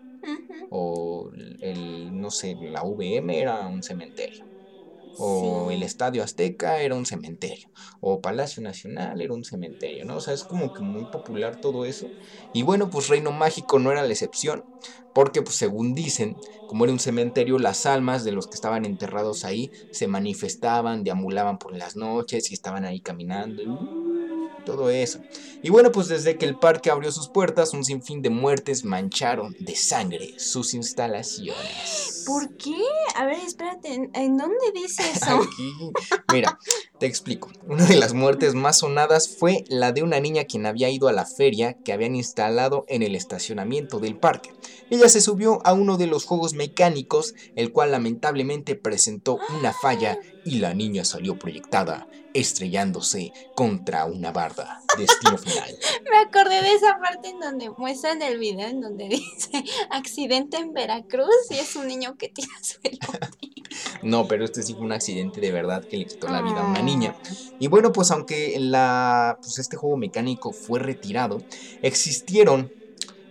O 0.70 1.30
el, 1.60 2.10
no 2.12 2.30
sé, 2.30 2.56
la 2.60 2.82
VM 2.82 3.38
era 3.38 3.68
un 3.68 3.82
cementerio. 3.84 4.49
O 5.16 5.68
Sí. 5.70 5.74
el 5.74 5.82
Estadio 5.82 6.22
Azteca 6.22 6.80
era 6.80 6.94
un 6.94 7.06
cementerio. 7.06 7.68
O 8.00 8.20
Palacio 8.20 8.62
Nacional 8.62 9.20
era 9.20 9.34
un 9.34 9.44
cementerio, 9.44 10.04
¿no? 10.04 10.16
O 10.16 10.20
sea, 10.20 10.34
es 10.34 10.44
como 10.44 10.72
que 10.72 10.82
muy 10.82 11.06
popular 11.06 11.56
todo 11.58 11.84
eso. 11.84 12.14
Y 12.52 12.62
bueno, 12.62 12.90
pues 12.90 13.08
Reino 13.08 13.30
Mágico 13.32 13.78
no 13.78 13.92
era 13.92 14.02
la 14.02 14.12
excepción. 14.12 14.64
Porque, 15.12 15.42
pues 15.42 15.56
según 15.56 15.94
dicen, 15.94 16.40
como 16.66 16.84
era 16.84 16.92
un 16.92 17.00
cementerio, 17.00 17.58
las 17.58 17.84
almas 17.86 18.24
de 18.24 18.32
los 18.32 18.46
que 18.46 18.54
estaban 18.56 18.84
enterrados 18.84 19.44
ahí 19.44 19.70
se 19.90 20.06
manifestaban, 20.08 21.02
deambulaban 21.04 21.58
por 21.58 21.76
las 21.76 21.96
noches 21.96 22.50
y 22.50 22.54
estaban 22.54 22.84
ahí 22.84 23.00
caminando. 23.00 23.62
todo 24.64 24.90
eso. 24.90 25.24
Y 25.62 25.70
bueno, 25.70 25.90
pues 25.92 26.08
desde 26.08 26.36
que 26.38 26.44
el 26.46 26.58
parque 26.58 26.90
abrió 26.90 27.10
sus 27.12 27.30
puertas, 27.30 27.72
un 27.74 27.84
sinfín 27.84 28.22
de 28.22 28.30
muertes 28.30 28.84
mancharon 28.84 29.54
de 29.58 29.74
sangre 29.76 30.34
sus 30.38 30.74
instalaciones. 30.74 32.19
¿Por 32.30 32.56
qué? 32.56 32.76
A 33.16 33.24
ver, 33.24 33.38
espérate, 33.44 33.92
¿en, 33.92 34.08
en 34.14 34.36
dónde 34.36 34.70
dice 34.72 35.02
eso? 35.12 35.42
Aquí, 35.42 35.72
mira, 36.32 36.56
te 37.00 37.06
explico. 37.06 37.50
Una 37.66 37.84
de 37.86 37.96
las 37.96 38.14
muertes 38.14 38.54
más 38.54 38.78
sonadas 38.78 39.28
fue 39.28 39.64
la 39.68 39.90
de 39.90 40.04
una 40.04 40.20
niña 40.20 40.44
quien 40.44 40.64
había 40.64 40.90
ido 40.90 41.08
a 41.08 41.12
la 41.12 41.26
feria 41.26 41.74
que 41.84 41.92
habían 41.92 42.14
instalado 42.14 42.84
en 42.86 43.02
el 43.02 43.16
estacionamiento 43.16 43.98
del 43.98 44.16
parque. 44.16 44.52
Ella 44.90 45.08
se 45.08 45.20
subió 45.20 45.60
a 45.64 45.72
uno 45.72 45.96
de 45.96 46.06
los 46.06 46.24
juegos 46.24 46.54
mecánicos, 46.54 47.34
el 47.56 47.72
cual 47.72 47.90
lamentablemente 47.90 48.76
presentó 48.76 49.40
una 49.58 49.72
falla 49.72 50.18
y 50.44 50.58
la 50.58 50.74
niña 50.74 51.04
salió 51.04 51.38
proyectada, 51.38 52.08
estrellándose 52.34 53.32
contra 53.54 54.04
una 54.04 54.32
barda. 54.32 54.82
Destino 54.98 55.38
final. 55.38 55.78
Me 56.10 56.18
acordé 56.18 56.62
de 56.62 56.74
esa 56.74 56.98
parte 56.98 57.28
en 57.28 57.40
donde 57.40 57.70
muestran 57.70 58.20
el 58.22 58.38
video 58.38 58.68
en 58.68 58.80
donde 58.80 59.08
dice 59.08 59.64
accidente 59.90 60.56
en 60.56 60.72
Veracruz 60.72 61.50
y 61.50 61.54
es 61.54 61.76
un 61.76 61.86
niño 61.86 62.16
que 62.20 62.28
tira 62.30 62.48
su 62.62 62.78
elote. 62.84 63.28
No, 64.02 64.26
pero 64.28 64.44
este 64.44 64.62
sí 64.62 64.74
fue 64.74 64.86
un 64.86 64.92
accidente 64.92 65.40
de 65.40 65.52
verdad 65.52 65.84
que 65.88 65.96
le 65.98 66.06
quitó 66.06 66.28
la 66.28 66.42
vida 66.42 66.60
a 66.60 66.64
una 66.64 66.82
niña. 66.82 67.16
Y 67.58 67.68
bueno, 67.68 67.92
pues 67.92 68.10
aunque 68.10 68.56
la, 68.60 69.38
pues 69.42 69.58
este 69.58 69.76
juego 69.76 69.96
mecánico 69.96 70.52
fue 70.52 70.80
retirado, 70.80 71.46
existieron 71.82 72.72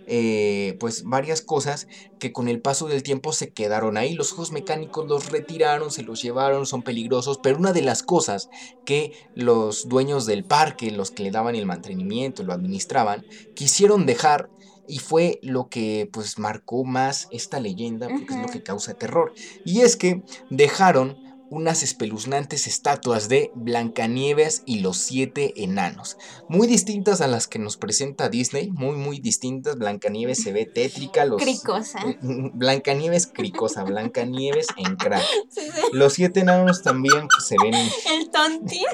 eh, 0.06 0.76
pues 0.80 1.04
varias 1.04 1.42
cosas 1.42 1.86
que 2.18 2.32
con 2.32 2.48
el 2.48 2.60
paso 2.60 2.88
del 2.88 3.02
tiempo 3.02 3.32
se 3.32 3.52
quedaron 3.52 3.96
ahí. 3.96 4.14
Los 4.14 4.32
juegos 4.32 4.52
mecánicos 4.52 5.06
los 5.08 5.28
retiraron, 5.30 5.90
se 5.90 6.02
los 6.02 6.20
llevaron, 6.22 6.66
son 6.66 6.82
peligrosos, 6.82 7.38
pero 7.42 7.58
una 7.58 7.72
de 7.72 7.82
las 7.82 8.02
cosas 8.02 8.48
que 8.84 9.12
los 9.34 9.88
dueños 9.88 10.26
del 10.26 10.46
parque, 10.46 10.90
los 10.90 11.10
que 11.12 11.22
le 11.24 11.30
daban 11.30 11.54
el 11.56 11.66
mantenimiento, 11.66 12.42
lo 12.42 12.52
administraban, 12.52 13.26
quisieron 13.54 14.06
dejar 14.06 14.50
y 14.90 14.98
fue 14.98 15.38
lo 15.42 15.68
que 15.68 16.08
pues 16.12 16.38
marcó 16.38 16.84
más 16.84 17.28
esta 17.30 17.60
leyenda 17.60 18.08
porque 18.08 18.34
es 18.34 18.40
lo 18.40 18.48
que 18.48 18.62
causa 18.62 18.94
terror. 18.94 19.32
Y 19.64 19.82
es 19.82 19.96
que 19.96 20.22
dejaron 20.50 21.16
unas 21.50 21.82
espeluznantes 21.82 22.66
estatuas 22.66 23.28
de 23.28 23.50
Blancanieves 23.54 24.62
y 24.66 24.80
los 24.80 24.98
siete 24.98 25.64
enanos, 25.64 26.16
muy 26.48 26.68
distintas 26.68 27.20
a 27.20 27.26
las 27.26 27.48
que 27.48 27.58
nos 27.58 27.76
presenta 27.76 28.28
Disney, 28.28 28.70
muy 28.70 28.96
muy 28.96 29.18
distintas. 29.18 29.76
Blancanieves 29.76 30.42
se 30.42 30.52
ve 30.52 30.64
tétrica, 30.64 31.24
los 31.24 31.42
Cricosa. 31.42 32.00
Blancanieves 32.22 33.26
cricosa, 33.26 33.82
Blancanieves 33.84 34.68
en 34.76 34.96
crack. 34.96 35.24
Sí, 35.50 35.62
sí. 35.62 35.82
Los 35.92 36.14
siete 36.14 36.40
enanos 36.40 36.82
también 36.82 37.26
pues, 37.26 37.46
se 37.46 37.56
ven 37.60 37.74
El 38.12 38.30
tontín. 38.30 38.84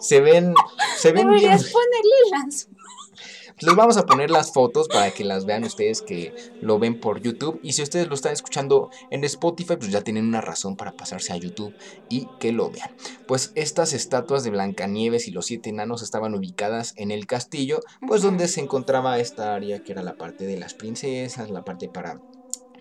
se 0.00 0.20
ven 0.20 0.54
se 0.98 1.12
ven 1.12 1.30
bien 1.30 1.40
Deberías 1.40 1.72
ponerle 1.72 2.44
las. 2.44 2.68
Les 3.60 3.74
vamos 3.74 3.96
a 3.96 4.06
poner 4.06 4.30
las 4.30 4.52
fotos 4.52 4.86
para 4.86 5.10
que 5.10 5.24
las 5.24 5.44
vean 5.44 5.64
ustedes 5.64 6.00
que 6.00 6.32
lo 6.60 6.78
ven 6.78 7.00
por 7.00 7.20
YouTube. 7.20 7.58
Y 7.62 7.72
si 7.72 7.82
ustedes 7.82 8.06
lo 8.06 8.14
están 8.14 8.32
escuchando 8.32 8.90
en 9.10 9.24
Spotify, 9.24 9.76
pues 9.76 9.90
ya 9.90 10.02
tienen 10.02 10.26
una 10.26 10.40
razón 10.40 10.76
para 10.76 10.92
pasarse 10.92 11.32
a 11.32 11.36
YouTube 11.36 11.74
y 12.08 12.28
que 12.38 12.52
lo 12.52 12.70
vean. 12.70 12.90
Pues 13.26 13.50
estas 13.56 13.94
estatuas 13.94 14.44
de 14.44 14.50
Blancanieves 14.50 15.26
y 15.26 15.32
los 15.32 15.46
siete 15.46 15.70
enanos 15.70 16.02
estaban 16.02 16.34
ubicadas 16.34 16.94
en 16.96 17.10
el 17.10 17.26
castillo, 17.26 17.80
pues 18.06 18.22
donde 18.22 18.46
se 18.46 18.60
encontraba 18.60 19.18
esta 19.18 19.54
área 19.54 19.82
que 19.82 19.90
era 19.90 20.02
la 20.02 20.16
parte 20.16 20.46
de 20.46 20.56
las 20.56 20.74
princesas, 20.74 21.50
la 21.50 21.64
parte 21.64 21.88
para 21.88 22.20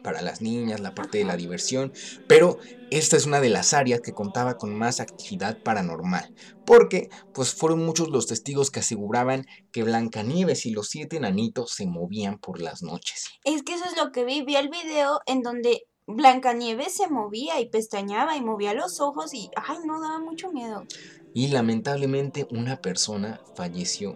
para 0.03 0.21
las 0.21 0.41
niñas, 0.41 0.79
la 0.79 0.95
parte 0.95 1.17
de 1.17 1.25
la 1.25 1.37
diversión, 1.37 1.93
pero 2.27 2.59
esta 2.89 3.17
es 3.17 3.25
una 3.25 3.41
de 3.41 3.49
las 3.49 3.73
áreas 3.73 4.01
que 4.01 4.13
contaba 4.13 4.57
con 4.57 4.75
más 4.75 4.99
actividad 4.99 5.61
paranormal, 5.63 6.33
porque 6.65 7.09
pues 7.33 7.53
fueron 7.53 7.85
muchos 7.85 8.09
los 8.09 8.27
testigos 8.27 8.71
que 8.71 8.79
aseguraban 8.79 9.45
que 9.71 9.83
Blancanieves 9.83 10.65
y 10.65 10.71
los 10.71 10.89
siete 10.89 11.17
enanitos 11.17 11.71
se 11.73 11.85
movían 11.85 12.39
por 12.39 12.61
las 12.61 12.81
noches. 12.81 13.27
Es 13.43 13.63
que 13.63 13.73
eso 13.73 13.85
es 13.85 13.97
lo 13.97 14.11
que 14.11 14.23
vi, 14.23 14.41
vi 14.43 14.55
el 14.55 14.69
video 14.69 15.19
en 15.25 15.41
donde 15.41 15.83
Blancanieves 16.09 16.95
se 16.95 17.09
movía 17.09 17.59
y 17.59 17.69
pestañaba 17.69 18.37
y 18.37 18.41
movía 18.41 18.73
los 18.73 19.01
ojos 19.01 19.33
y 19.33 19.49
ay, 19.57 19.79
no 19.85 19.99
daba 19.99 20.19
mucho 20.19 20.51
miedo. 20.53 20.85
Y 21.33 21.49
lamentablemente 21.49 22.47
una 22.49 22.81
persona 22.81 23.41
falleció, 23.55 24.15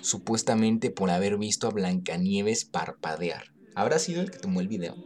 supuestamente 0.00 0.90
por 0.90 1.10
haber 1.10 1.36
visto 1.36 1.66
a 1.66 1.70
Blancanieves 1.70 2.64
parpadear. 2.64 3.57
¿Habrá 3.78 4.00
sido 4.00 4.22
el 4.22 4.32
que 4.32 4.38
tomó 4.38 4.60
el 4.60 4.66
video? 4.66 4.96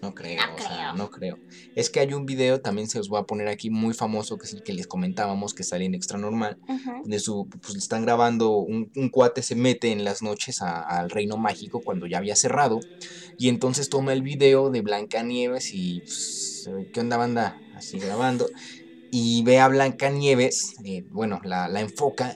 No 0.00 0.14
creo, 0.14 0.40
o 0.54 0.58
sea, 0.58 0.94
no 0.94 1.10
creo. 1.10 1.38
Es 1.74 1.90
que 1.90 2.00
hay 2.00 2.14
un 2.14 2.24
video, 2.24 2.62
también 2.62 2.88
se 2.88 2.96
los 2.96 3.10
voy 3.10 3.20
a 3.20 3.24
poner 3.24 3.48
aquí, 3.48 3.68
muy 3.68 3.92
famoso, 3.92 4.38
que 4.38 4.46
es 4.46 4.54
el 4.54 4.62
que 4.62 4.72
les 4.72 4.86
comentábamos, 4.86 5.52
que 5.52 5.64
sale 5.64 5.84
en 5.84 5.94
Extra 5.94 6.16
Normal. 6.16 6.58
De 7.04 7.18
su, 7.18 7.46
pues 7.60 7.74
están 7.76 8.06
grabando, 8.06 8.56
un, 8.56 8.88
cuate 9.10 9.42
se 9.42 9.54
mete 9.54 9.92
en 9.92 10.02
las 10.04 10.22
noches 10.22 10.62
al 10.62 11.10
Reino 11.10 11.36
Mágico 11.36 11.82
cuando 11.82 12.06
ya 12.06 12.16
había 12.16 12.36
cerrado. 12.36 12.80
Y 13.36 13.50
entonces 13.50 13.90
toma 13.90 14.14
el 14.14 14.22
video 14.22 14.70
de 14.70 14.80
Blancanieves 14.80 15.74
y, 15.74 16.00
pues, 16.00 16.70
¿qué 16.94 17.00
onda 17.00 17.18
banda? 17.18 17.60
Así 17.74 17.98
grabando. 17.98 18.48
Y 19.10 19.42
ve 19.44 19.58
a 19.58 19.68
Blancanieves, 19.68 20.74
eh, 20.86 21.04
bueno, 21.10 21.38
la, 21.44 21.68
la 21.68 21.80
enfoca 21.80 22.34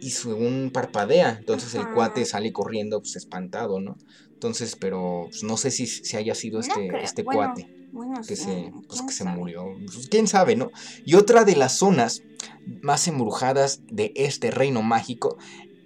y 0.00 0.10
según 0.10 0.70
parpadea. 0.72 1.36
Entonces 1.38 1.74
el 1.74 1.88
cuate 1.94 2.24
sale 2.24 2.52
corriendo, 2.52 3.00
pues 3.00 3.16
espantado, 3.16 3.80
¿no? 3.80 3.96
Entonces, 4.38 4.76
pero 4.76 5.26
pues, 5.28 5.42
no 5.42 5.56
sé 5.56 5.72
si, 5.72 5.88
si, 5.88 6.16
haya 6.16 6.32
sido 6.32 6.60
este, 6.60 6.90
este 7.02 7.24
cuate 7.24 7.74
que, 8.28 8.36
se, 8.36 8.72
pues, 8.86 9.02
que 9.02 9.12
se 9.12 9.24
murió. 9.24 9.64
Pues, 9.92 10.06
¿Quién 10.08 10.28
sabe, 10.28 10.54
no? 10.54 10.70
Y 11.04 11.16
otra 11.16 11.42
de 11.42 11.56
las 11.56 11.76
zonas 11.76 12.22
más 12.80 13.08
embrujadas 13.08 13.80
de 13.90 14.12
este 14.14 14.52
reino 14.52 14.80
mágico 14.82 15.38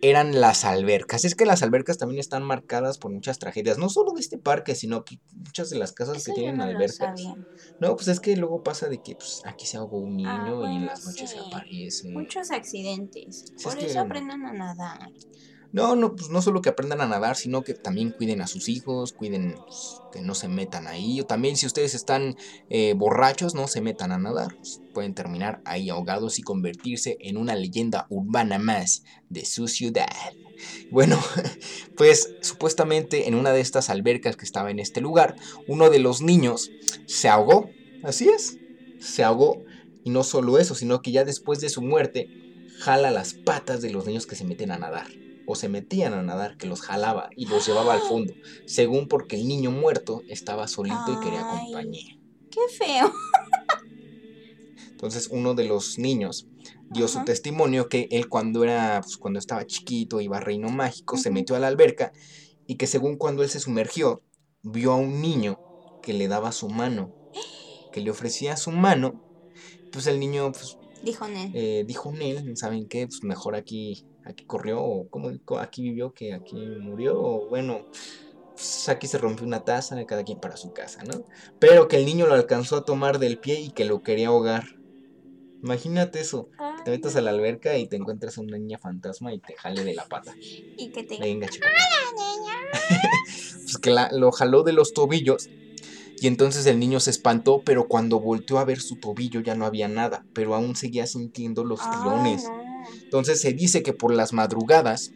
eran 0.03 0.39
las 0.39 0.67
albercas. 0.67 1.25
Es 1.25 1.35
que 1.35 1.47
las 1.47 1.63
albercas 1.63 1.97
también 1.97 2.21
están 2.21 2.43
marcadas 2.43 2.99
por 2.99 3.11
muchas 3.11 3.39
tragedias, 3.39 3.79
no 3.79 3.89
solo 3.89 4.13
de 4.13 4.21
este 4.21 4.37
parque, 4.37 4.75
sino 4.75 5.03
que 5.07 5.19
muchas 5.35 5.71
de 5.71 5.79
las 5.79 5.93
casas 5.93 6.23
que 6.23 6.33
tienen 6.33 6.61
albercas. 6.61 7.23
No, 7.81 7.97
pues 7.97 8.09
es 8.09 8.21
que 8.21 8.37
luego 8.37 8.63
pasa 8.63 8.91
de 8.91 9.01
que 9.01 9.15
pues, 9.15 9.41
aquí 9.47 9.65
se 9.65 9.79
ahogó 9.79 9.97
un 9.97 10.27
ah, 10.27 10.45
niño 10.45 10.71
y 10.71 10.77
en 10.77 10.85
las 10.85 11.07
noches 11.07 11.31
se 11.31 11.39
aparece. 11.39 12.11
Muchos 12.11 12.51
accidentes. 12.51 13.47
por 13.65 13.79
eso 13.79 13.99
aprendan 13.99 14.45
a 14.45 14.53
nadar. 14.53 15.09
No, 15.73 15.97
no, 15.97 16.15
pues 16.15 16.29
no 16.29 16.43
solo 16.43 16.61
que 16.61 16.69
aprendan 16.69 17.01
a 17.01 17.07
nadar, 17.07 17.35
sino 17.35 17.63
que 17.63 17.73
también 17.73 18.11
cuiden 18.11 18.43
a 18.43 18.47
sus 18.47 18.69
hijos, 18.69 19.15
cuiden 19.15 19.57
pues, 19.67 20.03
que 20.13 20.21
no 20.21 20.35
se 20.35 20.47
metan 20.49 20.87
ahí. 20.87 21.19
O 21.21 21.25
también 21.25 21.57
si 21.57 21.65
ustedes 21.65 21.95
están 21.95 22.37
eh, 22.69 22.93
borrachos, 22.95 23.55
no 23.55 23.67
se 23.69 23.81
metan 23.81 24.13
a 24.13 24.19
nadar. 24.19 24.55
Pues, 24.55 24.83
pueden 24.93 25.15
terminar 25.15 25.63
ahí 25.65 25.89
ahogados 25.89 26.39
y 26.39 26.43
convertirse 26.43 27.17
en 27.21 27.39
una 27.39 27.57
leyenda 27.57 28.07
urbana 28.11 28.59
más 28.59 29.05
de 29.31 29.47
su 29.47 29.67
ciudad. 29.67 30.11
Bueno, 30.91 31.19
pues 31.97 32.35
supuestamente 32.43 33.27
en 33.27 33.35
una 33.35 33.53
de 33.53 33.63
estas 33.63 33.89
albercas 33.89 34.37
que 34.37 34.45
estaba 34.45 34.71
en 34.71 34.79
este 34.79 35.01
lugar, 35.01 35.37
uno 35.67 35.89
de 35.89 36.01
los 36.01 36.21
niños 36.21 36.71
se 37.07 37.31
ahogó. 37.31 37.71
Así 38.03 38.29
es, 38.29 38.59
se 39.01 39.25
ahogó. 39.25 39.65
Y 40.05 40.11
no 40.11 40.23
solo 40.23 40.59
eso, 40.59 40.75
sino 40.75 41.01
que 41.01 41.13
ya 41.13 41.25
después 41.25 41.61
de 41.61 41.71
su 41.71 41.81
muerte, 41.81 42.29
jala 42.81 43.11
las 43.11 43.33
patas 43.33 43.81
de 43.81 43.89
los 43.89 44.05
niños 44.05 44.27
que 44.27 44.37
se 44.37 44.45
meten 44.45 44.71
a 44.71 44.79
nadar 44.79 45.07
o 45.47 45.55
se 45.55 45.69
metían 45.69 46.15
a 46.15 46.23
nadar 46.23 46.57
que 46.57 46.67
los 46.67 46.81
jalaba 46.81 47.31
y 47.37 47.47
los 47.47 47.67
llevaba 47.67 47.95
al 47.95 48.01
fondo, 48.01 48.35
según 48.67 49.09
porque 49.09 49.37
el 49.37 49.47
niño 49.47 49.71
muerto 49.71 50.23
estaba 50.29 50.69
solito 50.69 51.05
y 51.09 51.25
quería 51.25 51.47
compañía. 51.47 52.19
¡Qué 52.51 52.61
feo! 52.71 53.13
Entonces 54.91 55.29
uno 55.33 55.55
de 55.55 55.65
los 55.65 55.99
niños 55.99 56.47
dio 56.91 57.09
su 57.09 57.25
testimonio 57.25 57.89
que 57.89 58.07
él 58.11 58.29
cuando 58.29 58.63
era, 58.63 59.01
pues, 59.03 59.17
cuando 59.17 59.39
estaba 59.39 59.67
chiquito, 59.67 60.21
iba 60.21 60.37
a 60.37 60.41
Reino 60.41 60.69
Mágico, 60.69 61.17
se 61.17 61.31
metió 61.31 61.57
a 61.57 61.59
la 61.59 61.69
alberca 61.69 62.13
y 62.67 62.77
que 62.77 62.87
según 62.87 63.17
cuando 63.17 63.43
él 63.43 63.49
se 63.49 63.59
sumergió, 63.59 64.23
vio 64.63 64.93
a 64.93 64.97
un 64.97 65.21
niño 65.21 65.59
que 66.03 66.13
le 66.13 66.29
daba 66.29 66.53
su 66.53 66.69
mano, 66.69 67.13
que 67.91 68.01
le 68.01 68.11
ofrecía 68.11 68.57
su 68.57 68.71
mano, 68.71 69.21
pues 69.91 70.07
el 70.07 70.21
niño 70.21 70.53
pues, 70.53 70.79
dijo 71.03 71.27
Nel. 71.27 71.51
Eh, 71.55 71.85
dijo 71.87 72.13
Nel, 72.13 72.57
¿saben 72.57 72.87
qué? 72.87 73.07
Pues 73.07 73.25
mejor 73.25 73.57
aquí 73.57 74.07
aquí 74.25 74.45
corrió, 74.45 74.83
o 74.83 75.09
como 75.09 75.31
aquí 75.59 75.83
vivió, 75.83 76.13
que 76.13 76.35
aquí 76.35 76.57
murió, 76.57 77.21
o 77.21 77.49
bueno, 77.49 77.87
pues 78.55 78.89
aquí 78.89 79.07
se 79.07 79.19
rompió 79.19 79.47
una 79.47 79.65
taza, 79.65 79.95
de 79.95 80.07
cada 80.07 80.25
quien 80.25 80.41
para 80.41 80.57
su 80.57 80.73
casa, 80.73 81.03
¿no? 81.05 81.25
Pero 81.59 81.89
que 81.89 81.97
el 81.97 82.07
niño 82.07 82.27
lo 82.27 82.35
alcanzó 82.35 82.77
a 82.77 82.85
tomar 82.85 83.19
del 83.19 83.39
pie 83.39 83.61
y 83.61 83.71
que 83.71 83.85
lo 83.85 84.03
quería 84.03 84.29
ahogar. 84.29 84.65
Imagínate 85.63 86.21
eso, 86.21 86.49
te 86.85 86.91
metas 86.91 87.15
a 87.15 87.21
la 87.21 87.31
alberca 87.31 87.79
y 87.79 87.87
te 87.87 87.97
encuentras 87.97 88.37
a 88.37 88.41
una 88.41 88.59
niña 88.59 88.79
fantasma 88.79 89.33
y 89.33 89.39
te 89.39 89.55
jale 89.55 89.85
de 89.85 89.95
la 89.95 90.07
pata. 90.07 90.35
Y 90.41 90.91
que 90.91 91.05
te... 91.05 91.19
Venga, 91.19 91.49
chico. 91.49 91.69
pues 93.63 93.79
que 93.79 93.95
lo 94.13 94.33
jaló 94.33 94.65
de 94.65 94.73
los 94.73 94.93
tobillos 94.93 95.49
y 96.23 96.29
entonces 96.29 96.67
el 96.67 96.79
niño 96.79 97.01
se 97.01 97.11
espantó, 97.11 97.63
pero 97.65 97.89
cuando 97.89 98.21
volteó 98.21 98.61
a 98.61 98.65
ver 98.65 98.81
su 98.81 98.95
tobillo 98.95 99.41
ya 99.41 99.57
no 99.57 99.67
había 99.67 99.89
nada, 99.89 100.25
pero 100.33 100.55
aún 100.55 100.77
seguía 100.77 101.05
sintiendo 101.09 101.65
los 101.65 101.81
tirones. 101.81 102.49
Entonces 103.03 103.41
se 103.41 103.53
dice 103.53 103.83
que 103.83 103.93
por 103.93 104.15
las 104.15 104.33
madrugadas, 104.33 105.13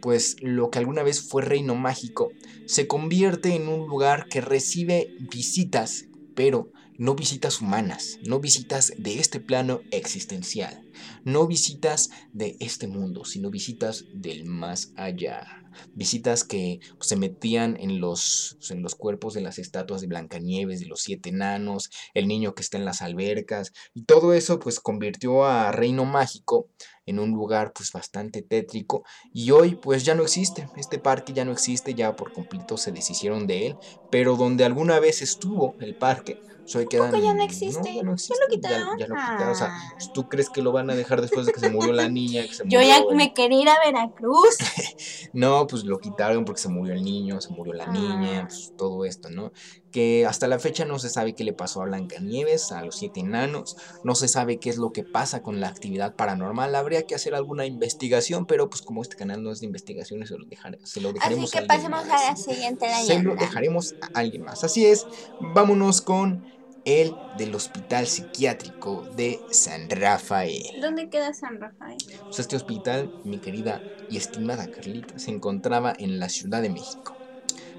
pues 0.00 0.36
lo 0.40 0.70
que 0.70 0.78
alguna 0.78 1.02
vez 1.02 1.20
fue 1.20 1.42
reino 1.42 1.74
mágico, 1.74 2.32
se 2.66 2.86
convierte 2.86 3.54
en 3.54 3.68
un 3.68 3.86
lugar 3.86 4.26
que 4.28 4.40
recibe 4.40 5.14
visitas, 5.30 6.06
pero 6.34 6.72
no 7.00 7.14
visitas 7.14 7.62
humanas, 7.62 8.18
no 8.26 8.40
visitas 8.40 8.92
de 8.98 9.18
este 9.18 9.40
plano 9.40 9.80
existencial, 9.90 10.84
no 11.24 11.46
visitas 11.46 12.10
de 12.34 12.58
este 12.60 12.88
mundo, 12.88 13.24
sino 13.24 13.48
visitas 13.48 14.04
del 14.12 14.44
más 14.44 14.92
allá. 14.96 15.46
Visitas 15.94 16.44
que 16.44 16.80
se 17.00 17.16
metían 17.16 17.78
en 17.80 18.00
los, 18.00 18.58
en 18.68 18.82
los 18.82 18.96
cuerpos 18.96 19.32
de 19.32 19.40
las 19.40 19.58
estatuas 19.58 20.02
de 20.02 20.08
Blancanieves, 20.08 20.80
de 20.80 20.86
los 20.86 21.00
siete 21.00 21.30
enanos, 21.30 21.88
el 22.12 22.28
niño 22.28 22.54
que 22.54 22.60
está 22.60 22.76
en 22.76 22.84
las 22.84 23.00
albercas, 23.00 23.72
y 23.94 24.02
todo 24.02 24.34
eso 24.34 24.58
pues 24.58 24.78
convirtió 24.78 25.46
a 25.46 25.72
Reino 25.72 26.04
Mágico 26.04 26.68
en 27.10 27.18
un 27.18 27.30
lugar 27.30 27.72
pues 27.74 27.92
bastante 27.92 28.42
tétrico 28.42 29.04
y 29.32 29.50
hoy 29.50 29.74
pues 29.74 30.04
ya 30.04 30.14
no 30.14 30.22
existe, 30.22 30.68
este 30.76 30.98
parque 30.98 31.32
ya 31.32 31.44
no 31.44 31.52
existe, 31.52 31.94
ya 31.94 32.16
por 32.16 32.32
completo 32.32 32.76
se 32.76 32.92
deshicieron 32.92 33.46
de 33.46 33.68
él, 33.68 33.76
pero 34.10 34.36
donde 34.36 34.64
alguna 34.64 34.98
vez 35.00 35.22
estuvo 35.22 35.74
el 35.80 35.94
parque, 35.94 36.40
soy 36.70 36.86
quedan, 36.86 37.10
ya 37.20 37.34
no 37.34 37.42
existe. 37.42 37.96
ya, 37.96 38.02
lo 38.04 38.14
quitaron. 38.48 38.96
Ya, 38.96 39.08
lo 39.08 39.16
quitaron. 39.16 39.48
O 39.48 39.54
sea, 39.56 39.72
pues, 39.92 40.12
¿tú 40.12 40.28
crees 40.28 40.48
que 40.48 40.62
lo 40.62 40.70
van 40.70 40.88
a 40.88 40.94
dejar 40.94 41.20
después 41.20 41.44
de 41.46 41.52
que 41.52 41.58
se 41.58 41.68
murió 41.68 41.92
la 41.92 42.08
niña? 42.08 42.44
Yo 42.64 42.80
ya 42.80 43.02
me 43.12 43.34
quería 43.34 43.62
ir 43.62 43.68
a 43.68 43.76
Veracruz. 43.84 44.58
no, 45.32 45.66
pues 45.66 45.82
lo 45.82 45.98
quitaron 45.98 46.44
porque 46.44 46.60
se 46.60 46.68
murió 46.68 46.94
el 46.94 47.02
niño, 47.02 47.40
se 47.40 47.50
murió 47.50 47.72
la 47.72 47.88
niña, 47.88 48.42
ah. 48.42 48.46
pues 48.46 48.72
todo 48.78 49.04
esto, 49.04 49.30
¿no? 49.30 49.50
Que 49.90 50.26
hasta 50.26 50.46
la 50.46 50.58
fecha 50.58 50.84
no 50.84 50.98
se 50.98 51.08
sabe 51.08 51.34
qué 51.34 51.44
le 51.44 51.52
pasó 51.52 51.82
a 51.82 51.86
Blancanieves, 51.86 52.72
a 52.72 52.84
los 52.84 52.96
siete 52.96 53.20
enanos, 53.20 53.76
no 54.04 54.14
se 54.14 54.28
sabe 54.28 54.58
qué 54.58 54.70
es 54.70 54.76
lo 54.76 54.92
que 54.92 55.02
pasa 55.02 55.42
con 55.42 55.60
la 55.60 55.68
actividad 55.68 56.14
paranormal. 56.14 56.74
Habría 56.74 57.06
que 57.06 57.14
hacer 57.14 57.34
alguna 57.34 57.66
investigación, 57.66 58.46
pero 58.46 58.70
pues 58.70 58.82
como 58.82 59.02
este 59.02 59.16
canal 59.16 59.42
no 59.42 59.50
es 59.50 59.60
de 59.60 59.66
investigación, 59.66 60.24
se 60.26 60.36
lo, 60.38 60.46
se 60.84 61.00
lo 61.00 61.12
dejaremos 61.12 61.50
Así 61.52 61.58
que 61.58 61.66
pasemos 61.66 62.04
a 62.04 62.30
la 62.30 62.36
siguiente 62.36 62.86
Se 63.04 63.22
lo 63.22 63.34
dejaremos 63.34 63.94
a 64.00 64.18
alguien 64.18 64.42
más. 64.42 64.64
Así 64.64 64.86
es, 64.86 65.06
vámonos 65.40 66.00
con 66.00 66.44
el 66.84 67.14
del 67.36 67.54
Hospital 67.54 68.06
Psiquiátrico 68.06 69.02
de 69.16 69.40
San 69.50 69.90
Rafael. 69.90 70.80
¿Dónde 70.80 71.08
queda 71.08 71.34
San 71.34 71.60
Rafael? 71.60 71.98
Pues 72.24 72.38
este 72.38 72.56
hospital, 72.56 73.20
mi 73.24 73.38
querida 73.38 73.82
y 74.08 74.16
estimada 74.16 74.70
Carlita, 74.70 75.18
se 75.18 75.30
encontraba 75.30 75.92
en 75.98 76.18
la 76.18 76.28
Ciudad 76.28 76.62
de 76.62 76.70
México. 76.70 77.16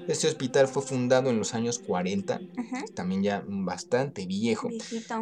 Este 0.08 0.28
hospital 0.28 0.68
fue 0.68 0.82
fundado 0.82 1.30
en 1.30 1.38
los 1.38 1.54
años 1.54 1.78
40, 1.78 2.40
también 2.94 3.22
ya 3.22 3.44
bastante 3.46 4.26
viejo. 4.26 4.68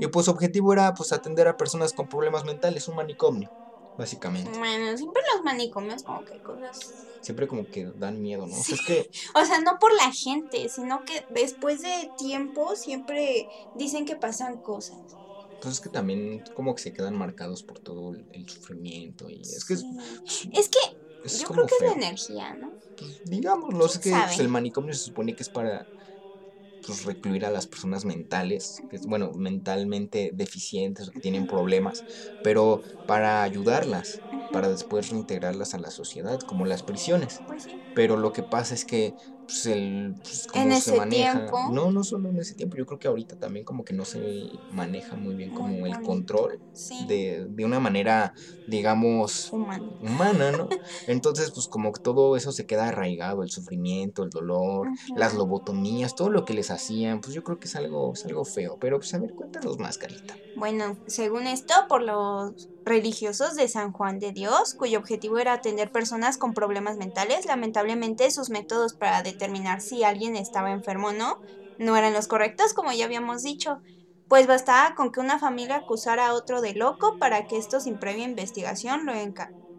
Y 0.00 0.06
pues 0.08 0.26
su 0.26 0.32
objetivo 0.32 0.72
era 0.72 0.94
pues 0.94 1.12
atender 1.12 1.48
a 1.48 1.56
personas 1.56 1.92
con 1.92 2.08
problemas 2.08 2.44
mentales, 2.44 2.88
un 2.88 2.96
manicomio 2.96 3.50
básicamente. 4.00 4.58
Bueno, 4.58 4.96
siempre 4.96 5.22
los 5.34 5.44
manicomios 5.44 6.02
como 6.02 6.24
que 6.24 6.38
cosas... 6.42 7.06
Siempre 7.20 7.46
como 7.46 7.66
que 7.66 7.84
dan 7.96 8.22
miedo, 8.22 8.46
¿no? 8.46 8.56
O, 8.58 8.62
sea, 8.62 8.74
es 8.74 8.80
que... 8.86 9.10
o 9.34 9.44
sea, 9.44 9.60
no 9.60 9.78
por 9.78 9.92
la 9.92 10.10
gente, 10.10 10.70
sino 10.70 11.04
que 11.04 11.22
después 11.28 11.82
de 11.82 12.10
tiempo 12.16 12.76
siempre 12.76 13.46
dicen 13.74 14.06
que 14.06 14.16
pasan 14.16 14.62
cosas. 14.62 14.98
Pues 15.60 15.74
es 15.74 15.80
que 15.80 15.90
también 15.90 16.42
como 16.54 16.74
que 16.74 16.82
se 16.82 16.94
quedan 16.94 17.14
marcados 17.14 17.62
por 17.62 17.78
todo 17.78 18.14
el, 18.14 18.48
sufrimiento 18.48 19.28
y 19.28 19.42
es 19.42 19.66
que... 19.66 19.74
Es... 19.74 20.68
que 20.70 20.78
es 21.22 21.38
Yo 21.40 21.46
como 21.48 21.66
creo 21.66 21.78
que 21.78 21.86
es 21.86 21.96
la 21.96 22.06
energía, 22.06 22.54
¿no? 22.54 22.74
Pues, 22.96 23.20
digámoslo, 23.24 23.86
es 23.86 23.94
que 23.98 24.10
¿Quién 24.10 24.22
pues, 24.26 24.38
el 24.40 24.48
manicomio 24.48 24.92
se 24.94 25.00
supone 25.00 25.34
que 25.34 25.42
es 25.42 25.48
para 25.48 25.88
pues, 26.84 27.04
recluir 27.04 27.44
a 27.44 27.50
las 27.50 27.66
personas 27.66 28.04
mentales, 28.04 28.76
que 28.88 28.98
bueno, 29.06 29.32
mentalmente 29.34 30.30
deficientes 30.34 31.08
o 31.08 31.12
que 31.12 31.20
tienen 31.20 31.46
problemas, 31.46 32.04
pero 32.42 32.82
para 33.06 33.42
ayudarlas, 33.42 34.22
para 34.50 34.68
después 34.68 35.10
reintegrarlas 35.10 35.74
a 35.74 35.78
la 35.78 35.90
sociedad, 35.90 36.38
como 36.40 36.66
las 36.66 36.82
prisiones. 36.82 37.42
Pues 37.46 37.64
sí. 37.64 37.70
Pero 37.92 38.16
lo 38.16 38.32
que 38.32 38.42
pasa 38.42 38.74
es 38.74 38.84
que 38.84 39.14
pues, 39.50 39.66
el, 39.66 40.14
pues, 40.22 40.46
cómo 40.46 40.64
En 40.64 40.72
se 40.72 40.90
ese 40.90 40.98
maneja, 40.98 41.32
tiempo. 41.32 41.58
no, 41.72 41.90
no 41.92 42.04
solo 42.04 42.28
en 42.30 42.38
ese 42.38 42.54
tiempo, 42.54 42.76
yo 42.76 42.86
creo 42.86 42.98
que 42.98 43.08
ahorita 43.08 43.36
también 43.36 43.64
como 43.64 43.84
que 43.84 43.94
no 43.94 44.04
se 44.04 44.20
maneja 44.68 45.16
muy 45.16 45.34
bien 45.34 45.50
como 45.50 45.70
Muy 45.74 45.90
el 45.90 46.00
control 46.02 46.60
Sí. 46.72 47.06
de, 47.06 47.46
de 47.48 47.64
una 47.64 47.80
manera, 47.80 48.32
digamos, 48.64 49.48
humana, 49.98 50.52
¿no? 50.52 50.68
Entonces, 51.06 51.50
pues 51.54 51.66
como 51.68 51.92
que 51.92 52.00
todo 52.00 52.36
eso 52.36 52.52
se 52.52 52.66
queda 52.66 52.88
arraigado, 52.88 53.42
el 53.42 53.50
sufrimiento, 53.50 54.22
el 54.22 54.30
dolor, 54.30 54.88
las 55.14 55.34
lobotomías, 55.34 56.14
todo 56.14 56.30
lo 56.30 56.44
que 56.44 56.54
les 56.54 56.70
hacían, 56.70 57.20
pues 57.20 57.34
yo 57.34 57.42
creo 57.42 57.58
que 57.58 57.68
es 57.68 57.74
algo, 57.76 58.12
es 58.14 58.24
algo 58.24 58.44
feo. 58.44 58.76
Pero 58.80 58.98
pues 58.98 59.12
a 59.14 59.18
ver, 59.18 59.34
cuéntanos 59.34 59.78
más, 59.78 59.98
Carita. 59.98 60.36
Bueno, 60.54 60.98
según 61.06 61.46
esto, 61.46 61.74
por 61.88 62.02
los 62.02 62.68
religiosos 62.84 63.54
de 63.56 63.68
San 63.68 63.92
Juan 63.92 64.18
de 64.18 64.32
Dios, 64.32 64.74
cuyo 64.74 64.98
objetivo 64.98 65.38
era 65.38 65.52
atender 65.54 65.90
personas 65.92 66.38
con 66.38 66.54
problemas 66.54 66.96
mentales, 66.96 67.44
lamentablemente 67.46 68.30
sus 68.30 68.50
métodos 68.50 68.94
para 68.94 69.22
determinar 69.22 69.80
si 69.80 70.04
alguien 70.04 70.36
estaba 70.36 70.72
enfermo 70.72 71.08
o 71.08 71.12
no 71.12 71.40
no 71.78 71.96
eran 71.96 72.12
los 72.12 72.28
correctos, 72.28 72.74
como 72.74 72.92
ya 72.92 73.06
habíamos 73.06 73.42
dicho. 73.42 73.80
Pues 74.28 74.46
bastaba 74.46 74.94
con 74.94 75.10
que 75.12 75.20
una 75.20 75.38
familia 75.38 75.76
acusara 75.76 76.28
a 76.28 76.34
otro 76.34 76.60
de 76.60 76.74
loco 76.74 77.16
para 77.18 77.46
que 77.46 77.56
estos 77.58 77.84
sin 77.84 77.98
previa 77.98 78.24
investigación 78.24 79.06
lo 79.06 79.12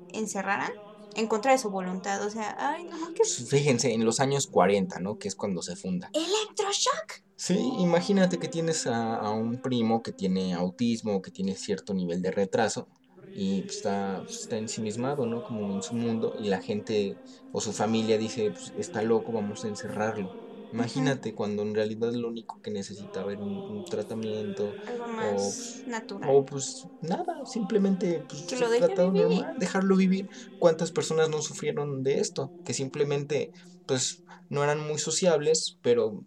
encerraran 0.10 0.72
en 1.16 1.28
contra 1.28 1.52
de 1.52 1.58
su 1.58 1.70
voluntad. 1.70 2.26
O 2.26 2.30
sea, 2.30 2.56
ay, 2.60 2.86
no, 2.86 2.98
qué 3.14 3.24
Pues, 3.24 3.48
fíjense, 3.50 3.94
en 3.94 4.06
los 4.06 4.20
años 4.20 4.48
40, 4.48 5.00
¿no? 5.00 5.18
Que 5.18 5.28
es 5.28 5.36
cuando 5.36 5.62
se 5.62 5.76
funda. 5.76 6.10
electroshock. 6.14 7.24
Sí, 7.36 7.58
imagínate 7.80 8.38
que 8.40 8.48
tienes 8.50 8.86
a, 8.88 9.16
a 9.16 9.32
un 9.32 9.60
primo 9.62 10.02
que 10.04 10.14
tiene 10.14 10.54
autismo, 10.54 11.22
que 11.22 11.32
tiene 11.32 11.56
cierto 11.56 11.94
nivel 11.94 12.22
de 12.22 12.32
retraso 12.32 12.88
y 13.34 13.64
pues, 13.64 13.78
está, 13.78 14.22
pues, 14.26 14.42
está 14.42 14.58
ensimismado, 14.58 15.26
¿no? 15.26 15.42
Como 15.44 15.74
en 15.74 15.82
su 15.82 15.96
mundo 15.96 16.34
y 16.38 16.50
la 16.50 16.62
gente 16.62 17.20
o 17.52 17.60
su 17.62 17.74
familia 17.74 18.18
dice, 18.18 18.52
pues, 18.52 18.72
está 18.76 19.02
loco, 19.02 19.32
vamos 19.32 19.64
a 19.64 19.68
encerrarlo. 19.70 20.36
Imagínate 20.72 21.36
cuando 21.36 21.64
en 21.64 21.76
realidad 21.76 22.14
lo 22.14 22.30
único 22.30 22.60
que 22.64 22.72
necesitaba 22.72 23.34
era 23.34 23.44
un, 23.44 23.64
un 23.68 23.84
tratamiento 23.84 24.78
Algo 24.86 25.06
o, 25.06 25.10
más 25.12 25.28
pues, 25.28 25.82
natural. 25.86 26.30
o 26.34 26.46
pues 26.46 26.88
nada, 27.02 27.46
simplemente 27.46 28.26
pues, 28.28 28.44
Que 28.46 28.56
ser 28.56 28.60
lo 28.66 28.70
deje 28.70 28.88
tratado 28.88 29.12
vivir. 29.12 29.28
normal, 29.30 29.54
dejarlo 29.58 29.96
vivir. 29.98 30.28
¿Cuántas 30.58 30.92
personas 30.92 31.30
no 31.30 31.42
sufrieron 31.42 32.04
de 32.04 32.20
esto? 32.20 32.54
Que 32.64 32.74
simplemente 32.74 33.52
pues 33.86 34.24
no 34.50 34.64
eran 34.64 34.80
muy 34.80 34.98
sociables, 34.98 35.78
pero 35.82 36.26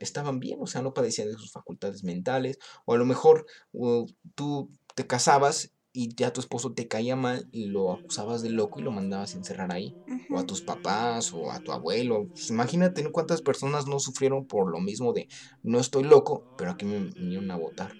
estaban 0.00 0.38
bien, 0.38 0.58
o 0.60 0.66
sea, 0.66 0.82
no 0.82 0.92
padecían 0.94 1.28
de 1.28 1.34
sus 1.34 1.50
facultades 1.52 2.04
mentales, 2.04 2.58
o 2.84 2.94
a 2.94 2.98
lo 2.98 3.04
mejor 3.04 3.46
uh, 3.72 4.06
tú 4.34 4.70
te 4.94 5.06
casabas 5.06 5.70
y 5.92 6.14
ya 6.14 6.32
tu 6.32 6.40
esposo 6.40 6.72
te 6.72 6.86
caía 6.88 7.16
mal 7.16 7.48
y 7.50 7.66
lo 7.66 7.92
acusabas 7.92 8.42
de 8.42 8.50
loco 8.50 8.80
y 8.80 8.82
lo 8.82 8.92
mandabas 8.92 9.34
a 9.34 9.38
encerrar 9.38 9.72
ahí, 9.72 9.96
o 10.30 10.38
a 10.38 10.46
tus 10.46 10.62
papás, 10.62 11.32
o 11.32 11.50
a 11.50 11.60
tu 11.60 11.72
abuelo. 11.72 12.28
Pues 12.32 12.50
imagínate 12.50 13.02
¿no? 13.02 13.10
cuántas 13.12 13.42
personas 13.42 13.86
no 13.86 13.98
sufrieron 13.98 14.46
por 14.46 14.70
lo 14.70 14.80
mismo 14.80 15.12
de 15.12 15.28
no 15.62 15.80
estoy 15.80 16.04
loco, 16.04 16.46
pero 16.56 16.72
aquí 16.72 16.84
me 16.84 17.10
vinieron 17.16 17.50
a 17.50 17.56
votar. 17.56 17.92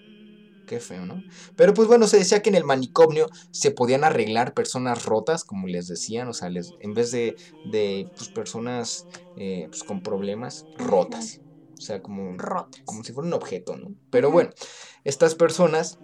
Qué 0.65 0.79
feo, 0.79 1.03
¿no? 1.03 1.23
Pero 1.55 1.73
pues 1.73 1.87
bueno, 1.87 2.05
se 2.07 2.17
decía 2.19 2.43
que 2.43 2.49
en 2.49 2.55
el 2.55 2.63
manicomio 2.63 3.27
se 3.49 3.71
podían 3.71 4.03
arreglar 4.03 4.53
personas 4.53 5.03
rotas, 5.03 5.43
como 5.43 5.65
les 5.67 5.87
decían, 5.87 6.27
o 6.27 6.33
sea, 6.33 6.49
les, 6.49 6.75
en 6.79 6.93
vez 6.93 7.09
de, 7.09 7.35
de 7.63 8.07
pues, 8.15 8.29
personas 8.29 9.07
eh, 9.35 9.65
pues, 9.71 9.83
con 9.83 10.03
problemas, 10.03 10.67
rotas. 10.75 11.41
O 11.79 11.81
sea, 11.81 12.01
como, 12.01 12.37
Rotas. 12.37 12.81
como 12.85 13.03
si 13.03 13.13
fuera 13.13 13.27
un 13.27 13.33
objeto, 13.33 13.77
¿no? 13.77 13.95
Pero 14.11 14.29
bueno, 14.29 14.51
estas 15.05 15.33
personas 15.33 15.97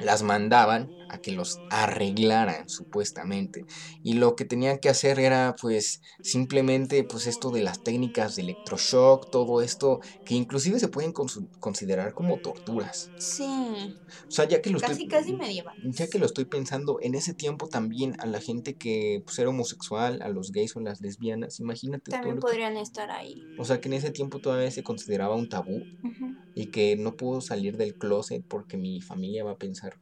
las 0.00 0.22
mandaban 0.22 0.90
a 1.12 1.18
que 1.18 1.32
los 1.32 1.62
arreglaran 1.68 2.68
supuestamente 2.68 3.64
y 4.02 4.14
lo 4.14 4.34
que 4.34 4.44
tenían 4.44 4.78
que 4.78 4.88
hacer 4.88 5.20
era 5.20 5.54
pues 5.60 6.00
simplemente 6.22 7.04
pues 7.04 7.26
esto 7.26 7.50
de 7.50 7.62
las 7.62 7.82
técnicas 7.82 8.34
de 8.34 8.42
electroshock 8.42 9.28
todo 9.30 9.60
esto 9.62 10.00
que 10.24 10.34
inclusive 10.34 10.80
se 10.80 10.88
pueden 10.88 11.12
considerar 11.60 12.14
como 12.14 12.38
torturas 12.40 13.12
Sí, 13.16 13.44
o 13.44 14.24
sea 14.28 14.46
ya 14.48 14.60
que 14.62 14.70
lo 14.70 14.80
casi, 14.80 14.92
estoy 15.04 15.08
casi 15.08 15.32
medieval. 15.34 15.74
ya 15.82 16.06
que 16.08 16.18
lo 16.18 16.26
estoy 16.26 16.44
pensando, 16.46 16.98
en 17.00 17.14
ese 17.14 17.34
tiempo 17.34 17.68
también 17.68 18.14
a 18.18 18.26
la 18.26 18.40
gente 18.40 18.74
que 18.74 19.20
pues, 19.24 19.38
era 19.38 19.50
homosexual, 19.50 20.20
a 20.22 20.28
los 20.28 20.50
gays 20.50 20.74
o 20.76 20.80
las 20.80 21.00
lesbianas, 21.00 21.60
imagínate 21.60 22.10
todo 22.10 22.20
También 22.20 22.36
que- 22.36 22.40
podrían 22.40 22.76
estar 22.76 23.10
ahí. 23.10 23.50
O 23.56 23.64
sea, 23.64 23.80
que 23.80 23.88
en 23.88 23.94
ese 23.94 24.10
tiempo 24.10 24.40
todavía 24.40 24.70
se 24.70 24.82
consideraba 24.82 25.36
un 25.36 25.48
tabú 25.48 25.86
Ujú. 26.02 26.36
y 26.54 26.70
que 26.70 26.96
no 26.96 27.16
puedo 27.16 27.40
salir 27.40 27.76
del 27.76 27.94
closet 27.96 28.44
porque 28.48 28.76
mi 28.76 29.00
familia 29.00 29.44
va 29.44 29.52
a 29.52 29.56
pensar 29.58 29.98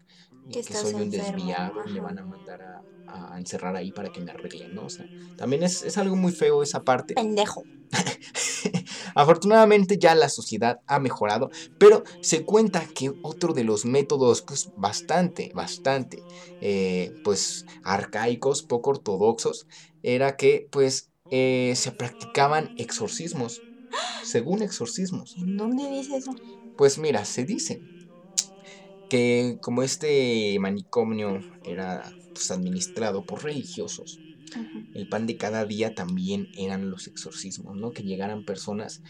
Que 0.49 0.62
soy 0.62 0.95
un 0.95 1.03
enfermo, 1.03 1.11
desviado 1.11 1.72
y 1.84 1.93
me 1.93 2.01
van 2.01 2.18
a 2.18 2.24
mandar 2.24 2.61
a, 2.62 2.82
a 3.07 3.38
encerrar 3.38 3.76
ahí 3.76 3.93
para 3.93 4.11
que 4.11 4.20
me 4.20 4.30
arreglen, 4.30 4.74
¿no? 4.74 4.84
O 4.84 4.88
sea, 4.88 5.07
también 5.36 5.62
es, 5.62 5.82
es 5.82 5.99
algo 5.99 6.16
muy 6.16 6.32
feo 6.32 6.62
esa 6.62 6.82
parte. 6.82 7.14
Pendejo. 7.14 7.66
Afortunadamente 9.14 9.99
ya 9.99 10.14
la 10.14 10.28
sociedad 10.28 10.78
ha 10.86 10.99
mejorado, 11.01 11.51
pero 11.78 12.05
se 12.20 12.45
cuenta 12.45 12.86
que 12.95 13.12
otro 13.22 13.53
de 13.53 13.64
los 13.64 13.84
métodos, 13.84 14.43
pues 14.47 14.70
bastante, 14.74 15.51
bastante, 15.55 16.24
eh, 16.61 17.14
pues 17.22 17.64
arcaicos, 17.82 18.62
poco 18.62 18.91
ortodoxos, 18.91 19.66
era 20.03 20.36
que 20.36 20.68
pues 20.70 21.11
eh, 21.30 21.74
se 21.76 21.93
practicaban 21.93 22.72
exorcismos, 22.76 23.64
según 24.24 24.62
exorcismos. 24.62 25.34
¿En 25.36 25.57
dónde 25.57 25.88
dice 25.91 26.16
eso? 26.16 26.32
Pues 26.76 26.99
mira, 26.99 27.24
se 27.24 27.45
dice 27.45 27.82
que 29.11 29.58
como 29.62 29.84
este 29.84 30.58
manicomio 30.61 31.40
era 31.62 32.16
pues, 32.34 32.50
administrado 32.52 33.26
por 33.26 33.44
religiosos, 33.44 34.22
el 34.92 35.08
pan 35.08 35.26
de 35.26 35.36
cada 35.36 35.64
día 35.66 35.94
también 35.94 36.48
eran 36.52 36.90
los 36.90 37.06
exorcismos, 37.08 37.76
¿no? 37.76 37.92
Que 37.92 38.02
llegaran 38.04 38.44
personas 38.44 39.02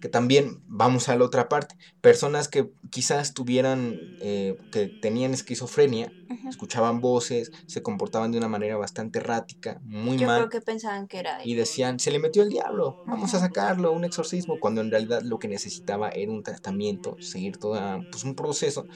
que 0.00 0.08
también, 0.08 0.62
vamos 0.66 1.08
a 1.08 1.16
la 1.16 1.24
otra 1.24 1.48
parte, 1.48 1.76
personas 2.00 2.48
que 2.48 2.68
quizás 2.90 3.34
tuvieran, 3.34 4.00
eh, 4.20 4.56
que 4.70 4.88
tenían 5.00 5.34
esquizofrenia, 5.34 6.12
Escuchaban 6.48 7.00
voces, 7.00 7.50
se 7.66 7.82
comportaban 7.82 8.32
de 8.32 8.38
una 8.38 8.48
manera 8.48 8.76
bastante 8.76 9.18
errática, 9.18 9.80
muy 9.84 10.18
Yo 10.18 10.26
mal, 10.26 10.38
creo 10.38 10.50
que 10.50 10.60
pensaban 10.60 11.06
que 11.08 11.18
era 11.18 11.44
y 11.44 11.54
decían, 11.54 11.98
se 11.98 12.10
le 12.10 12.18
metió 12.18 12.42
el 12.42 12.48
diablo, 12.48 12.98
vamos 13.06 13.34
a 13.34 13.40
sacarlo, 13.40 13.92
un 13.92 14.04
exorcismo, 14.04 14.58
cuando 14.60 14.80
en 14.80 14.90
realidad 14.90 15.22
lo 15.22 15.38
que 15.38 15.48
necesitaba 15.48 16.10
era 16.10 16.30
un 16.30 16.42
tratamiento, 16.42 17.16
seguir 17.20 17.58
toda, 17.58 18.00
pues 18.10 18.24
un 18.24 18.34
proceso 18.34 18.86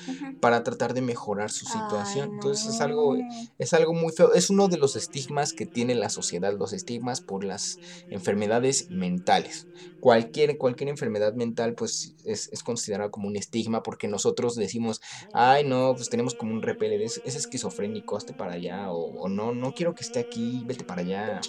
para 0.41 0.63
tratar 0.63 0.95
de 0.95 1.03
mejorar 1.03 1.51
su 1.51 1.67
Ay, 1.67 1.81
situación. 1.81 2.31
Entonces 2.35 2.75
es 2.75 2.81
algo, 2.81 3.17
es 3.59 3.73
algo 3.73 3.93
muy 3.93 4.13
feo. 4.13 4.33
Es 4.33 4.51
uno 4.51 4.69
de 4.69 4.79
los 4.79 4.97
estigmas 4.97 5.53
que 5.53 5.67
tiene 5.67 5.95
la 5.95 6.09
sociedad, 6.09 6.53
los 6.57 6.73
estigmas 6.73 7.21
por 7.21 7.45
las 7.45 7.79
enfermedades 8.11 8.87
mentales. 8.91 9.67
Cualquier, 10.01 10.57
cualquier 10.59 10.89
enfermedad 10.89 11.35
mental 11.35 11.75
pues 11.75 12.15
es, 12.25 12.49
es 12.53 12.63
considerada 12.63 13.11
como 13.11 13.29
un 13.29 13.37
estigma 13.37 13.83
porque 13.83 14.09
nosotros 14.09 14.55
decimos, 14.55 15.01
ay 15.33 15.65
no, 15.65 15.95
pues 15.97 16.09
tenemos 16.09 16.35
como 16.35 16.53
un 16.53 16.63
repele, 16.63 17.03
es, 17.05 17.21
es 17.27 17.37
esquizofrénico, 17.37 18.17
hazte 18.17 18.35
para 18.35 18.55
allá, 18.55 18.91
o, 18.93 18.99
o 19.25 19.29
no, 19.29 19.53
no 19.55 19.75
quiero 19.75 19.95
que 19.95 20.03
esté 20.05 20.21
aquí, 20.21 20.65
vete 20.67 20.85
para 20.85 21.03
allá. 21.03 21.41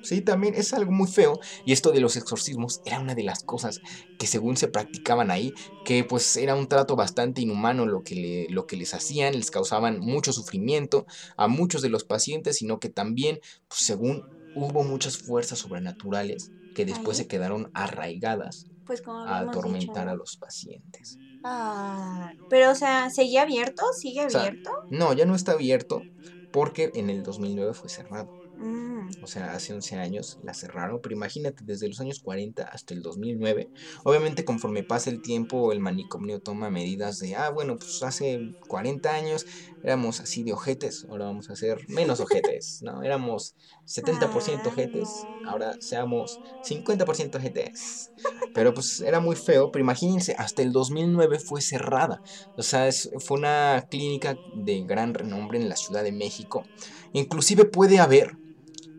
Sí, 0.00 0.20
también 0.20 0.54
es 0.54 0.72
algo 0.74 0.92
muy 0.92 1.08
feo. 1.08 1.38
Y 1.64 1.72
esto 1.72 1.90
de 1.92 2.00
los 2.00 2.16
exorcismos 2.16 2.80
era 2.84 3.00
una 3.00 3.14
de 3.14 3.22
las 3.22 3.42
cosas 3.42 3.80
que 4.18 4.26
según 4.26 4.56
se 4.56 4.68
practicaban 4.68 5.30
ahí, 5.30 5.54
que 5.82 6.04
pues 6.04 6.36
era 6.36 6.54
un 6.54 6.68
trato 6.68 6.94
bastante 6.96 7.40
inhumano 7.42 7.86
lo 7.86 8.02
que, 8.02 8.14
le- 8.14 8.46
lo 8.50 8.66
que 8.66 8.76
les 8.76 8.92
hacían, 8.94 9.34
les 9.34 9.50
causaban 9.50 10.00
mucho 10.00 10.32
sufrimiento 10.32 11.06
a 11.36 11.48
muchos 11.48 11.82
de 11.82 11.88
los 11.90 12.04
pacientes, 12.04 12.56
sino 12.58 12.78
que 12.80 12.90
también, 12.90 13.38
pues, 13.68 13.80
según 13.84 14.28
hubo 14.52 14.84
muchas 14.84 15.18
fuerzas 15.18 15.58
sobrenaturales 15.60 16.52
que 16.74 16.84
después 16.84 17.16
se 17.16 17.26
quedaron 17.26 17.70
arraigadas 17.74 18.66
Pues 18.84 19.02
como 19.02 19.26
a 19.26 19.44
dicho, 19.44 19.50
atormentar 19.50 20.06
¿no? 20.06 20.12
a 20.12 20.14
los 20.14 20.36
pacientes. 20.36 21.18
Ah, 21.42 22.32
pero 22.48 22.70
o 22.70 22.74
sea, 22.74 23.10
¿seguía 23.10 23.42
abierto? 23.42 23.82
¿Sigue 23.98 24.24
O 24.26 24.30
sea, 24.30 24.40
abierto? 24.40 24.70
No, 24.90 25.12
ya 25.12 25.26
no 25.26 25.34
está 25.34 25.52
abierto 25.52 26.08
porque 26.50 26.90
en 26.94 27.10
el 27.10 27.22
2009 27.22 27.74
fue 27.74 27.88
cerrado. 27.90 28.34
Mm, 28.56 29.08
O 29.20 29.26
sea, 29.26 29.52
hace 29.52 29.72
11 29.74 29.96
años 29.96 30.38
la 30.40 30.54
cerraron, 30.54 31.00
pero 31.02 31.14
imagínate, 31.16 31.64
desde 31.64 31.88
los 31.88 31.98
años 32.00 32.20
40 32.20 32.62
hasta 32.64 32.94
el 32.94 33.02
2009, 33.02 33.72
obviamente 34.04 34.44
conforme 34.44 34.84
pasa 34.84 35.10
el 35.10 35.20
tiempo, 35.20 35.72
el 35.72 35.80
manicomio 35.80 36.38
toma 36.40 36.70
medidas 36.70 37.18
de, 37.18 37.34
ah, 37.34 37.50
bueno, 37.50 37.76
pues 37.78 38.00
hace 38.02 38.54
40 38.68 39.12
años 39.14 39.44
éramos 39.82 40.20
así 40.20 40.44
de 40.44 40.52
ojetes, 40.52 41.04
ahora 41.08 41.24
vamos 41.26 41.50
a 41.50 41.56
ser 41.56 41.78
menos 41.88 42.20
ojetes, 42.20 42.78
¿no? 42.82 43.02
Éramos 43.02 43.56
70% 43.84 44.68
Ay, 44.68 44.72
ojetes, 44.84 45.28
ahora 45.42 45.76
seamos 45.80 46.40
50% 46.60 47.38
ojetes. 47.38 48.12
Pero 48.52 48.72
pues 48.72 49.00
era 49.00 49.18
muy 49.20 49.34
feo, 49.36 49.70
pero 49.72 49.82
imagínense, 49.84 50.34
hasta 50.38 50.62
el 50.62 50.70
2009 50.72 51.38
fue 51.40 51.60
cerrada. 51.60 52.22
O 52.56 52.62
sea, 52.62 52.86
es- 52.88 53.10
fue 53.24 53.38
una 53.38 53.84
clínica 53.90 54.38
de 54.44 54.84
gran 54.84 55.12
renombre 55.12 55.58
en 55.58 55.68
la 55.68 55.76
Ciudad 55.76 56.04
de 56.04 56.12
México. 56.12 56.70
Inclusive 57.12 57.64
puede 57.64 57.98
haber 57.98 58.38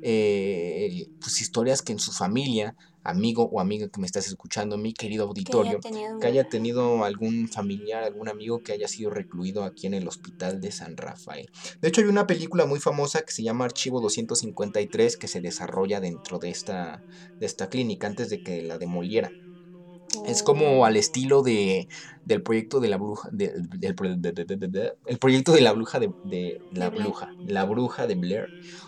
eh, 0.07 1.07
pues 1.19 1.41
historias 1.41 1.81
que 1.81 1.91
en 1.91 1.97
su 1.97 2.11
familia, 2.11 2.75
amigo 3.01 3.49
o 3.51 3.59
amiga 3.59 3.87
que 3.89 3.99
me 3.99 4.05
estás 4.05 4.27
escuchando, 4.27 4.77
mi 4.77 4.93
querido 4.93 5.25
auditorio, 5.25 5.79
que 6.21 6.27
haya 6.27 6.47
tenido 6.47 7.03
algún 7.03 7.47
familiar, 7.47 8.03
algún 8.03 8.29
amigo 8.29 8.61
que 8.61 8.73
haya 8.73 8.87
sido 8.87 9.09
recluido 9.09 9.63
aquí 9.63 9.87
en 9.87 9.95
el 9.95 10.07
hospital 10.07 10.61
de 10.61 10.71
San 10.71 10.95
Rafael. 10.95 11.49
De 11.81 11.87
hecho, 11.87 12.01
hay 12.01 12.07
una 12.07 12.27
película 12.27 12.67
muy 12.67 12.79
famosa 12.79 13.21
que 13.23 13.33
se 13.33 13.41
llama 13.41 13.65
Archivo 13.65 13.99
253 13.99 15.17
que 15.17 15.27
se 15.27 15.41
desarrolla 15.41 15.99
dentro 15.99 16.37
de 16.37 16.51
esta, 16.51 17.03
de 17.39 17.47
esta 17.47 17.69
clínica 17.69 18.05
antes 18.05 18.29
de 18.29 18.43
que 18.43 18.61
la 18.61 18.77
demoliera. 18.77 19.31
Es 20.25 20.43
como 20.43 20.85
al 20.85 20.97
estilo 20.97 21.41
de 21.41 21.87
del 22.25 22.41
proyecto 22.41 22.79
de 22.79 22.89
la 22.89 22.97
bruja 22.97 23.29
del, 23.31 23.69
el 23.81 23.95
proyecto 25.19 25.51
de 25.51 25.61
la 25.61 25.71
bruja 25.73 25.99
de, 25.99 26.11
de 26.23 26.61
la 26.73 26.89
bruja, 26.89 27.31
la 27.45 27.65
bruja 27.65 28.07
de 28.07 28.15
Blair 28.15 28.47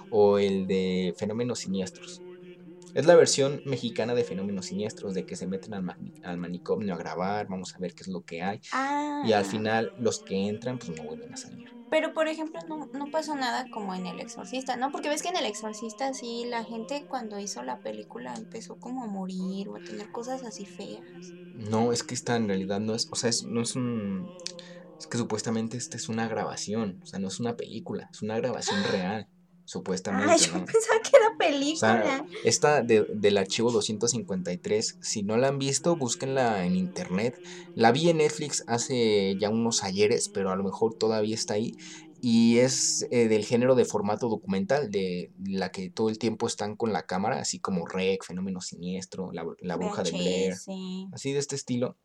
o 0.09 0.39
el 0.39 0.67
de 0.67 1.13
fenómenos 1.17 1.59
siniestros. 1.59 2.21
Es 2.95 3.05
la 3.05 3.15
versión 3.15 3.61
mexicana 3.65 4.15
de 4.15 4.23
fenómenos 4.23 4.65
siniestros, 4.65 5.13
de 5.13 5.25
que 5.25 5.35
se 5.35 5.45
meten 5.45 5.75
al, 5.75 5.95
al 6.23 6.37
manicomio 6.37 6.95
a 6.95 6.97
grabar, 6.97 7.47
vamos 7.47 7.75
a 7.75 7.77
ver 7.77 7.93
qué 7.93 8.01
es 8.01 8.07
lo 8.07 8.21
que 8.21 8.41
hay. 8.41 8.59
Y 9.23 9.33
al 9.33 9.43
ah. 9.43 9.43
final 9.43 9.93
los 9.99 10.19
que 10.19 10.47
entran 10.47 10.79
pues 10.79 10.97
no 10.97 11.03
vuelven 11.03 11.31
a 11.31 11.37
salir. 11.37 11.76
Pero 11.89 12.13
por 12.13 12.27
ejemplo 12.27 12.59
no, 12.67 12.87
no 12.87 13.11
pasó 13.11 13.35
nada 13.35 13.65
como 13.71 13.95
en 13.95 14.07
El 14.07 14.19
Exorcista, 14.19 14.75
¿no? 14.75 14.91
Porque 14.91 15.09
ves 15.09 15.21
que 15.21 15.29
en 15.29 15.37
El 15.37 15.45
Exorcista 15.45 16.13
sí 16.13 16.45
la 16.45 16.63
gente 16.63 17.05
cuando 17.07 17.39
hizo 17.39 17.63
la 17.63 17.79
película 17.79 18.33
empezó 18.35 18.77
como 18.77 19.03
a 19.03 19.07
morir 19.07 19.69
o 19.69 19.77
a 19.77 19.79
tener 19.79 20.11
cosas 20.11 20.43
así 20.43 20.65
feas. 20.65 21.03
No, 21.55 21.91
es 21.91 22.03
que 22.03 22.13
esta 22.13 22.35
en 22.35 22.47
realidad 22.47 22.79
no 22.79 22.93
es, 22.93 23.07
o 23.11 23.15
sea, 23.15 23.29
es, 23.29 23.43
no 23.43 23.61
es 23.61 23.75
un... 23.75 24.29
Es 24.99 25.07
que 25.07 25.17
supuestamente 25.17 25.77
esta 25.77 25.95
es 25.95 26.09
una 26.09 26.27
grabación, 26.27 26.99
o 27.03 27.05
sea, 27.05 27.19
no 27.19 27.27
es 27.27 27.39
una 27.39 27.55
película, 27.55 28.09
es 28.11 28.21
una 28.21 28.37
grabación 28.37 28.83
real 28.91 29.27
supuestamente. 29.67 30.37
Yo 30.45 30.53
pensaba 30.65 31.01
que 31.03 31.17
era 31.17 31.37
película. 31.37 32.25
esta 32.43 32.81
de, 32.81 33.05
del 33.13 33.37
archivo 33.37 33.71
253, 33.71 34.97
si 35.01 35.23
no 35.23 35.37
la 35.37 35.49
han 35.49 35.59
visto, 35.59 35.95
búsquenla 35.95 36.65
en 36.65 36.75
internet. 36.75 37.39
La 37.75 37.91
vi 37.91 38.09
en 38.09 38.17
Netflix 38.17 38.63
hace 38.67 39.35
ya 39.37 39.49
unos 39.49 39.83
ayeres, 39.83 40.29
pero 40.29 40.51
a 40.51 40.55
lo 40.55 40.63
mejor 40.63 40.95
todavía 40.95 41.35
está 41.35 41.55
ahí. 41.55 41.75
Y 42.19 42.57
es 42.57 43.05
eh, 43.11 43.27
del 43.27 43.45
género 43.45 43.75
de 43.75 43.85
formato 43.85 44.27
documental, 44.27 44.89
de 44.89 45.31
la 45.45 45.69
que 45.71 45.89
todo 45.89 46.09
el 46.09 46.17
tiempo 46.17 46.47
están 46.47 46.75
con 46.75 46.91
la 46.93 47.05
cámara, 47.05 47.39
así 47.39 47.59
como 47.59 47.85
Rec, 47.85 48.23
Fenómeno 48.25 48.61
Siniestro, 48.61 49.31
La, 49.33 49.45
la 49.59 49.75
Bruja 49.75 50.01
de 50.01 50.11
Blair, 50.11 50.55
así 51.11 51.33
de 51.33 51.39
este 51.39 51.55
estilo. 51.55 51.97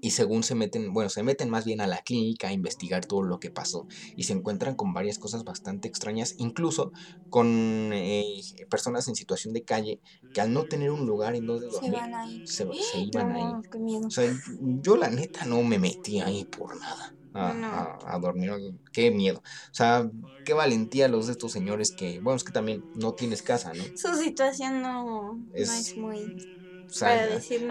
Y 0.00 0.10
según 0.10 0.42
se 0.42 0.54
meten, 0.54 0.92
bueno, 0.92 1.10
se 1.10 1.22
meten 1.22 1.50
más 1.50 1.64
bien 1.64 1.80
a 1.80 1.86
la 1.86 2.02
clínica 2.02 2.48
a 2.48 2.52
investigar 2.52 3.04
todo 3.06 3.22
lo 3.22 3.40
que 3.40 3.50
pasó 3.50 3.86
y 4.16 4.24
se 4.24 4.32
encuentran 4.32 4.74
con 4.74 4.92
varias 4.92 5.18
cosas 5.18 5.44
bastante 5.44 5.88
extrañas, 5.88 6.34
incluso 6.38 6.92
con 7.28 7.90
eh, 7.92 8.40
personas 8.68 9.08
en 9.08 9.14
situación 9.14 9.54
de 9.54 9.62
calle 9.62 10.00
que 10.34 10.40
al 10.40 10.52
no 10.52 10.64
tener 10.64 10.90
un 10.90 11.06
lugar 11.06 11.34
en 11.34 11.46
donde 11.46 11.66
dormir, 11.66 12.00
se, 12.44 12.66
iban 12.98 13.32
ahí. 13.32 14.00
O 14.04 14.10
sea, 14.10 14.32
yo 14.60 14.96
la 14.96 15.10
neta 15.10 15.44
no 15.44 15.62
me 15.62 15.78
metí 15.78 16.20
ahí 16.20 16.44
por 16.44 16.78
nada. 16.78 17.14
A, 17.32 18.18
dormir. 18.20 18.50
Qué 18.92 19.10
miedo. 19.10 19.38
O 19.38 19.74
sea, 19.74 20.10
qué 20.44 20.52
valentía 20.52 21.06
los 21.06 21.26
de 21.26 21.32
estos 21.32 21.52
señores 21.52 21.92
que, 21.92 22.18
bueno, 22.20 22.36
es 22.36 22.44
que 22.44 22.52
también 22.52 22.84
no 22.96 23.14
tienes 23.14 23.42
casa, 23.42 23.72
¿no? 23.72 23.84
Su 23.94 24.16
situación 24.16 24.82
no 24.82 25.38
es 25.54 25.96
muy 25.96 26.59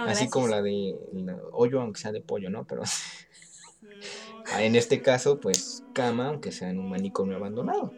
así 0.04 0.30
como 0.30 0.48
la 0.48 0.62
de 0.62 0.96
hoyo 1.54 1.82
aunque 1.82 2.00
sea 2.02 2.12
de 2.12 2.22
pollo, 2.22 2.50
¿no? 2.50 2.66
Pero 2.66 2.82
en 4.60 4.76
este 4.76 5.02
caso, 5.02 5.40
pues 5.40 5.84
cama 5.94 6.28
aunque 6.28 6.52
sea 6.52 6.70
en 6.70 6.80
un 6.80 6.90
manicomio 6.90 7.38
abandonado. 7.38 7.96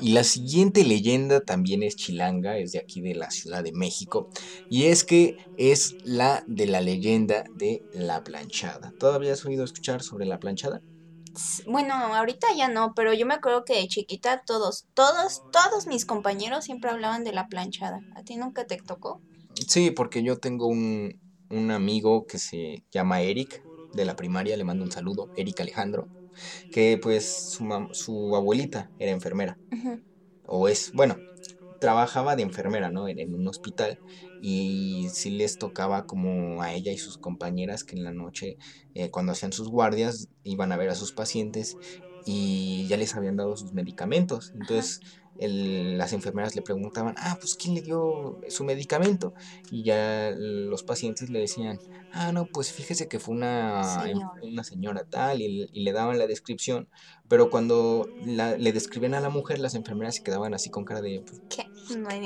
Y 0.00 0.12
la 0.12 0.24
siguiente 0.24 0.84
leyenda 0.84 1.40
también 1.42 1.82
es 1.82 1.96
chilanga, 1.96 2.58
es 2.58 2.72
de 2.72 2.80
aquí 2.80 3.02
de 3.02 3.14
la 3.14 3.30
Ciudad 3.30 3.62
de 3.64 3.72
México, 3.72 4.30
y 4.68 4.86
es 4.86 5.04
que 5.04 5.36
es 5.56 5.96
la 6.04 6.44
de 6.46 6.66
la 6.66 6.80
leyenda 6.80 7.44
de 7.52 7.84
la 7.92 8.22
planchada. 8.24 8.94
¿Todavía 8.98 9.34
has 9.34 9.44
oído 9.46 9.64
escuchar 9.64 10.02
sobre 10.02 10.26
la 10.26 10.38
planchada? 10.40 10.82
Bueno, 11.66 11.94
ahorita 11.94 12.46
ya 12.56 12.68
no, 12.68 12.92
pero 12.94 13.12
yo 13.14 13.26
me 13.26 13.34
acuerdo 13.34 13.64
que 13.64 13.74
de 13.74 13.88
chiquita 13.88 14.42
todos, 14.46 14.86
todos, 14.94 15.42
todos 15.50 15.86
mis 15.86 16.06
compañeros 16.06 16.64
siempre 16.64 16.90
hablaban 16.90 17.24
de 17.24 17.32
la 17.32 17.46
planchada. 17.48 18.00
¿A 18.14 18.22
ti 18.22 18.36
nunca 18.36 18.66
te 18.66 18.76
tocó? 18.78 19.22
Sí, 19.68 19.90
porque 19.90 20.22
yo 20.22 20.38
tengo 20.38 20.66
un, 20.66 21.20
amigo 21.70 22.26
que 22.26 22.38
se 22.38 22.84
llama 22.90 23.22
Eric, 23.22 23.62
de 23.92 24.04
la 24.04 24.16
primaria, 24.16 24.56
le 24.56 24.64
mando 24.64 24.84
un 24.84 24.92
saludo, 24.92 25.30
Eric 25.34 25.60
Alejandro, 25.60 26.08
que 26.70 26.98
pues 27.02 27.28
su, 27.50 27.88
su 27.92 28.36
abuelita 28.36 28.92
era 28.98 29.12
enfermera. 29.12 29.58
O 30.44 30.68
es, 30.68 30.90
bueno, 30.92 31.16
trabajaba 31.80 32.36
de 32.36 32.42
enfermera, 32.42 32.90
¿no? 32.90 33.08
En, 33.08 33.34
un 33.34 33.48
hospital 33.48 34.00
y 34.38 35.08
sí 35.12 35.30
les 35.30 35.58
tocaba 35.58 36.06
como 36.06 36.62
a 36.62 36.72
ella 36.74 36.92
y 36.92 36.98
sus 36.98 37.18
compañeras 37.18 37.84
que 37.84 37.96
en 37.96 38.04
la 38.04 38.12
noche, 38.12 38.56
eh, 38.94 39.10
cuando 39.10 39.32
hacían 39.32 39.52
sus 39.52 39.68
guardias, 39.68 40.28
iban 40.44 40.72
a 40.72 40.76
ver 40.76 40.90
a 40.90 40.94
sus 40.94 41.12
pacientes 41.12 41.78
y 42.24 42.86
ya 42.88 42.96
les 42.96 43.14
habían 43.16 43.36
dado 43.36 43.56
sus 43.56 43.72
medicamentos. 43.72 44.52
Entonces 44.54 45.00
las 45.48 46.12
enfermeras 46.12 46.54
le 46.54 46.62
preguntaban, 46.62 47.14
ah, 47.18 47.36
pues 47.40 47.54
¿quién 47.54 47.74
le 47.74 47.80
dio 47.80 48.40
su 48.48 48.64
medicamento? 48.64 49.32
Y 49.70 49.84
ya 49.84 50.32
los 50.36 50.82
pacientes 50.82 51.30
le 51.30 51.40
decían, 51.40 51.78
ah, 52.12 52.32
no, 52.32 52.46
pues 52.46 52.72
fíjese 52.72 53.08
que 53.08 53.18
fue 53.18 53.34
una, 53.34 54.04
una 54.42 54.64
señora 54.64 55.04
tal 55.04 55.40
y, 55.40 55.66
le 55.72 55.92
daban 55.92 56.18
la 56.18 56.26
descripción, 56.26 56.88
pero 57.28 57.48
cuando 57.48 58.06
le 58.24 58.72
describían 58.72 59.14
a 59.14 59.20
la 59.20 59.30
mujer, 59.30 59.58
las 59.60 59.74
enfermeras 59.74 60.16
se 60.16 60.22
quedaban 60.22 60.52
así 60.52 60.68
con 60.68 60.84
cara 60.84 61.00
de, 61.00 61.22
pues, 61.26 61.40
¿qué? 61.48 61.66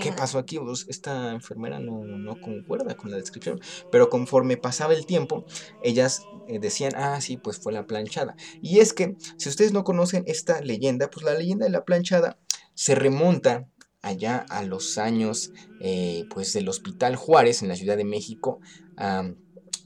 ¿Qué 0.03 0.13
pasó 0.13 0.39
aquí? 0.39 0.59
Pues, 0.59 0.87
esta 0.89 1.33
enfermera 1.33 1.79
no, 1.79 2.05
no, 2.05 2.41
concuerda 2.41 2.97
con 2.97 3.11
la 3.11 3.17
descripción, 3.17 3.61
pero 3.93 4.11
conforme 4.11 4.57
pasaba 4.57 4.93
el 4.93 5.07
tiempo, 5.07 5.45
ellas 5.83 6.27
eh, 6.49 6.59
decían, 6.59 6.93
ah, 6.97 7.21
sí, 7.21 7.37
pues 7.37 7.59
fue 7.59 7.73
la 7.73 7.87
planchada. 7.87 8.35
Y 8.61 8.81
es 8.81 8.93
que, 8.93 9.17
si 9.37 9.49
ustedes 9.49 9.73
no 9.73 9.85
conocen 9.85 10.25
esta 10.27 10.61
leyenda, 10.61 11.11
pues 11.11 11.25
la 11.25 11.35
leyenda 11.35 11.67
de 11.67 11.71
la 11.71 11.85
planchada 11.85 12.39
se 12.75 12.95
remonta 12.95 13.69
allá 14.03 14.45
a 14.51 14.63
los 14.63 14.99
años 14.99 15.51
eh, 15.81 16.25
pues 16.31 16.53
del 16.53 16.69
Hospital 16.69 17.17
Juárez 17.17 17.63
en 17.63 17.69
la 17.69 17.77
Ciudad 17.77 17.97
de 17.97 18.05
México, 18.05 18.61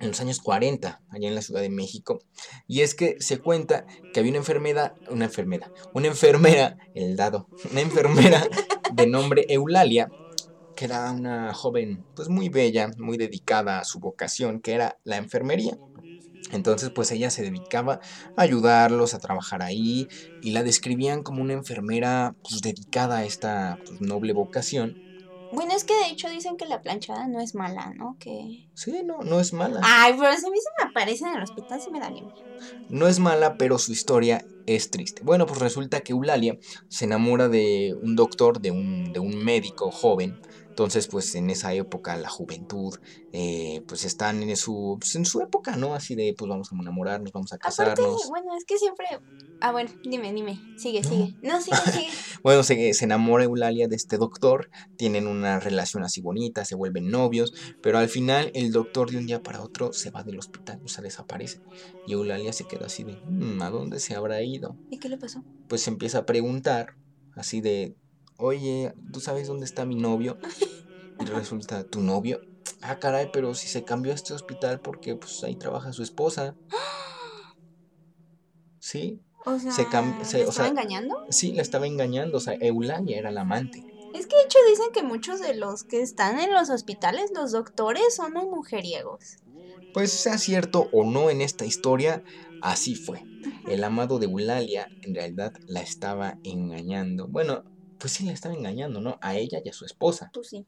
en 0.00 0.08
los 0.08 0.20
años 0.20 0.40
40, 0.40 1.02
allá 1.08 1.28
en 1.28 1.34
la 1.34 1.42
Ciudad 1.42 1.60
de 1.60 1.70
México. 1.70 2.20
Y 2.66 2.80
es 2.80 2.94
que 2.94 3.16
se 3.20 3.38
cuenta 3.38 3.86
que 4.12 4.20
había 4.20 4.30
una 4.30 4.38
enfermedad, 4.38 4.94
una 5.10 5.24
enfermedad, 5.24 5.70
una 5.92 6.08
enfermera, 6.08 6.76
el 6.94 7.16
dado, 7.16 7.48
una 7.70 7.80
enfermera 7.80 8.46
de 8.94 9.06
nombre 9.06 9.46
Eulalia, 9.48 10.08
que 10.76 10.84
era 10.84 11.10
una 11.10 11.52
joven 11.54 12.04
pues 12.14 12.28
muy 12.28 12.48
bella, 12.48 12.90
muy 12.98 13.16
dedicada 13.16 13.80
a 13.80 13.84
su 13.84 13.98
vocación, 13.98 14.60
que 14.60 14.72
era 14.74 14.98
la 15.04 15.16
enfermería. 15.16 15.76
Entonces, 16.52 16.90
pues 16.90 17.10
ella 17.10 17.30
se 17.30 17.42
dedicaba 17.42 18.00
a 18.36 18.42
ayudarlos 18.42 19.14
a 19.14 19.18
trabajar 19.18 19.62
ahí 19.62 20.08
y 20.42 20.52
la 20.52 20.62
describían 20.62 21.22
como 21.22 21.42
una 21.42 21.52
enfermera 21.52 22.34
pues, 22.42 22.62
dedicada 22.62 23.18
a 23.18 23.24
esta 23.24 23.78
pues, 23.86 24.00
noble 24.00 24.32
vocación. 24.32 24.96
Bueno, 25.50 25.72
es 25.74 25.84
que 25.84 25.94
de 25.94 26.08
hecho 26.10 26.28
dicen 26.28 26.56
que 26.58 26.66
la 26.66 26.82
planchada 26.82 27.26
no 27.26 27.40
es 27.40 27.54
mala, 27.54 27.92
¿no? 27.96 28.16
Que... 28.20 28.68
Sí, 28.74 29.02
no, 29.04 29.20
no 29.20 29.40
es 29.40 29.54
mala. 29.54 29.80
Ay, 29.82 30.14
pero 30.18 30.36
si 30.36 30.46
a 30.46 30.50
mí 30.50 30.58
se 30.58 30.84
me 30.84 30.90
aparece 30.90 31.24
en 31.24 31.36
el 31.36 31.42
hospital, 31.42 31.80
se 31.80 31.90
me 31.90 32.00
da 32.00 32.10
miedo. 32.10 32.32
No 32.90 33.08
es 33.08 33.18
mala, 33.18 33.56
pero 33.56 33.78
su 33.78 33.92
historia 33.92 34.44
es 34.66 34.90
triste. 34.90 35.22
Bueno, 35.24 35.46
pues 35.46 35.60
resulta 35.60 36.00
que 36.00 36.12
Eulalia 36.12 36.58
se 36.88 37.06
enamora 37.06 37.48
de 37.48 37.96
un 38.02 38.14
doctor, 38.14 38.60
de 38.60 38.72
un, 38.72 39.12
de 39.12 39.20
un 39.20 39.42
médico 39.42 39.90
joven, 39.90 40.38
entonces, 40.78 41.08
pues 41.08 41.34
en 41.34 41.50
esa 41.50 41.74
época, 41.74 42.16
la 42.16 42.28
juventud, 42.28 42.94
eh, 43.32 43.82
pues 43.88 44.04
están 44.04 44.44
en 44.44 44.56
su, 44.56 44.96
pues, 45.00 45.16
en 45.16 45.24
su 45.24 45.40
época, 45.40 45.74
¿no? 45.74 45.92
Así 45.92 46.14
de, 46.14 46.36
pues 46.38 46.48
vamos 46.48 46.70
a 46.70 46.76
enamorarnos, 46.76 47.32
vamos 47.32 47.52
a 47.52 47.58
casarnos. 47.58 47.98
Aparte, 47.98 48.28
bueno, 48.28 48.56
es 48.56 48.64
que 48.64 48.78
siempre... 48.78 49.06
Ah, 49.60 49.72
bueno, 49.72 49.90
dime, 50.04 50.32
dime, 50.32 50.60
sigue, 50.76 51.02
sigue. 51.02 51.34
No, 51.42 51.60
sigue, 51.60 51.78
sigue. 51.78 52.06
bueno, 52.44 52.62
se, 52.62 52.94
se, 52.94 53.04
enamora 53.06 53.42
Eulalia 53.42 53.88
de 53.88 53.96
este 53.96 54.18
doctor, 54.18 54.70
tienen 54.96 55.26
una 55.26 55.58
relación 55.58 56.04
así 56.04 56.20
bonita, 56.20 56.64
se 56.64 56.76
vuelven 56.76 57.10
novios, 57.10 57.52
pero 57.82 57.98
al 57.98 58.08
final 58.08 58.52
el 58.54 58.70
doctor 58.70 59.10
de 59.10 59.18
un 59.18 59.26
día 59.26 59.42
para 59.42 59.60
otro 59.64 59.92
se 59.92 60.12
va 60.12 60.22
del 60.22 60.38
hospital, 60.38 60.80
o 60.84 60.86
sea, 60.86 61.02
desaparece. 61.02 61.60
Y 62.06 62.12
Eulalia 62.12 62.52
se 62.52 62.68
queda 62.68 62.86
así 62.86 63.02
de, 63.02 63.20
mm, 63.26 63.60
¿a 63.62 63.70
dónde 63.70 63.98
se 63.98 64.14
habrá 64.14 64.44
ido? 64.44 64.76
¿Y 64.92 64.98
qué 64.98 65.08
le 65.08 65.18
pasó? 65.18 65.42
Pues 65.66 65.82
se 65.82 65.90
empieza 65.90 66.18
a 66.18 66.24
preguntar, 66.24 66.94
así 67.34 67.60
de, 67.60 67.96
oye, 68.38 68.94
¿tú 69.12 69.20
sabes 69.20 69.48
dónde 69.48 69.66
está 69.66 69.84
mi 69.84 69.96
novio? 69.96 70.38
Y 71.20 71.24
resulta, 71.26 71.84
¿tu 71.84 72.00
novio? 72.00 72.40
Ah, 72.80 72.98
caray, 72.98 73.30
pero 73.32 73.54
si 73.54 73.68
se 73.68 73.84
cambió 73.84 74.12
a 74.12 74.14
este 74.14 74.32
hospital 74.32 74.80
porque 74.80 75.16
pues 75.16 75.42
ahí 75.44 75.56
trabaja 75.56 75.92
su 75.92 76.02
esposa. 76.02 76.56
Sí. 78.78 79.20
O 79.44 79.58
sea, 79.58 79.72
se, 79.72 80.42
estaba 80.42 80.68
engañando? 80.68 81.26
Sí, 81.30 81.52
la 81.52 81.62
estaba 81.62 81.86
engañando. 81.86 82.38
O 82.38 82.40
sea, 82.40 82.54
Eulalia 82.54 83.18
era 83.18 83.30
la 83.30 83.42
amante. 83.42 83.84
Es 84.14 84.26
que 84.26 84.36
de 84.36 84.42
hecho 84.42 84.58
dicen 84.70 84.86
que 84.92 85.02
muchos 85.02 85.40
de 85.40 85.54
los 85.54 85.84
que 85.84 86.00
están 86.00 86.38
en 86.38 86.52
los 86.52 86.70
hospitales, 86.70 87.30
los 87.34 87.52
doctores, 87.52 88.14
son 88.14 88.32
muy 88.32 88.46
mujeriegos. 88.46 89.38
Pues 89.92 90.12
sea 90.12 90.38
cierto 90.38 90.88
o 90.92 91.04
no 91.04 91.30
en 91.30 91.40
esta 91.40 91.64
historia, 91.64 92.22
así 92.62 92.94
fue. 92.94 93.22
El 93.66 93.84
amado 93.84 94.18
de 94.18 94.26
Eulalia 94.26 94.88
en 95.02 95.14
realidad 95.14 95.52
la 95.66 95.80
estaba 95.80 96.38
engañando. 96.44 97.26
Bueno, 97.26 97.64
pues 97.98 98.12
sí, 98.14 98.24
la 98.24 98.32
estaba 98.32 98.54
engañando, 98.54 99.00
¿no? 99.00 99.18
A 99.22 99.36
ella 99.36 99.60
y 99.64 99.68
a 99.68 99.72
su 99.72 99.84
esposa. 99.84 100.30
Sí. 100.42 100.66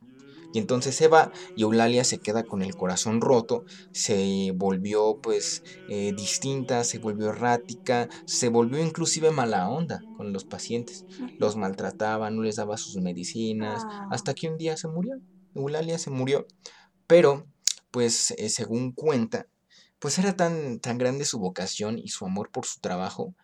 Y 0.53 0.59
entonces 0.59 0.97
se 0.97 1.09
va 1.09 1.31
y 1.55 1.63
Eulalia 1.63 2.05
se 2.05 2.21
queda 2.21 2.45
con 2.45 2.63
el 2.63 2.75
corazón 2.77 3.21
roto, 3.21 3.65
se 3.93 4.53
volvió 4.55 5.21
pues 5.23 5.63
eh, 5.87 6.13
distinta, 6.15 6.85
se 6.85 6.99
volvió 6.99 7.31
errática, 7.31 8.09
se 8.27 8.49
volvió 8.49 8.83
inclusive 8.85 9.31
mala 9.31 9.69
onda 9.69 10.07
con 10.13 10.33
los 10.33 10.45
pacientes. 10.45 11.07
Los 11.39 11.57
maltrataba, 11.57 12.31
no 12.31 12.43
les 12.43 12.57
daba 12.57 12.77
sus 12.79 12.97
medicinas, 12.97 13.85
Ah. 13.89 14.07
hasta 14.11 14.35
que 14.35 14.49
un 14.49 14.57
día 14.59 14.77
se 14.77 14.89
murió. 14.89 15.15
Eulalia 15.55 15.99
se 15.99 16.11
murió. 16.11 16.47
Pero, 17.07 17.47
pues 17.91 18.33
eh, 18.33 18.49
según 18.51 18.93
cuenta, 18.93 19.47
pues 19.99 20.19
era 20.19 20.37
tan, 20.37 20.81
tan 20.81 20.99
grande 20.99 21.25
su 21.25 21.39
vocación 21.39 21.99
y 21.99 22.09
su 22.09 22.25
amor 22.27 22.51
por 22.51 22.67
su 22.67 22.81
trabajo 22.81 23.35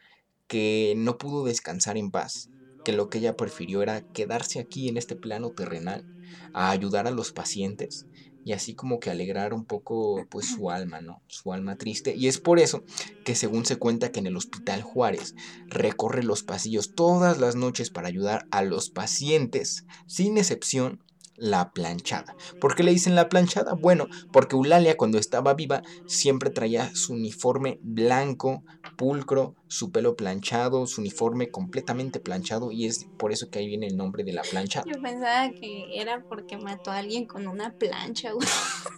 que 0.49 0.95
no 0.97 1.19
pudo 1.19 1.45
descansar 1.45 1.97
en 1.99 2.11
paz, 2.11 2.51
que 2.87 2.93
lo 2.93 3.11
que 3.11 3.19
ella 3.19 3.37
prefirió 3.37 3.83
era 3.83 4.03
quedarse 4.13 4.61
aquí 4.61 4.89
en 4.89 4.97
este 4.97 5.17
plano 5.17 5.51
terrenal 5.51 6.07
a 6.53 6.71
ayudar 6.71 7.09
a 7.09 7.11
los 7.11 7.33
pacientes 7.33 8.07
y 8.45 8.53
así 8.53 8.77
como 8.77 9.01
que 9.01 9.11
alegrar 9.11 9.55
un 9.55 9.65
poco 9.65 10.25
pues 10.31 10.47
su 10.47 10.71
alma, 10.71 11.01
¿no? 11.01 11.21
Su 11.27 11.53
alma 11.53 11.75
triste. 11.75 12.15
Y 12.15 12.29
es 12.29 12.39
por 12.39 12.61
eso 12.61 12.85
que 13.25 13.35
según 13.35 13.67
se 13.67 13.75
cuenta 13.75 14.13
que 14.13 14.21
en 14.21 14.29
el 14.29 14.37
Hospital 14.37 14.83
Juárez 14.83 15.35
recorre 15.67 16.23
los 16.23 16.45
pasillos 16.45 16.95
todas 16.95 17.39
las 17.39 17.57
noches 17.57 17.91
para 17.91 18.07
ayudar 18.07 18.47
a 18.53 18.63
los 18.63 18.89
pacientes, 18.89 19.85
sin 20.07 20.39
excepción, 20.39 21.03
la 21.37 21.71
planchada. 21.73 22.35
¿Por 22.59 22.75
qué 22.75 22.83
le 22.83 22.93
dicen 22.93 23.15
la 23.15 23.29
planchada? 23.29 23.75
Bueno, 23.75 24.09
porque 24.31 24.57
Eulalia 24.57 24.97
cuando 24.97 25.19
estaba 25.19 25.55
viva 25.55 25.83
siempre 26.07 26.51
traía 26.51 26.91
su 26.95 27.13
uniforme 27.15 27.79
blanco, 27.83 28.65
pulcro, 28.97 29.55
su 29.69 29.91
pelo 29.93 30.17
planchado, 30.17 30.87
su 30.87 31.01
uniforme 31.03 31.51
completamente 31.51 32.19
planchado 32.21 32.73
y 32.73 32.87
es 32.87 33.07
por 33.19 33.33
eso 33.33 33.49
que 33.51 33.59
ahí 33.59 33.67
viene 33.67 33.87
el 33.89 33.97
nombre 33.97 34.25
de 34.25 34.33
la 34.33 34.43
planchada. 34.43 34.85
Yo 34.87 35.01
pensaba 35.03 35.51
que 35.53 36.01
era 36.01 36.25
porque 36.29 36.57
mató 36.57 36.91
a 36.91 36.99
alguien 36.99 37.27
con 37.27 37.47
una 37.47 37.73
plancha, 37.73 38.33
güey. 38.33 38.47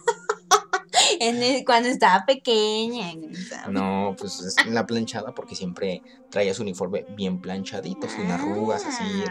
En 1.19 1.41
el- 1.43 1.63
cuando 1.65 1.89
estaba 1.89 2.23
pequeña. 2.25 3.11
¿sabes? 3.47 3.73
No, 3.73 4.15
pues 4.17 4.39
es 4.39 4.65
la 4.65 4.85
planchada 4.85 5.33
porque 5.33 5.55
siempre 5.55 6.01
traía 6.29 6.53
su 6.53 6.61
uniforme 6.63 7.05
bien 7.07 7.41
planchadito, 7.41 8.07
sin 8.07 8.31
arrugas, 8.31 8.85
así, 8.85 9.23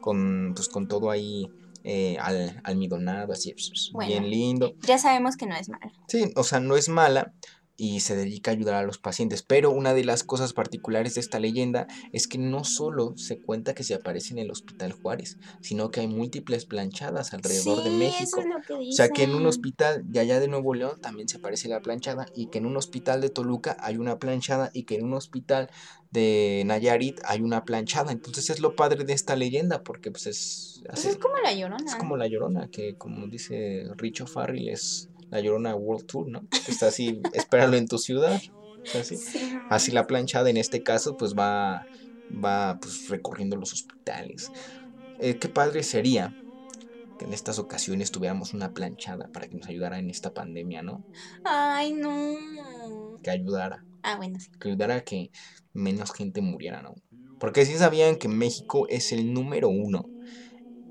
con, 0.00 0.52
pues, 0.54 0.68
con 0.68 0.86
todo 0.88 1.10
ahí 1.10 1.44
eh, 1.84 2.16
al, 2.20 2.60
almidonado, 2.64 3.32
así, 3.32 3.54
Bueno. 3.92 4.08
bien 4.08 4.30
lindo. 4.30 4.74
Ya 4.86 4.98
sabemos 4.98 5.36
que 5.36 5.46
no 5.46 5.56
es 5.56 5.68
malo. 5.68 5.90
Sí, 6.08 6.32
o 6.36 6.44
sea, 6.44 6.60
no 6.60 6.76
es 6.76 6.88
mala 6.88 7.32
y 7.76 8.00
se 8.00 8.14
dedica 8.14 8.50
a 8.50 8.54
ayudar 8.54 8.74
a 8.76 8.82
los 8.82 8.98
pacientes, 8.98 9.42
pero 9.42 9.70
una 9.70 9.94
de 9.94 10.04
las 10.04 10.22
cosas 10.24 10.52
particulares 10.52 11.14
de 11.14 11.20
esta 11.20 11.40
leyenda 11.40 11.88
es 12.12 12.28
que 12.28 12.38
no 12.38 12.64
solo 12.64 13.14
se 13.16 13.40
cuenta 13.40 13.74
que 13.74 13.82
se 13.82 13.94
aparece 13.94 14.34
en 14.34 14.38
el 14.38 14.50
Hospital 14.50 14.92
Juárez, 14.92 15.38
sino 15.62 15.90
que 15.90 16.00
hay 16.00 16.06
múltiples 16.06 16.66
planchadas 16.66 17.32
alrededor 17.32 17.82
de 17.82 17.90
México. 17.90 18.22
Eso 18.22 18.40
es 18.40 18.46
lo 18.46 18.60
que 18.60 18.88
O 18.88 18.92
sea 18.92 19.08
que 19.08 19.24
en 19.24 19.34
un 19.34 19.46
hospital 19.46 20.04
de 20.04 20.20
allá 20.20 20.38
de 20.38 20.48
Nuevo 20.48 20.74
León 20.74 21.00
también 21.00 21.28
se 21.28 21.38
aparece 21.38 21.68
la 21.68 21.80
planchada 21.80 22.26
y 22.36 22.46
que 22.46 22.58
en 22.58 22.66
un 22.66 22.76
hospital 22.76 23.20
de 23.20 23.30
Toluca 23.30 23.76
hay 23.80 23.96
una 23.96 24.18
planchada 24.18 24.70
y 24.72 24.84
que 24.84 24.96
en 24.96 25.04
un 25.04 25.14
hospital 25.14 25.68
de 26.12 26.62
Nayarit 26.66 27.20
hay 27.24 27.40
una 27.40 27.64
planchada. 27.64 28.12
Entonces 28.12 28.50
es 28.50 28.60
lo 28.60 28.76
padre 28.76 29.04
de 29.04 29.12
esta 29.12 29.34
leyenda 29.36 29.82
porque 29.82 30.10
pues 30.10 30.26
es, 30.26 30.82
Pues 30.86 30.98
así- 31.00 31.08
es 31.08 31.16
como 31.16 31.36
la 31.38 31.52
llorona. 31.52 31.84
es 31.86 31.94
como 31.96 32.16
la 32.16 32.26
Llorona, 32.26 32.68
que 32.68 32.94
como 32.96 33.26
dice 33.26 33.84
Richo 33.96 34.26
Farrell 34.26 34.68
es 34.68 35.08
la 35.30 35.40
Llorona 35.40 35.74
World 35.74 36.06
Tour, 36.06 36.28
¿no? 36.28 36.42
Está 36.68 36.88
así, 36.88 37.20
espéralo 37.32 37.76
en 37.76 37.88
tu 37.88 37.98
ciudad. 37.98 38.40
Sí. 39.04 39.16
Así 39.70 39.90
la 39.92 40.06
planchada 40.06 40.50
en 40.50 40.56
este 40.56 40.82
caso 40.82 41.16
pues 41.16 41.34
va, 41.34 41.86
va 42.44 42.78
pues 42.80 43.08
recorriendo 43.08 43.56
los 43.56 43.72
hospitales. 43.72 44.50
Eh, 45.20 45.36
qué 45.38 45.48
padre 45.48 45.82
sería 45.84 46.36
que 47.18 47.24
en 47.26 47.32
estas 47.32 47.58
ocasiones 47.60 48.10
tuviéramos 48.10 48.52
una 48.54 48.72
planchada 48.74 49.28
para 49.28 49.46
que 49.46 49.54
nos 49.56 49.68
ayudara 49.68 49.98
en 50.00 50.10
esta 50.10 50.34
pandemia, 50.34 50.82
¿no? 50.82 51.04
Ay, 51.44 51.92
no. 51.92 53.18
Que 53.22 53.30
ayudara, 53.30 53.84
Ah, 54.02 54.16
bueno, 54.16 54.38
sí. 54.40 54.48
que 54.60 54.68
ayudara 54.68 54.96
a 54.96 55.04
que 55.04 55.30
menos 55.72 56.12
gente 56.12 56.40
muriera, 56.40 56.82
¿no? 56.82 56.94
Porque 57.38 57.64
sí 57.66 57.76
sabían 57.76 58.16
que 58.16 58.28
México 58.28 58.86
es 58.88 59.12
el 59.12 59.32
número 59.32 59.68
uno 59.68 60.10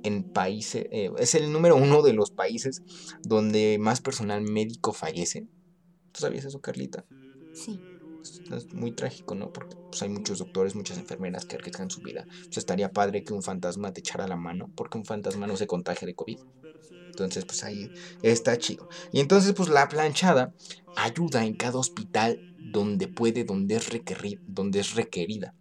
en 0.03 0.23
países, 0.25 0.85
eh, 0.91 1.11
es 1.19 1.35
el 1.35 1.51
número 1.51 1.75
uno 1.75 2.01
de 2.03 2.13
los 2.13 2.31
países 2.31 2.83
donde 3.23 3.77
más 3.79 4.01
personal 4.01 4.41
médico 4.43 4.93
fallece. 4.93 5.47
¿Tú 6.11 6.21
sabías 6.21 6.45
eso, 6.45 6.61
Carlita? 6.61 7.05
Sí. 7.51 7.83
Es, 8.21 8.73
muy 8.73 8.91
trágico, 8.91 9.35
¿no? 9.35 9.51
Porque 9.51 9.75
pues, 9.89 10.01
hay 10.01 10.09
muchos 10.09 10.39
doctores, 10.39 10.75
muchas 10.75 10.97
enfermeras 10.97 11.45
que 11.45 11.55
arriesgan 11.55 11.89
su 11.89 12.01
vida. 12.01 12.25
Pues 12.45 12.57
estaría 12.57 12.91
padre 12.91 13.23
que 13.23 13.33
un 13.33 13.43
fantasma 13.43 13.93
te 13.93 14.01
echara 14.01 14.27
la 14.27 14.35
mano, 14.35 14.69
porque 14.75 14.97
un 14.97 15.05
fantasma 15.05 15.47
no 15.47 15.57
se 15.57 15.67
contagia 15.67 16.05
de 16.05 16.15
COVID. 16.15 16.39
Entonces, 17.07 17.45
pues 17.45 17.63
ahí 17.63 17.91
está 18.21 18.57
chido. 18.57 18.87
Y 19.11 19.19
entonces, 19.19 19.53
pues 19.53 19.69
la 19.69 19.89
planchada 19.89 20.53
ayuda 20.95 21.45
en 21.45 21.55
cada 21.55 21.77
hospital 21.77 22.39
donde 22.71 23.07
puede, 23.07 23.43
donde 23.43 23.75
es, 23.75 23.89
requerir, 23.89 24.41
donde 24.47 24.79
es 24.79 24.95
requerida. 24.95 25.53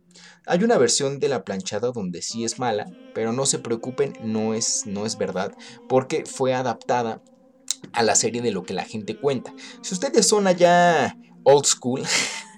Hay 0.46 0.64
una 0.64 0.78
versión 0.78 1.18
de 1.18 1.28
la 1.28 1.44
planchada 1.44 1.90
donde 1.92 2.22
sí 2.22 2.44
es 2.44 2.58
mala, 2.58 2.90
pero 3.14 3.32
no 3.32 3.46
se 3.46 3.58
preocupen, 3.58 4.14
no 4.22 4.54
es, 4.54 4.86
no 4.86 5.06
es 5.06 5.18
verdad, 5.18 5.54
porque 5.88 6.24
fue 6.24 6.54
adaptada 6.54 7.22
a 7.92 8.02
la 8.02 8.14
serie 8.14 8.42
de 8.42 8.50
lo 8.50 8.62
que 8.62 8.74
la 8.74 8.84
gente 8.84 9.16
cuenta. 9.16 9.54
Si 9.82 9.94
ustedes 9.94 10.26
son 10.26 10.46
allá 10.46 11.16
old 11.44 11.64
school, 11.64 12.02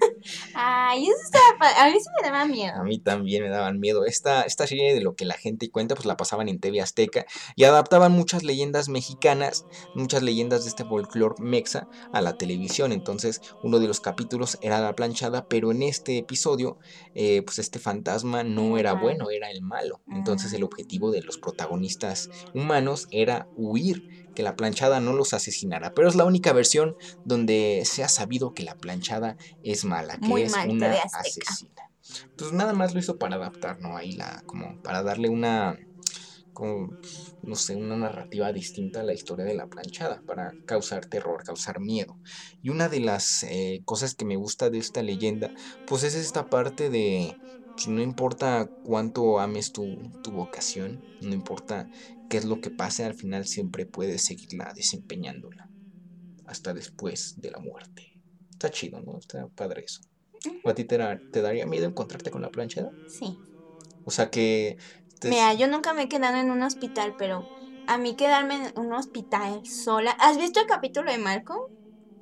Ay, 0.54 1.04
eso 1.04 1.16
estaba 1.24 1.44
pa- 1.58 1.82
A 1.84 1.90
mí 1.90 1.98
sí 1.98 2.06
me 2.22 2.28
daba 2.30 2.44
miedo. 2.46 2.72
A 2.80 2.84
mí 2.84 2.98
también 2.98 3.42
me 3.42 3.48
daban 3.50 3.80
miedo. 3.80 4.04
Esta, 4.04 4.42
esta 4.42 4.66
serie 4.66 4.94
de 4.94 5.00
lo 5.00 5.14
que 5.14 5.24
la 5.24 5.34
gente 5.34 5.70
cuenta, 5.70 5.94
pues 5.94 6.06
la 6.06 6.16
pasaban 6.16 6.48
en 6.48 6.60
TV 6.60 6.80
Azteca 6.80 7.26
y 7.56 7.64
adaptaban 7.64 8.12
muchas 8.12 8.42
leyendas 8.42 8.88
mexicanas, 8.88 9.66
muchas 9.92 10.22
leyendas 10.22 10.64
de 10.64 10.70
este 10.70 10.84
folclore 10.84 11.34
mexa 11.38 11.88
a 12.12 12.20
la 12.22 12.36
televisión. 12.36 12.92
Entonces, 12.92 13.40
uno 13.60 13.78
de 13.80 13.88
los 13.88 14.00
capítulos 14.00 14.58
era 14.60 14.80
la 14.80 14.94
planchada, 14.94 15.46
pero 15.46 15.70
en 15.72 15.82
este 15.82 16.18
episodio, 16.18 16.78
eh, 17.14 17.42
pues 17.42 17.58
este 17.58 17.78
fantasma 17.78 18.44
no 18.44 18.78
era 18.78 18.92
bueno, 18.94 19.30
era 19.30 19.50
el 19.50 19.62
malo. 19.62 20.02
Entonces, 20.10 20.52
el 20.52 20.62
objetivo 20.64 21.10
de 21.10 21.22
los 21.22 21.38
protagonistas 21.38 22.28
humanos 22.52 23.06
era 23.10 23.48
huir, 23.54 24.04
que 24.34 24.42
la 24.42 24.56
planchada 24.56 25.00
no 25.00 25.12
los 25.12 25.34
asesinara. 25.34 25.92
Pero 25.94 26.08
es 26.08 26.14
la 26.14 26.24
única 26.24 26.52
versión 26.52 26.96
donde 27.24 27.82
se 27.84 28.04
ha 28.04 28.08
sabido 28.08 28.54
que 28.54 28.62
la 28.62 28.76
planchada 28.76 29.36
es 29.62 29.84
mala, 29.84 30.18
que 30.18 30.28
Muy 30.28 30.42
es 30.42 30.52
mal, 30.52 30.70
una 30.70 30.92
asesina. 30.92 31.90
Pues 32.36 32.52
nada 32.52 32.72
más 32.72 32.94
lo 32.94 33.00
hizo 33.00 33.16
para 33.16 33.36
adaptar, 33.36 33.80
¿no? 33.80 33.96
Ahí 33.96 34.12
la, 34.12 34.42
como 34.46 34.78
para 34.82 35.02
darle 35.02 35.28
una, 35.28 35.78
como, 36.52 36.96
no 37.42 37.56
sé, 37.56 37.76
una 37.76 37.96
narrativa 37.96 38.52
distinta 38.52 39.00
a 39.00 39.04
la 39.04 39.14
historia 39.14 39.44
de 39.44 39.54
la 39.54 39.66
planchada, 39.66 40.22
para 40.26 40.56
causar 40.64 41.06
terror, 41.06 41.42
causar 41.44 41.80
miedo. 41.80 42.18
Y 42.60 42.70
una 42.70 42.88
de 42.88 43.00
las 43.00 43.44
eh, 43.44 43.82
cosas 43.84 44.14
que 44.14 44.24
me 44.24 44.36
gusta 44.36 44.70
de 44.70 44.78
esta 44.78 45.02
leyenda, 45.02 45.52
pues 45.86 46.02
es 46.02 46.14
esta 46.14 46.48
parte 46.48 46.90
de, 46.90 47.36
no 47.86 48.02
importa 48.02 48.68
cuánto 48.82 49.40
ames 49.40 49.72
tu, 49.72 49.96
tu 50.22 50.32
vocación, 50.32 51.02
no 51.20 51.34
importa 51.34 51.88
qué 52.32 52.38
es 52.38 52.46
lo 52.46 52.62
que 52.62 52.70
pase, 52.70 53.04
al 53.04 53.14
final 53.14 53.46
siempre 53.46 53.84
puedes 53.84 54.24
seguirla 54.24 54.72
desempeñándola, 54.74 55.68
hasta 56.46 56.72
después 56.72 57.34
de 57.36 57.50
la 57.50 57.58
muerte. 57.58 58.04
Está 58.52 58.70
chido, 58.70 59.02
¿no? 59.02 59.18
Está 59.18 59.46
padre 59.48 59.84
eso. 59.84 60.00
¿O 60.64 60.70
a 60.70 60.74
ti 60.74 60.84
te, 60.86 60.96
da- 60.96 61.20
te 61.30 61.42
daría 61.42 61.66
miedo 61.66 61.86
encontrarte 61.86 62.30
con 62.30 62.40
la 62.40 62.50
planchada? 62.50 62.90
Sí. 63.06 63.36
O 64.04 64.10
sea 64.10 64.30
que... 64.30 64.78
te- 65.20 65.28
Mira, 65.28 65.52
yo 65.52 65.68
nunca 65.68 65.92
me 65.92 66.04
he 66.04 66.08
quedado 66.08 66.38
en 66.38 66.50
un 66.50 66.62
hospital, 66.62 67.14
pero 67.18 67.50
a 67.86 67.98
mí 67.98 68.16
quedarme 68.16 68.54
en 68.68 68.72
un 68.78 68.94
hospital 68.94 69.60
sola. 69.66 70.12
¿Has 70.12 70.38
visto 70.38 70.58
el 70.60 70.66
capítulo 70.66 71.12
de 71.12 71.18
Malcolm? 71.18 71.60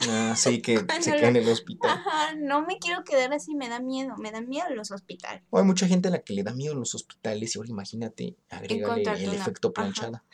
Ah, 0.09 0.34
sí, 0.36 0.62
que 0.62 0.74
se 1.01 1.12
queda 1.12 1.28
en 1.28 1.36
el 1.36 1.48
hospital. 1.48 1.90
Ajá, 1.90 2.34
no 2.36 2.62
me 2.62 2.78
quiero 2.78 3.05
quedar 3.05 3.32
así, 3.32 3.55
me 3.55 3.68
da 3.68 3.80
miedo, 3.80 4.16
me 4.16 4.30
da 4.30 4.40
miedo 4.40 4.68
los 4.74 4.90
hospitales. 4.90 5.42
O 5.51 5.59
hay 5.59 5.64
mucha 5.64 5.86
gente 5.86 6.09
a 6.09 6.11
la 6.11 6.20
que 6.22 6.32
le 6.32 6.42
da 6.42 6.55
miedo 6.55 6.74
los 6.74 6.94
hospitales 6.94 7.55
y 7.55 7.59
ahora 7.59 7.70
imagínate, 7.70 8.36
agrégale 8.48 9.03
el 9.03 9.28
una- 9.28 9.32
efecto 9.40 9.72
planchada. 9.72 10.24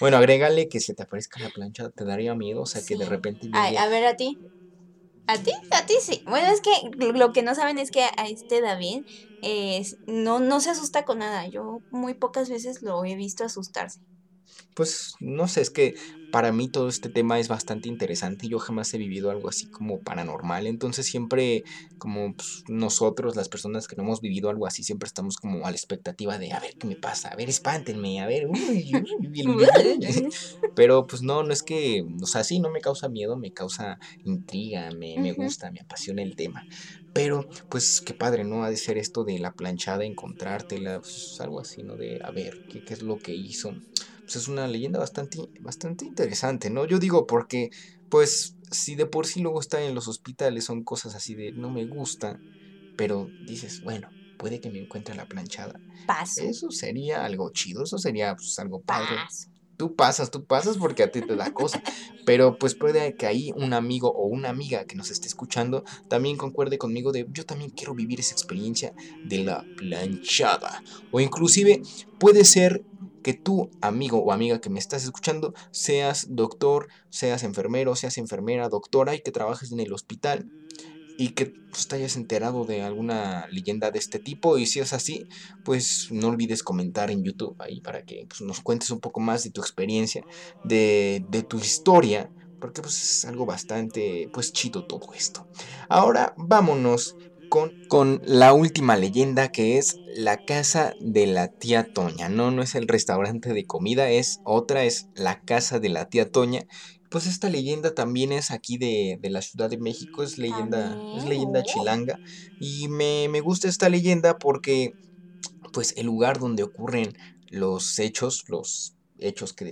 bueno, 0.00 0.16
agrégale 0.16 0.68
que 0.68 0.80
se 0.80 0.94
te 0.94 1.02
aparezca 1.02 1.40
la 1.40 1.50
planchada, 1.50 1.90
te 1.90 2.04
daría 2.04 2.34
miedo, 2.34 2.62
o 2.62 2.66
sea 2.66 2.82
que 2.86 2.96
de 2.96 3.04
repente 3.06 3.48
Ay, 3.52 3.76
a 3.76 3.88
ver, 3.88 4.06
a 4.06 4.16
ti. 4.16 4.38
¿A 5.26 5.38
ti? 5.38 5.52
A 5.70 5.86
ti 5.86 5.94
sí. 6.02 6.22
Bueno, 6.26 6.48
es 6.52 6.60
que 6.60 6.70
lo 7.14 7.32
que 7.32 7.42
no 7.42 7.54
saben 7.54 7.78
es 7.78 7.90
que 7.90 8.02
a 8.02 8.26
este 8.28 8.60
David 8.60 9.04
eh, 9.42 9.82
no, 10.06 10.40
no 10.40 10.60
se 10.60 10.70
asusta 10.70 11.04
con 11.04 11.18
nada. 11.20 11.46
Yo 11.48 11.82
muy 11.90 12.14
pocas 12.14 12.50
veces 12.50 12.82
lo 12.82 13.04
he 13.04 13.14
visto 13.14 13.44
asustarse. 13.44 14.00
Pues 14.74 15.12
no 15.20 15.48
sé, 15.48 15.60
es 15.62 15.70
que 15.70 15.94
para 16.30 16.52
mí 16.52 16.70
todo 16.70 16.88
este 16.88 17.10
tema 17.10 17.40
es 17.40 17.48
bastante 17.48 17.88
interesante. 17.88 18.46
Yo 18.48 18.58
jamás 18.60 18.94
he 18.94 18.98
vivido 18.98 19.30
algo 19.30 19.48
así 19.48 19.66
como 19.68 20.00
paranormal. 20.02 20.66
Entonces 20.68 21.06
siempre, 21.06 21.64
como 21.98 22.34
pues, 22.34 22.62
nosotros, 22.68 23.34
las 23.34 23.48
personas 23.48 23.88
que 23.88 23.96
no 23.96 24.04
hemos 24.04 24.20
vivido 24.20 24.48
algo 24.48 24.66
así, 24.66 24.84
siempre 24.84 25.08
estamos 25.08 25.36
como 25.36 25.66
a 25.66 25.70
la 25.70 25.76
expectativa 25.76 26.38
de 26.38 26.52
a 26.52 26.60
ver 26.60 26.76
qué 26.78 26.86
me 26.86 26.96
pasa, 26.96 27.30
a 27.30 27.36
ver, 27.36 27.48
espántenme, 27.50 28.20
a 28.20 28.26
ver, 28.26 28.46
uy, 28.46 28.58
uy, 28.94 29.04
uy, 29.18 29.42
uy, 29.48 29.70
uy". 29.98 30.28
Pero 30.74 31.06
pues 31.06 31.22
no, 31.22 31.42
no 31.42 31.52
es 31.52 31.62
que, 31.64 32.04
o 32.22 32.26
sea, 32.26 32.44
sí, 32.44 32.60
no 32.60 32.70
me 32.70 32.80
causa 32.80 33.08
miedo, 33.08 33.36
me 33.36 33.52
causa 33.52 33.98
intriga, 34.22 34.90
me, 34.92 35.18
me 35.18 35.32
gusta, 35.32 35.70
me 35.72 35.80
apasiona 35.80 36.22
el 36.22 36.36
tema. 36.36 36.64
Pero, 37.12 37.48
pues, 37.68 38.00
qué 38.04 38.14
padre, 38.14 38.44
¿no? 38.44 38.62
Ha 38.64 38.70
de 38.70 38.76
ser 38.76 38.96
esto 38.98 39.24
de 39.24 39.38
la 39.40 39.52
planchada, 39.52 40.04
encontrártela, 40.04 41.00
pues, 41.00 41.36
algo 41.40 41.60
así, 41.60 41.82
¿no? 41.82 41.96
De, 41.96 42.20
a 42.22 42.30
ver, 42.30 42.54
¿qué, 42.68 42.82
qué 42.82 42.94
es 42.94 43.02
lo 43.02 43.18
que 43.18 43.34
hizo? 43.34 43.72
Pues 44.30 44.44
es 44.44 44.48
una 44.48 44.68
leyenda 44.68 45.00
bastante, 45.00 45.38
bastante 45.60 46.04
interesante, 46.04 46.70
¿no? 46.70 46.84
Yo 46.84 47.00
digo 47.00 47.26
porque, 47.26 47.70
pues, 48.08 48.54
si 48.70 48.94
de 48.94 49.04
por 49.04 49.26
sí 49.26 49.40
luego 49.40 49.58
está 49.58 49.82
en 49.82 49.92
los 49.92 50.06
hospitales, 50.06 50.62
son 50.66 50.84
cosas 50.84 51.16
así 51.16 51.34
de, 51.34 51.50
no 51.50 51.68
me 51.68 51.84
gusta, 51.84 52.38
pero 52.96 53.26
dices, 53.44 53.80
bueno, 53.82 54.08
puede 54.38 54.60
que 54.60 54.70
me 54.70 54.78
encuentre 54.78 55.16
la 55.16 55.26
planchada. 55.26 55.80
Paso. 56.06 56.42
Eso 56.42 56.70
sería 56.70 57.24
algo 57.24 57.50
chido, 57.50 57.82
eso 57.82 57.98
sería 57.98 58.36
pues, 58.36 58.56
algo 58.60 58.80
padre. 58.82 59.16
Paso. 59.16 59.48
Tú 59.76 59.96
pasas, 59.96 60.30
tú 60.30 60.44
pasas 60.44 60.76
porque 60.76 61.02
a 61.02 61.10
ti 61.10 61.22
te 61.22 61.34
da 61.34 61.52
cosa. 61.52 61.82
Pero 62.24 62.56
pues 62.56 62.76
puede 62.76 63.16
que 63.16 63.26
ahí 63.26 63.50
un 63.56 63.72
amigo 63.72 64.12
o 64.12 64.28
una 64.28 64.50
amiga 64.50 64.84
que 64.84 64.94
nos 64.94 65.10
esté 65.10 65.26
escuchando 65.26 65.82
también 66.06 66.36
concuerde 66.36 66.78
conmigo 66.78 67.10
de 67.10 67.26
yo 67.32 67.44
también 67.44 67.70
quiero 67.70 67.94
vivir 67.94 68.20
esa 68.20 68.34
experiencia 68.34 68.92
de 69.24 69.38
la 69.42 69.64
planchada. 69.76 70.84
O 71.10 71.18
inclusive 71.18 71.80
puede 72.18 72.44
ser 72.44 72.84
que 73.22 73.34
tú, 73.34 73.70
amigo 73.80 74.18
o 74.18 74.32
amiga 74.32 74.60
que 74.60 74.70
me 74.70 74.78
estás 74.78 75.04
escuchando, 75.04 75.54
seas 75.70 76.26
doctor, 76.30 76.88
seas 77.08 77.42
enfermero, 77.42 77.96
seas 77.96 78.18
enfermera, 78.18 78.68
doctora 78.68 79.14
y 79.14 79.20
que 79.20 79.32
trabajes 79.32 79.72
en 79.72 79.80
el 79.80 79.92
hospital 79.92 80.50
y 81.20 81.30
que 81.30 81.52
pues, 81.70 81.86
te 81.86 81.96
hayas 81.96 82.16
enterado 82.16 82.64
de 82.64 82.80
alguna 82.80 83.46
leyenda 83.50 83.90
de 83.90 83.98
este 83.98 84.18
tipo 84.18 84.56
y 84.56 84.64
si 84.64 84.80
es 84.80 84.94
así, 84.94 85.26
pues 85.64 86.08
no 86.10 86.28
olvides 86.28 86.62
comentar 86.62 87.10
en 87.10 87.22
YouTube 87.22 87.56
ahí 87.58 87.82
para 87.82 88.06
que 88.06 88.24
pues, 88.26 88.40
nos 88.40 88.60
cuentes 88.60 88.90
un 88.90 89.00
poco 89.00 89.20
más 89.20 89.44
de 89.44 89.50
tu 89.50 89.60
experiencia, 89.60 90.24
de, 90.64 91.22
de 91.28 91.42
tu 91.42 91.58
historia, 91.58 92.30
porque 92.58 92.80
pues 92.80 93.02
es 93.02 93.24
algo 93.26 93.44
bastante 93.44 94.30
pues 94.32 94.52
chido 94.52 94.86
todo 94.86 95.12
esto. 95.12 95.46
Ahora 95.90 96.34
vámonos 96.38 97.16
con, 97.50 97.72
con, 97.88 98.22
la 98.24 98.54
última 98.54 98.96
leyenda 98.96 99.52
que 99.52 99.76
es 99.76 99.98
la 100.16 100.38
casa 100.46 100.94
de 101.00 101.26
la 101.26 101.48
tía 101.48 101.92
Toña. 101.92 102.30
No, 102.30 102.50
no 102.50 102.62
es 102.62 102.74
el 102.74 102.88
restaurante 102.88 103.52
de 103.52 103.66
comida, 103.66 104.08
es 104.08 104.40
otra, 104.44 104.84
es 104.84 105.08
la 105.14 105.42
casa 105.42 105.78
de 105.78 105.90
la 105.90 106.08
tía 106.08 106.30
Toña 106.30 106.66
pues 107.10 107.26
esta 107.26 107.50
leyenda 107.50 107.92
también 107.92 108.30
es 108.30 108.52
aquí 108.52 108.78
de, 108.78 109.18
de 109.20 109.30
la 109.30 109.42
Ciudad 109.42 109.68
de 109.68 109.78
México, 109.78 110.22
es 110.22 110.38
leyenda, 110.38 110.96
es 111.16 111.24
leyenda 111.24 111.64
chilanga. 111.64 112.20
Y 112.60 112.86
me, 112.88 113.28
me, 113.28 113.40
gusta 113.40 113.68
esta 113.68 113.88
leyenda 113.88 114.38
porque 114.38 114.92
pues 115.72 115.94
el 115.96 116.06
lugar 116.06 116.38
donde 116.38 116.62
ocurren 116.62 117.16
los 117.48 117.98
hechos, 117.98 118.44
los 118.48 118.94
hechos 119.18 119.52
que, 119.52 119.70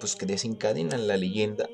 pues, 0.00 0.16
que 0.16 0.26
desencadenan 0.26 1.06
la 1.06 1.16
leyenda, 1.16 1.68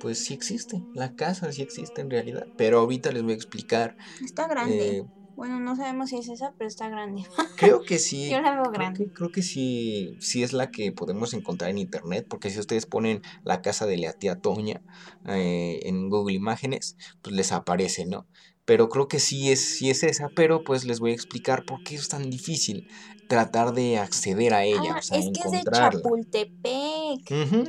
pues 0.00 0.24
sí 0.24 0.34
existe, 0.34 0.82
la 0.94 1.14
casa 1.14 1.52
sí 1.52 1.62
existe 1.62 2.00
en 2.00 2.10
realidad. 2.10 2.46
Pero 2.56 2.80
ahorita 2.80 3.12
les 3.12 3.22
voy 3.22 3.32
a 3.32 3.36
explicar. 3.36 3.96
Está 4.24 4.48
grande. 4.48 4.98
Eh, 4.98 5.02
bueno, 5.36 5.58
no 5.58 5.74
sabemos 5.76 6.10
si 6.10 6.18
es 6.18 6.28
esa, 6.28 6.54
pero 6.58 6.68
está 6.68 6.88
grande. 6.88 7.22
Creo 7.56 7.82
que 7.82 7.98
sí. 7.98 8.30
Yo 8.30 8.40
la 8.40 8.52
veo 8.52 8.62
creo 8.64 8.72
grande. 8.72 9.04
Que, 9.04 9.12
creo 9.12 9.30
que 9.30 9.42
sí, 9.42 10.16
sí 10.20 10.42
es 10.42 10.52
la 10.52 10.70
que 10.70 10.92
podemos 10.92 11.32
encontrar 11.34 11.70
en 11.70 11.78
internet, 11.78 12.26
porque 12.28 12.50
si 12.50 12.58
ustedes 12.58 12.86
ponen 12.86 13.22
la 13.42 13.62
casa 13.62 13.86
de 13.86 13.96
la 13.98 14.12
tía 14.12 14.36
Toña 14.36 14.82
eh, 15.26 15.80
en 15.84 16.10
Google 16.10 16.34
Imágenes, 16.34 16.96
pues 17.22 17.34
les 17.34 17.52
aparece, 17.52 18.04
¿no? 18.06 18.26
Pero 18.66 18.88
creo 18.88 19.08
que 19.08 19.18
sí 19.18 19.50
es, 19.50 19.60
sí 19.60 19.90
es 19.90 20.02
esa, 20.02 20.28
pero 20.34 20.62
pues 20.62 20.84
les 20.84 21.00
voy 21.00 21.12
a 21.12 21.14
explicar 21.14 21.64
por 21.64 21.82
qué 21.82 21.94
es 21.94 22.08
tan 22.08 22.28
difícil 22.30 22.86
tratar 23.30 23.72
de 23.72 23.96
acceder 23.96 24.52
a 24.52 24.64
ella, 24.64 24.94
Ah, 24.96 24.98
o 24.98 25.02
sea, 25.02 25.18
es 25.18 25.26
que 25.32 25.40
es 25.40 25.50
de. 25.52 25.62
Chapultepec. 25.70 26.50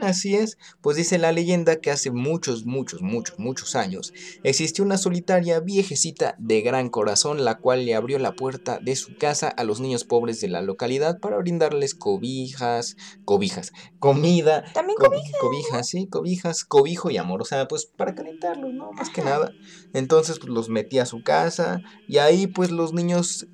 Así 0.01 0.35
es, 0.35 0.57
pues 0.81 0.97
dice 0.97 1.19
la 1.19 1.31
leyenda 1.31 1.75
que 1.75 1.91
hace 1.91 2.09
muchos, 2.11 2.65
muchos, 2.65 3.01
muchos, 3.01 3.37
muchos 3.37 3.75
años 3.75 4.11
existió 4.43 4.83
una 4.83 4.97
solitaria 4.97 5.59
viejecita 5.59 6.33
de 6.39 6.61
gran 6.61 6.89
corazón 6.89 7.45
la 7.45 7.59
cual 7.59 7.85
le 7.85 7.93
abrió 7.93 8.17
la 8.17 8.33
puerta 8.33 8.79
de 8.81 8.95
su 8.95 9.13
casa 9.15 9.49
a 9.49 9.63
los 9.63 9.79
niños 9.79 10.03
pobres 10.03 10.41
de 10.41 10.47
la 10.47 10.63
localidad 10.63 11.19
para 11.19 11.37
brindarles 11.37 11.93
cobijas, 11.93 12.95
cobijas, 13.23 13.71
comida, 13.99 14.63
También 14.73 14.97
co- 14.97 15.11
cobijas, 15.39 15.87
sí, 15.87 16.07
cobijas, 16.07 16.63
cobijo 16.63 17.11
y 17.11 17.17
amor, 17.17 17.41
o 17.41 17.45
sea, 17.45 17.67
pues 17.67 17.85
para 17.85 18.15
calentarlos, 18.15 18.73
¿no? 18.73 18.91
Más 18.93 19.11
que 19.11 19.21
nada. 19.21 19.51
Entonces, 19.93 20.39
pues 20.39 20.49
los 20.51 20.69
metía 20.69 21.03
a 21.03 21.05
su 21.05 21.21
casa 21.21 21.81
y 22.07 22.17
ahí 22.17 22.47
pues 22.47 22.71
los 22.71 22.93
niños 22.93 23.47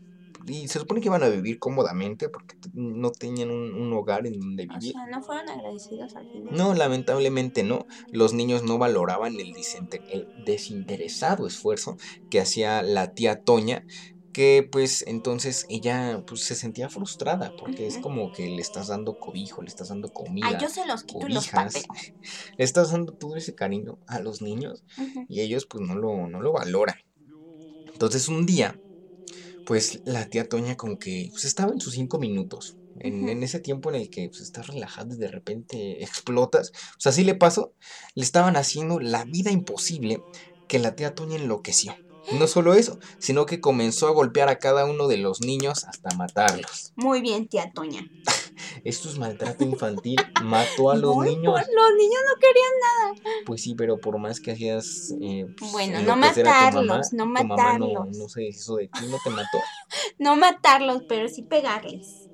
y 0.48 0.68
se 0.68 0.80
supone 0.80 1.02
que 1.02 1.08
iban 1.08 1.24
a 1.24 1.30
vivir 1.30 1.60
cómodamente 1.60 2.30
porque 2.30 2.56
no 2.74 3.12
tenían 3.12 3.52
un, 3.52 3.74
un 3.74 3.94
hogar 3.94 4.26
en 4.26 4.40
donde 4.40 4.64
O 4.64 4.74
vivir. 4.74 4.94
sea, 4.94 5.06
no 5.08 5.22
fueron 5.22 5.50
agradecidos 5.50 6.16
al 6.16 6.30
final. 6.32 6.56
No, 6.56 6.74
lamentablemente 6.74 7.64
no. 7.64 7.86
Los 8.12 8.34
niños 8.34 8.64
no 8.64 8.78
valoraban 8.78 9.36
el, 9.36 9.54
el 10.10 10.28
desinteresado 10.46 11.48
esfuerzo 11.48 11.98
que 12.30 12.40
hacía 12.40 12.82
la 12.82 13.14
tía 13.14 13.42
Toña, 13.44 13.86
que 14.34 14.68
pues 14.72 15.04
entonces 15.08 15.66
ella 15.68 16.24
pues 16.28 16.42
se 16.44 16.54
sentía 16.54 16.90
frustrada 16.90 17.54
porque 17.58 17.88
es 17.88 17.98
como 17.98 18.32
que 18.32 18.48
le 18.48 18.62
estás 18.62 18.88
dando 18.88 19.18
cobijo, 19.18 19.64
le 19.64 19.68
estás 19.68 19.90
dando 19.90 20.10
comida, 20.10 20.48
Ay, 20.48 20.58
yo 20.62 20.70
se 20.70 20.86
los 20.86 21.04
quito 21.04 21.28
y 21.28 21.34
los 21.34 21.50
le 22.58 22.64
estás 22.64 22.92
dando 22.92 23.14
todo 23.14 23.36
ese 23.36 23.56
cariño 23.56 23.98
a 24.06 24.20
los 24.20 24.42
niños 24.44 24.84
y 25.28 25.42
ellos 25.42 25.66
pues 25.66 25.88
no 25.88 25.96
lo, 25.96 26.28
no 26.28 26.40
lo 26.42 26.54
valoran. 26.54 26.98
Entonces 27.92 28.28
un 28.28 28.46
día, 28.46 28.80
pues 29.68 30.00
la 30.06 30.30
tía 30.30 30.48
Toña 30.48 30.78
como 30.78 30.98
que 30.98 31.28
pues, 31.32 31.44
estaba 31.44 31.74
en 31.74 31.82
sus 31.82 31.94
cinco 31.94 32.18
minutos. 32.20 32.78
En, 33.00 33.44
ese 33.44 33.60
tiempo 33.60 33.90
en 33.90 33.98
el 33.98 34.10
que 34.10 34.30
pues, 34.30 34.42
estás 34.42 34.66
relajado 34.68 35.14
y 35.14 35.18
de 35.18 35.28
repente 35.28 36.02
explotas. 36.04 36.72
O 36.98 37.00
sea, 37.00 37.12
así 37.12 37.26
le 37.26 37.36
pasó. 37.36 37.74
Le 38.16 38.24
estaban 38.24 38.56
haciendo 38.56 39.00
la 39.00 39.26
vida 39.26 39.52
imposible 39.52 40.24
que 40.68 40.80
la 40.80 40.96
tía 40.96 41.14
Toña 41.14 41.36
enloqueció. 41.36 41.96
No 42.32 42.48
solo 42.48 42.74
eso, 42.74 43.00
sino 43.20 43.46
que 43.46 43.62
comenzó 43.62 44.08
a 44.08 44.12
golpear 44.12 44.50
a 44.50 44.60
cada 44.60 44.86
uno 44.86 45.08
de 45.08 45.18
los 45.18 45.42
niños 45.42 45.84
hasta 45.86 46.16
matarlos. 46.16 46.94
Muy 46.96 47.22
bien, 47.22 47.48
tía 47.48 47.72
Toña. 47.74 48.06
Esto 48.84 49.10
es 49.10 49.18
maltrato 49.18 49.64
infantil. 49.64 50.18
Mató 50.44 50.92
a 50.92 50.96
los 50.96 51.16
niños. 51.18 51.54
por- 51.54 51.76
Los 51.76 51.96
niños 51.98 52.22
no 52.28 52.40
querían. 52.40 53.44
Pues 53.46 53.62
sí, 53.62 53.76
pero 53.76 54.00
por 54.00 54.18
más 54.20 54.40
que 54.40 54.52
hacías. 54.52 55.14
eh, 55.22 55.46
pues, 55.58 55.72
Bueno, 55.72 56.00
no 56.02 56.10
mamá, 56.16 56.28
matarlos, 56.36 57.14
no 57.14 57.26
mamá 57.26 57.44
no, 57.78 57.88
matarlos. 57.88 58.18
no 58.18 58.30
se 58.30 58.42
deshizo 58.42 58.76
de 58.76 58.88
ti, 58.88 59.06
no 59.10 59.18
te 59.24 59.30
mató. 59.30 59.58
No 60.20 60.36
matarlos, 60.36 61.04
pero 61.08 61.30
sí 61.30 61.44
pegarles. 61.44 62.27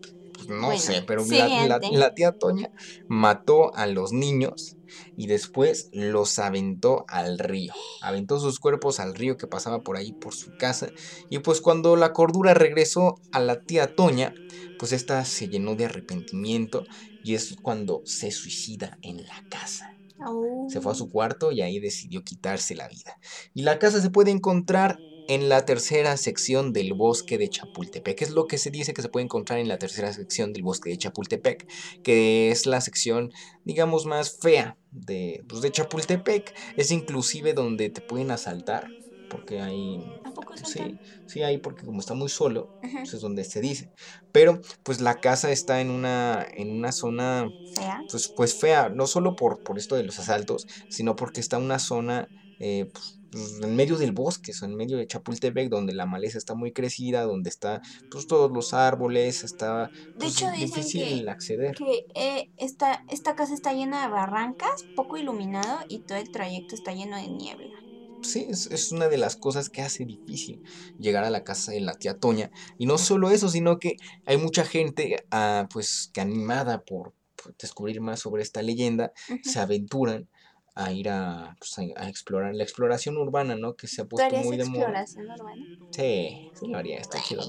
Pues 0.45 0.59
no 0.59 0.67
Bueno, 0.67 0.81
sé, 0.81 1.03
pero 1.05 1.23
la, 1.25 1.47
la- 1.47 1.75
siguiente. 1.79 1.97
la 1.97 2.13
tía 2.13 2.31
Toña 2.33 2.69
mató 3.07 3.73
a 3.75 3.85
los 3.87 4.11
niños 4.11 4.77
y 5.15 5.27
después 5.27 5.89
los 5.91 6.37
aventó 6.39 7.05
al 7.07 7.39
río. 7.39 7.73
Aventó 8.01 8.39
sus 8.39 8.59
cuerpos 8.59 8.99
al 8.99 9.15
río 9.15 9.37
que 9.37 9.47
pasaba 9.47 9.81
por 9.81 9.97
ahí 9.97 10.11
por 10.13 10.33
su 10.35 10.55
casa. 10.57 10.89
Y 11.29 11.39
pues 11.39 11.61
cuando 11.61 11.95
la 11.95 12.13
cordura 12.13 12.53
regresó 12.53 13.15
a 13.31 13.39
la 13.39 13.61
tía 13.61 13.95
Toña, 13.95 14.33
pues 14.77 14.91
esta 14.91 15.23
se 15.25 15.47
llenó 15.49 15.75
de 15.75 15.85
arrepentimiento 15.85 16.83
y 17.23 17.35
es 17.35 17.55
cuando 17.61 18.01
se 18.05 18.31
suicida 18.31 18.97
en 19.01 19.17
la 19.17 19.43
casa. 19.49 19.89
Oh. 20.25 20.67
Se 20.69 20.79
fue 20.79 20.91
a 20.91 20.95
su 20.95 21.09
cuarto 21.09 21.51
y 21.51 21.61
ahí 21.61 21.79
decidió 21.79 22.23
quitarse 22.23 22.75
la 22.75 22.87
vida. 22.87 23.17
Y 23.53 23.63
la 23.63 23.79
casa 23.79 23.99
se 24.01 24.09
puede 24.09 24.31
encontrar 24.31 24.97
en 25.27 25.49
la 25.49 25.65
tercera 25.65 26.17
sección 26.17 26.73
del 26.73 26.93
bosque 26.93 27.37
de 27.37 27.49
Chapultepec. 27.49 28.21
Es 28.21 28.31
lo 28.31 28.47
que 28.47 28.57
se 28.57 28.71
dice 28.71 28.93
que 28.93 29.01
se 29.01 29.09
puede 29.09 29.25
encontrar 29.25 29.59
en 29.59 29.67
la 29.67 29.77
tercera 29.77 30.11
sección 30.13 30.53
del 30.53 30.63
bosque 30.63 30.89
de 30.89 30.97
Chapultepec, 30.97 31.67
que 32.03 32.51
es 32.51 32.65
la 32.65 32.81
sección, 32.81 33.31
digamos, 33.63 34.05
más 34.05 34.37
fea 34.39 34.77
de, 34.91 35.43
pues, 35.47 35.61
de 35.61 35.71
Chapultepec. 35.71 36.53
Es 36.77 36.91
inclusive 36.91 37.53
donde 37.53 37.89
te 37.89 38.01
pueden 38.01 38.31
asaltar, 38.31 38.87
porque 39.29 39.61
hay... 39.61 40.03
¿A 40.23 40.31
poco 40.31 40.55
son 40.57 40.65
Sí, 40.65 40.99
sí, 41.25 41.43
ahí 41.43 41.57
porque 41.57 41.85
como 41.85 41.99
está 41.99 42.13
muy 42.13 42.29
solo, 42.29 42.79
pues 42.81 43.13
es 43.13 43.21
donde 43.21 43.43
se 43.43 43.61
dice. 43.61 43.91
Pero 44.31 44.61
pues 44.83 45.01
la 45.01 45.19
casa 45.19 45.51
está 45.51 45.81
en 45.81 45.89
una, 45.89 46.45
en 46.53 46.69
una 46.71 46.91
zona 46.91 47.49
fea? 47.75 48.01
pues, 48.09 48.27
pues 48.27 48.53
fea, 48.53 48.89
no 48.89 49.07
solo 49.07 49.35
por, 49.35 49.63
por 49.63 49.77
esto 49.77 49.95
de 49.95 50.03
los 50.03 50.19
asaltos, 50.19 50.67
sino 50.89 51.15
porque 51.15 51.39
está 51.39 51.57
una 51.57 51.79
zona 51.79 52.27
eh, 52.59 52.85
pues, 52.91 53.19
en 53.33 53.75
medio 53.75 53.97
del 53.97 54.11
bosque, 54.11 54.51
o 54.51 54.53
sea, 54.53 54.67
en 54.67 54.75
medio 54.75 54.97
de 54.97 55.07
Chapultepec, 55.07 55.69
donde 55.69 55.93
la 55.93 56.05
maleza 56.05 56.37
está 56.37 56.55
muy 56.55 56.71
crecida, 56.71 57.23
donde 57.23 57.49
está 57.49 57.81
pues 58.11 58.27
todos 58.27 58.51
los 58.51 58.73
árboles, 58.73 59.43
está 59.43 59.87
De 59.87 60.13
pues, 60.17 60.35
hecho, 60.35 60.51
dicen 60.51 60.65
difícil 60.67 61.23
que, 61.23 61.29
acceder. 61.29 61.75
que 61.75 62.05
eh, 62.15 62.49
esta, 62.57 63.03
esta 63.09 63.35
casa 63.35 63.53
está 63.53 63.73
llena 63.73 64.03
de 64.03 64.09
barrancas, 64.09 64.83
poco 64.95 65.17
iluminado 65.17 65.79
y 65.89 65.99
todo 65.99 66.17
el 66.17 66.31
trayecto 66.31 66.75
está 66.75 66.93
lleno 66.93 67.17
de 67.17 67.27
niebla. 67.27 67.73
Sí, 68.21 68.45
es, 68.49 68.67
es 68.67 68.91
una 68.91 69.09
de 69.09 69.17
las 69.17 69.35
cosas 69.35 69.69
que 69.69 69.81
hace 69.81 70.05
difícil 70.05 70.63
llegar 70.97 71.25
a 71.25 71.29
la 71.29 71.43
casa 71.43 71.73
de 71.73 71.81
la 71.81 71.93
tía 71.93 72.17
Toña. 72.17 72.51
Y 72.77 72.85
no 72.85 72.97
solo 72.97 73.29
eso, 73.29 73.49
sino 73.49 73.79
que 73.79 73.97
hay 74.25 74.37
mucha 74.37 74.63
gente 74.63 75.25
ah, 75.29 75.67
pues 75.71 76.09
que 76.13 76.21
animada 76.21 76.85
por, 76.85 77.13
por 77.35 77.55
descubrir 77.57 77.99
más 77.99 78.21
sobre 78.21 78.41
esta 78.41 78.61
leyenda, 78.61 79.11
se 79.43 79.59
aventuran 79.59 80.29
a 80.75 80.91
ir 80.91 81.09
a, 81.09 81.55
pues, 81.59 81.77
a, 81.95 82.09
explorar 82.09 82.55
la 82.55 82.63
exploración 82.63 83.17
urbana, 83.17 83.55
¿no? 83.55 83.75
Que 83.75 83.87
se 83.87 84.01
ha 84.01 84.05
puesto 84.05 84.35
muy 84.37 84.57
de 84.57 84.65
moda. 84.65 84.79
exploración 84.79 85.29
urbana? 85.29 85.65
Sí, 85.91 86.51
sí 86.53 86.67
lo 86.67 86.77
haría, 86.77 86.97
está 86.97 87.21
chido. 87.21 87.43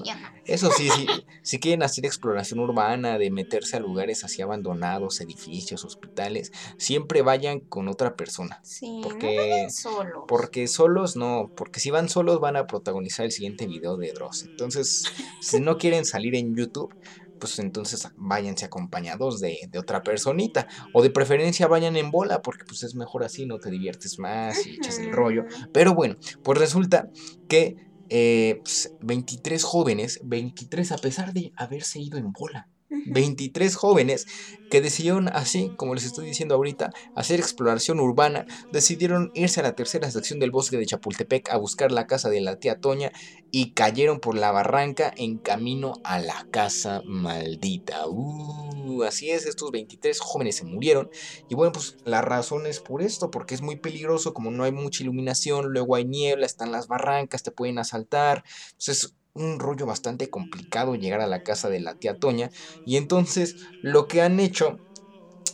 Eso 0.45 0.69
sí, 0.71 0.89
sí, 0.89 1.07
si 1.41 1.59
quieren 1.59 1.81
hacer 1.81 2.05
exploración 2.05 2.59
urbana, 2.59 3.17
de 3.17 3.31
meterse 3.31 3.77
a 3.77 3.79
lugares 3.79 4.23
así 4.23 4.43
abandonados, 4.43 5.21
edificios, 5.21 5.83
hospitales, 5.85 6.51
siempre 6.77 7.23
vayan 7.23 7.59
con 7.59 7.87
otra 7.87 8.15
persona. 8.15 8.59
Sí, 8.63 9.01
porque, 9.01 9.63
no 9.63 9.69
solos. 9.71 10.23
Porque 10.27 10.67
solos 10.67 11.15
no, 11.15 11.51
porque 11.55 11.79
si 11.79 11.89
van 11.89 12.09
solos 12.09 12.39
van 12.39 12.57
a 12.57 12.67
protagonizar 12.67 13.25
el 13.25 13.31
siguiente 13.31 13.65
video 13.65 13.97
de 13.97 14.11
Dross. 14.13 14.43
Entonces, 14.43 15.05
si 15.41 15.59
no 15.59 15.77
quieren 15.79 16.05
salir 16.05 16.35
en 16.35 16.55
YouTube, 16.55 16.93
pues 17.39 17.59
entonces 17.59 18.07
váyanse 18.17 18.65
acompañados 18.65 19.39
de, 19.39 19.69
otra 19.77 20.03
personita. 20.03 20.67
O 20.93 21.01
de 21.01 21.09
preferencia 21.09 21.67
vayan 21.67 21.95
en 21.95 22.11
bola, 22.11 22.41
porque 22.41 22.65
pues 22.65 22.83
es 22.83 22.95
mejor 22.95 23.23
así, 23.23 23.45
no 23.45 23.59
te 23.59 23.69
diviertes 23.69 24.19
más 24.19 24.65
y 24.65 24.75
echas 24.75 24.99
el 24.99 25.11
rollo. 25.11 25.45
Pero 25.71 25.93
bueno, 25.93 26.15
pues 26.43 26.59
resulta 26.59 27.09
que 27.47 27.77
23 28.09 29.61
eh, 29.61 29.65
jóvenes, 29.65 30.19
23 30.23 30.91
a 30.91 30.97
pesar 30.97 31.33
de 31.33 31.51
haberse 31.55 31.99
ido 31.99 32.17
en 32.17 32.31
bola, 32.31 32.69
23 33.05 33.75
jóvenes 33.75 34.27
que 34.69 34.81
decidieron, 34.81 35.29
así 35.29 35.71
como 35.77 35.93
les 35.93 36.05
estoy 36.05 36.25
diciendo 36.25 36.55
ahorita, 36.55 36.91
hacer 37.15 37.39
exploración 37.39 37.99
urbana, 37.99 38.45
decidieron 38.71 39.31
irse 39.33 39.59
a 39.59 39.63
la 39.63 39.75
tercera 39.75 40.09
sección 40.09 40.39
del 40.39 40.51
bosque 40.51 40.77
de 40.77 40.85
Chapultepec 40.85 41.49
a 41.49 41.57
buscar 41.57 41.91
la 41.91 42.07
casa 42.07 42.29
de 42.29 42.41
la 42.41 42.57
tía 42.59 42.79
Toña 42.79 43.11
y 43.51 43.71
cayeron 43.71 44.19
por 44.19 44.35
la 44.35 44.51
barranca 44.51 45.13
en 45.15 45.37
camino 45.37 45.93
a 46.03 46.19
la 46.19 46.47
casa 46.51 47.01
maldita. 47.05 48.07
Uh, 48.07 49.03
así 49.03 49.29
es, 49.29 49.45
estos 49.45 49.71
23 49.71 50.19
jóvenes 50.19 50.57
se 50.57 50.65
murieron. 50.65 51.09
Y 51.47 51.55
bueno, 51.55 51.71
pues 51.71 51.97
la 52.03 52.21
razón 52.21 52.65
es 52.65 52.79
por 52.79 53.01
esto, 53.01 53.31
porque 53.31 53.55
es 53.55 53.61
muy 53.61 53.77
peligroso, 53.77 54.33
como 54.33 54.51
no 54.51 54.63
hay 54.63 54.71
mucha 54.71 55.03
iluminación, 55.03 55.71
luego 55.71 55.95
hay 55.95 56.05
niebla, 56.05 56.45
están 56.45 56.71
las 56.71 56.87
barrancas, 56.87 57.43
te 57.43 57.51
pueden 57.51 57.77
asaltar. 57.77 58.43
Entonces 58.71 59.15
un 59.35 59.59
rollo 59.59 59.85
bastante 59.85 60.29
complicado 60.29 60.95
llegar 60.95 61.21
a 61.21 61.27
la 61.27 61.43
casa 61.43 61.69
de 61.69 61.81
la 61.81 61.95
tía 61.95 62.17
Toña. 62.17 62.49
Y 62.83 62.97
entonces 62.97 63.55
lo 63.81 64.07
que 64.07 64.21
han 64.21 64.39
hecho 64.39 64.81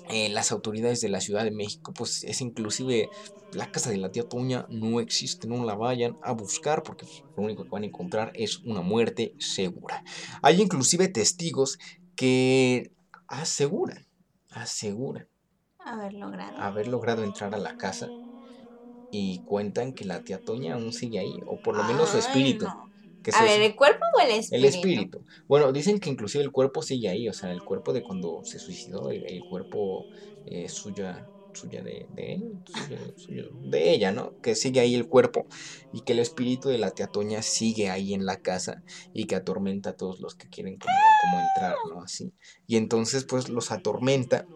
eh, 0.09 0.29
las 0.29 0.51
autoridades 0.51 1.01
de 1.01 1.09
la 1.09 1.21
Ciudad 1.21 1.43
de 1.43 1.51
México, 1.51 1.93
pues 1.93 2.23
es 2.23 2.41
inclusive 2.41 3.09
la 3.51 3.71
casa 3.71 3.89
de 3.89 3.97
la 3.97 4.11
tía 4.11 4.23
Toña 4.23 4.65
no 4.69 4.99
existe, 4.99 5.47
no 5.47 5.63
la 5.65 5.75
vayan 5.75 6.17
a 6.21 6.33
buscar 6.33 6.83
porque 6.83 7.05
lo 7.35 7.43
único 7.43 7.63
que 7.63 7.69
van 7.71 7.83
a 7.83 7.87
encontrar 7.87 8.31
es 8.35 8.59
una 8.63 8.81
muerte 8.81 9.35
segura. 9.39 10.03
Hay 10.41 10.61
inclusive 10.61 11.07
testigos 11.09 11.77
que 12.15 12.91
aseguran, 13.27 14.05
aseguran 14.49 15.27
haber 15.79 16.13
logrado. 16.13 16.57
haber 16.57 16.87
logrado 16.87 17.23
entrar 17.23 17.53
a 17.55 17.57
la 17.57 17.75
casa 17.75 18.07
y 19.11 19.43
cuentan 19.43 19.93
que 19.93 20.05
la 20.05 20.23
tía 20.23 20.39
Toña 20.43 20.75
aún 20.75 20.93
sigue 20.93 21.19
ahí, 21.19 21.39
o 21.45 21.61
por 21.61 21.75
lo 21.75 21.83
menos 21.83 22.09
su 22.09 22.17
espíritu 22.17 22.65
a 23.33 23.43
ver, 23.43 23.61
¿el 23.61 23.75
cuerpo 23.75 24.05
o 24.17 24.21
el 24.21 24.31
espíritu? 24.31 24.55
El 24.55 24.65
espíritu. 24.65 25.25
Bueno, 25.47 25.71
dicen 25.71 25.99
que 25.99 26.09
inclusive 26.09 26.43
el 26.43 26.51
cuerpo 26.51 26.81
sigue 26.81 27.09
ahí, 27.09 27.29
o 27.29 27.33
sea, 27.33 27.51
el 27.51 27.63
cuerpo 27.63 27.93
de 27.93 28.03
cuando 28.03 28.41
se 28.43 28.59
suicidó, 28.59 29.09
el, 29.11 29.41
cuerpo 29.49 30.05
eh, 30.45 30.67
suya, 30.69 31.27
suya 31.53 31.81
de, 31.81 32.07
de 32.13 32.33
él, 32.33 32.53
de 33.63 33.91
ella, 33.91 34.11
¿no? 34.11 34.33
Que 34.41 34.55
sigue 34.55 34.79
ahí 34.79 34.95
el 34.95 35.07
cuerpo 35.07 35.45
y 35.91 36.01
que 36.01 36.13
el 36.13 36.19
espíritu 36.19 36.69
de 36.69 36.77
la 36.77 36.91
teatoña 36.91 37.41
sigue 37.41 37.89
ahí 37.89 38.13
en 38.13 38.25
la 38.25 38.37
casa 38.37 38.83
y 39.13 39.25
que 39.25 39.35
atormenta 39.35 39.91
a 39.91 39.97
todos 39.97 40.19
los 40.19 40.35
que 40.35 40.49
quieren 40.49 40.77
como, 40.77 40.95
como 41.21 41.39
entrar, 41.39 41.75
¿no? 41.89 42.01
Así. 42.01 42.33
Y 42.67 42.77
entonces 42.77 43.25
pues 43.25 43.49
los 43.49 43.71
atormenta 43.71 44.47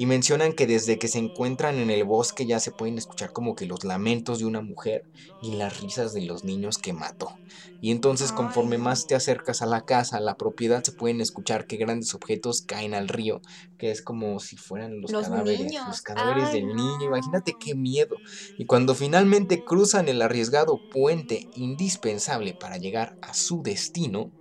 y 0.00 0.06
mencionan 0.06 0.54
que 0.54 0.66
desde 0.66 0.98
que 0.98 1.08
se 1.08 1.18
encuentran 1.18 1.78
en 1.78 1.90
el 1.90 2.04
bosque 2.04 2.46
ya 2.46 2.58
se 2.58 2.70
pueden 2.70 2.96
escuchar 2.96 3.34
como 3.34 3.54
que 3.54 3.66
los 3.66 3.84
lamentos 3.84 4.38
de 4.38 4.46
una 4.46 4.62
mujer 4.62 5.04
y 5.42 5.56
las 5.56 5.82
risas 5.82 6.14
de 6.14 6.22
los 6.22 6.42
niños 6.42 6.78
que 6.78 6.94
mató. 6.94 7.36
Y 7.82 7.90
entonces 7.90 8.32
conforme 8.32 8.78
más 8.78 9.06
te 9.06 9.14
acercas 9.14 9.60
a 9.60 9.66
la 9.66 9.84
casa, 9.84 10.16
a 10.16 10.20
la 10.20 10.38
propiedad, 10.38 10.82
se 10.82 10.92
pueden 10.92 11.20
escuchar 11.20 11.66
que 11.66 11.76
grandes 11.76 12.14
objetos 12.14 12.62
caen 12.62 12.94
al 12.94 13.08
río, 13.08 13.42
que 13.76 13.90
es 13.90 14.00
como 14.00 14.40
si 14.40 14.56
fueran 14.56 15.02
los, 15.02 15.12
cadáveres, 15.12 15.70
los 15.86 16.00
cadáveres 16.00 16.50
del 16.50 16.68
niño. 16.68 17.02
Imagínate 17.02 17.54
qué 17.60 17.74
miedo. 17.74 18.16
Y 18.56 18.64
cuando 18.64 18.94
finalmente 18.94 19.66
cruzan 19.66 20.08
el 20.08 20.22
arriesgado 20.22 20.80
puente 20.90 21.46
indispensable 21.56 22.54
para 22.54 22.78
llegar 22.78 23.18
a 23.20 23.34
su 23.34 23.62
destino, 23.62 24.32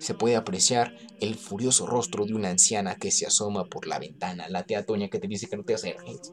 se 0.00 0.14
puede 0.14 0.34
apreciar 0.34 0.96
el 1.20 1.34
furioso 1.36 1.86
rostro 1.86 2.24
de 2.24 2.34
una 2.34 2.48
anciana 2.48 2.96
que 2.96 3.10
se 3.10 3.26
asoma 3.26 3.66
por 3.66 3.86
la 3.86 3.98
ventana, 3.98 4.48
la 4.48 4.64
tía 4.64 4.86
Toña 4.86 5.08
que 5.08 5.18
te 5.18 5.28
dice 5.28 5.46
que 5.46 5.56
no 5.56 5.62
te 5.62 5.74
acerques. 5.74 6.32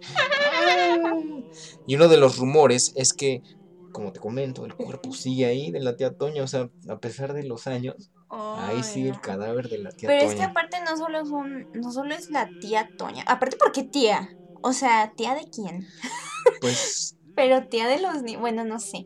Y 1.85 1.95
uno 1.95 2.07
de 2.07 2.17
los 2.17 2.37
rumores 2.37 2.93
es 2.95 3.13
que, 3.13 3.43
como 3.91 4.13
te 4.13 4.21
comento, 4.21 4.65
el 4.65 4.73
cuerpo 4.73 5.11
sigue 5.11 5.45
ahí 5.45 5.71
de 5.71 5.81
la 5.81 5.97
tía 5.97 6.15
Toña, 6.15 6.43
o 6.43 6.47
sea, 6.47 6.69
a 6.87 6.99
pesar 6.99 7.33
de 7.33 7.43
los 7.43 7.67
años, 7.67 8.09
ahí 8.29 8.81
sigue 8.83 9.09
el 9.09 9.19
cadáver 9.19 9.67
de 9.67 9.79
la 9.79 9.91
tía 9.91 10.07
Toña. 10.07 10.19
Pero 10.19 10.31
es 10.31 10.35
que 10.37 10.43
aparte 10.43 10.77
no 10.85 10.95
solo, 10.95 11.25
son, 11.25 11.69
no 11.73 11.91
solo 11.91 12.15
es 12.15 12.29
la 12.29 12.49
tía 12.61 12.89
Toña, 12.97 13.23
aparte 13.27 13.57
porque 13.57 13.83
tía, 13.83 14.33
o 14.61 14.71
sea, 14.71 15.11
tía 15.15 15.35
de 15.35 15.49
quién. 15.49 15.85
Pues... 16.61 17.13
Pero 17.35 17.67
tía 17.67 17.87
de 17.87 18.01
los 18.01 18.23
niños, 18.23 18.41
bueno, 18.41 18.65
no 18.65 18.79
sé. 18.79 19.05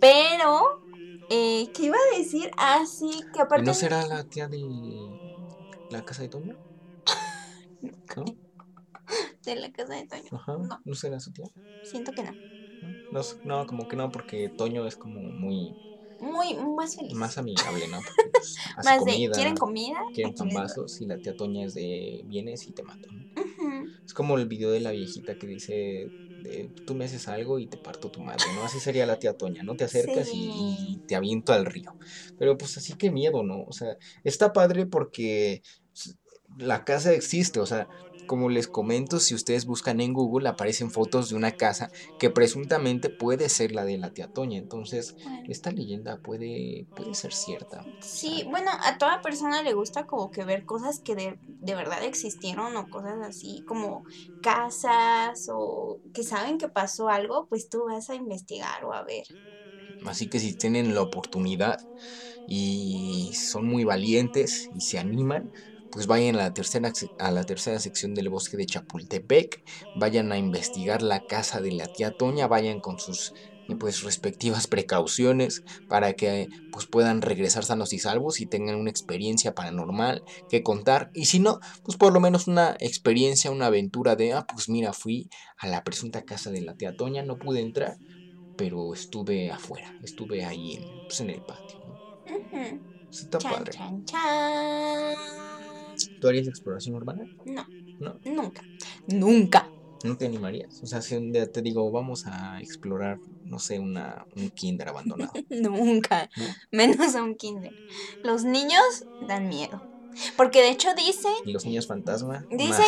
Pero 0.00 0.82
eh, 1.30 1.70
¿Qué 1.74 1.86
iba 1.86 1.96
a 1.96 2.18
decir? 2.18 2.50
Ah, 2.56 2.84
sí, 2.86 3.20
que 3.32 3.40
aparte. 3.40 3.64
¿No 3.64 3.74
será 3.74 4.06
la 4.06 4.24
tía 4.24 4.48
de 4.48 4.60
la 5.90 6.04
casa 6.04 6.22
de 6.22 6.28
Toño? 6.28 6.56
¿No? 8.16 8.24
De 9.44 9.56
la 9.56 9.72
casa 9.72 9.94
de 9.94 10.06
Toño. 10.06 10.30
Ajá. 10.32 10.58
No. 10.58 10.80
¿No 10.84 10.94
será 10.94 11.20
su 11.20 11.32
tía? 11.32 11.46
Siento 11.82 12.12
que 12.12 12.22
no. 12.22 12.32
no. 13.10 13.20
No, 13.44 13.66
como 13.66 13.88
que 13.88 13.96
no, 13.96 14.10
porque 14.10 14.48
Toño 14.48 14.86
es 14.86 14.96
como 14.96 15.20
muy. 15.20 15.76
Muy, 16.20 16.54
más 16.54 16.96
feliz. 16.96 17.14
Más 17.14 17.38
amigable, 17.38 17.86
¿no? 17.88 17.98
Porque, 17.98 18.30
pues, 18.32 18.56
hace 18.76 18.90
más 18.90 18.98
comida, 18.98 19.28
de, 19.28 19.30
¿quieren 19.30 19.56
comida? 19.56 19.98
Quieren 20.12 20.34
pambazos 20.34 21.00
y 21.00 21.06
la 21.06 21.18
tía 21.18 21.36
Toña 21.36 21.64
es 21.64 21.74
de 21.74 22.22
vienes 22.26 22.66
y 22.66 22.72
te 22.72 22.82
mato. 22.82 23.08
Es 24.04 24.14
como 24.14 24.36
el 24.38 24.46
video 24.48 24.70
de 24.70 24.80
la 24.80 24.90
viejita 24.90 25.36
que 25.36 25.46
dice 25.46 26.10
tú 26.86 26.94
me 26.94 27.04
haces 27.04 27.28
algo 27.28 27.58
y 27.58 27.66
te 27.66 27.76
parto 27.76 28.10
tu 28.10 28.20
madre, 28.20 28.44
¿no? 28.54 28.64
Así 28.64 28.80
sería 28.80 29.06
la 29.06 29.18
tía 29.18 29.36
Toña, 29.36 29.62
¿no? 29.62 29.76
Te 29.76 29.84
acercas 29.84 30.28
y, 30.32 31.00
te 31.06 31.16
aviento 31.16 31.52
al 31.52 31.66
río. 31.66 31.96
Pero 32.38 32.56
pues 32.56 32.76
así 32.76 32.94
que 32.94 33.10
miedo, 33.10 33.42
¿no? 33.42 33.62
O 33.62 33.72
sea, 33.72 33.96
está 34.24 34.52
padre 34.52 34.86
porque 34.86 35.62
la 36.58 36.84
casa 36.84 37.12
existe, 37.12 37.60
o 37.60 37.66
sea, 37.66 37.88
como 38.28 38.50
les 38.50 38.68
comento, 38.68 39.20
si 39.20 39.34
ustedes 39.34 39.66
buscan 39.66 40.00
en 40.00 40.12
Google 40.14 40.48
aparecen 40.48 40.92
fotos 40.92 41.30
de 41.30 41.36
una 41.36 41.56
casa 41.56 41.90
que 42.18 42.30
presuntamente 42.30 43.10
puede 43.10 43.48
ser 43.48 43.72
la 43.72 43.84
de 43.84 43.98
la 43.98 44.12
tía 44.12 44.28
Toña. 44.28 44.58
Entonces, 44.58 45.16
esta 45.48 45.72
leyenda 45.72 46.20
puede, 46.20 46.86
puede 46.94 47.14
ser 47.14 47.32
cierta. 47.34 47.88
Sí, 48.00 48.44
bueno, 48.48 48.70
a 48.84 48.98
toda 48.98 49.22
persona 49.22 49.62
le 49.62 49.74
gusta 49.74 50.06
como 50.06 50.30
que 50.30 50.44
ver 50.44 50.64
cosas 50.66 51.00
que 51.00 51.16
de, 51.16 51.40
de 51.46 51.74
verdad 51.74 52.04
existieron 52.04 52.76
o 52.76 52.88
cosas 52.88 53.18
así 53.26 53.64
como 53.66 54.04
casas 54.40 55.46
o 55.52 56.00
que 56.12 56.22
saben 56.22 56.58
que 56.58 56.68
pasó 56.68 57.08
algo, 57.08 57.46
pues 57.48 57.68
tú 57.68 57.86
vas 57.86 58.10
a 58.10 58.14
investigar 58.14 58.84
o 58.84 58.92
a 58.94 59.02
ver. 59.04 59.26
Así 60.02 60.28
que 60.28 60.38
si 60.40 60.56
tienen 60.56 60.94
la 60.94 61.02
oportunidad 61.02 61.78
y 62.46 63.32
son 63.36 63.66
muy 63.66 63.84
valientes 63.84 64.68
y 64.70 64.82
se 64.82 64.98
animan, 64.98 65.52
pues 65.90 66.06
vayan 66.06 66.36
a 66.36 66.38
la 66.38 66.52
tercera, 66.54 66.92
a 67.18 67.30
la 67.30 67.44
tercera 67.44 67.78
sección 67.78 68.14
del 68.14 68.28
bosque 68.28 68.56
de 68.56 68.66
Chapultepec, 68.66 69.62
vayan 69.96 70.32
a 70.32 70.38
investigar 70.38 71.02
la 71.02 71.24
casa 71.24 71.60
de 71.60 71.72
la 71.72 71.86
tía 71.86 72.12
Toña, 72.12 72.46
vayan 72.46 72.80
con 72.80 72.98
sus 72.98 73.32
pues 73.76 74.02
respectivas 74.02 74.66
precauciones 74.66 75.62
para 75.88 76.14
que 76.14 76.48
pues 76.70 76.86
puedan 76.86 77.20
regresar 77.20 77.64
sanos 77.64 77.92
y 77.92 77.98
salvos 77.98 78.40
y 78.40 78.46
tengan 78.46 78.76
una 78.76 78.90
experiencia 78.90 79.52
paranormal 79.54 80.22
que 80.48 80.62
contar. 80.62 81.10
Y 81.12 81.26
si 81.26 81.38
no 81.38 81.60
pues 81.82 81.98
por 81.98 82.12
lo 82.12 82.20
menos 82.20 82.46
una 82.46 82.76
experiencia 82.80 83.50
una 83.50 83.66
aventura 83.66 84.16
de 84.16 84.32
ah 84.32 84.46
pues 84.52 84.68
mira 84.68 84.92
fui 84.92 85.28
a 85.58 85.66
la 85.66 85.84
presunta 85.84 86.22
casa 86.22 86.50
de 86.50 86.62
la 86.62 86.76
tía 86.76 86.96
Toña 86.96 87.22
no 87.22 87.38
pude 87.38 87.60
entrar 87.60 87.98
pero 88.56 88.94
estuve 88.94 89.50
afuera 89.50 89.94
estuve 90.02 90.44
ahí 90.44 90.74
en, 90.76 90.84
pues, 91.06 91.20
en 91.20 91.30
el 91.30 91.42
patio 91.42 91.78
está 93.10 93.38
padre 93.38 93.72
¿Tú 96.20 96.28
harías 96.28 96.48
exploración 96.48 96.96
urbana? 96.96 97.24
No. 97.44 97.66
¿No? 98.00 98.18
Nunca. 98.24 98.62
Nunca. 99.06 99.68
¿No 100.04 100.16
te 100.16 100.26
animarías? 100.26 100.80
O 100.82 100.86
sea, 100.86 101.02
si 101.02 101.16
un 101.16 101.32
día 101.32 101.50
te 101.50 101.60
digo, 101.60 101.90
vamos 101.90 102.26
a 102.26 102.60
explorar, 102.60 103.18
no 103.44 103.58
sé, 103.58 103.80
una, 103.80 104.26
un 104.36 104.50
kinder 104.50 104.88
abandonado. 104.88 105.32
Nunca. 105.50 106.30
Menos 106.70 107.14
a 107.16 107.22
un 107.22 107.34
kinder. 107.34 107.72
Los 108.22 108.44
niños 108.44 109.06
dan 109.26 109.48
miedo. 109.48 109.82
Porque 110.36 110.60
de 110.60 110.70
hecho 110.70 110.88
dicen... 110.94 111.32
¿Y 111.44 111.52
los 111.52 111.64
niños 111.64 111.86
fantasma? 111.86 112.46
Dicen... 112.50 112.84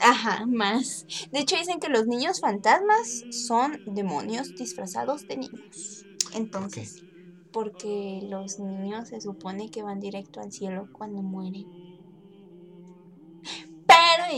ajá, 0.00 0.46
más. 0.46 1.06
De 1.30 1.40
hecho 1.40 1.56
dicen 1.56 1.80
que 1.80 1.88
los 1.88 2.06
niños 2.06 2.40
fantasmas 2.40 3.24
son 3.30 3.80
demonios 3.86 4.54
disfrazados 4.56 5.26
de 5.26 5.36
niños. 5.36 6.04
Entonces... 6.34 7.02
Porque 7.52 8.20
los 8.28 8.58
niños 8.58 9.10
se 9.10 9.20
supone 9.20 9.70
que 9.70 9.84
van 9.84 10.00
directo 10.00 10.40
al 10.40 10.50
cielo 10.50 10.88
cuando 10.92 11.22
mueren. 11.22 11.93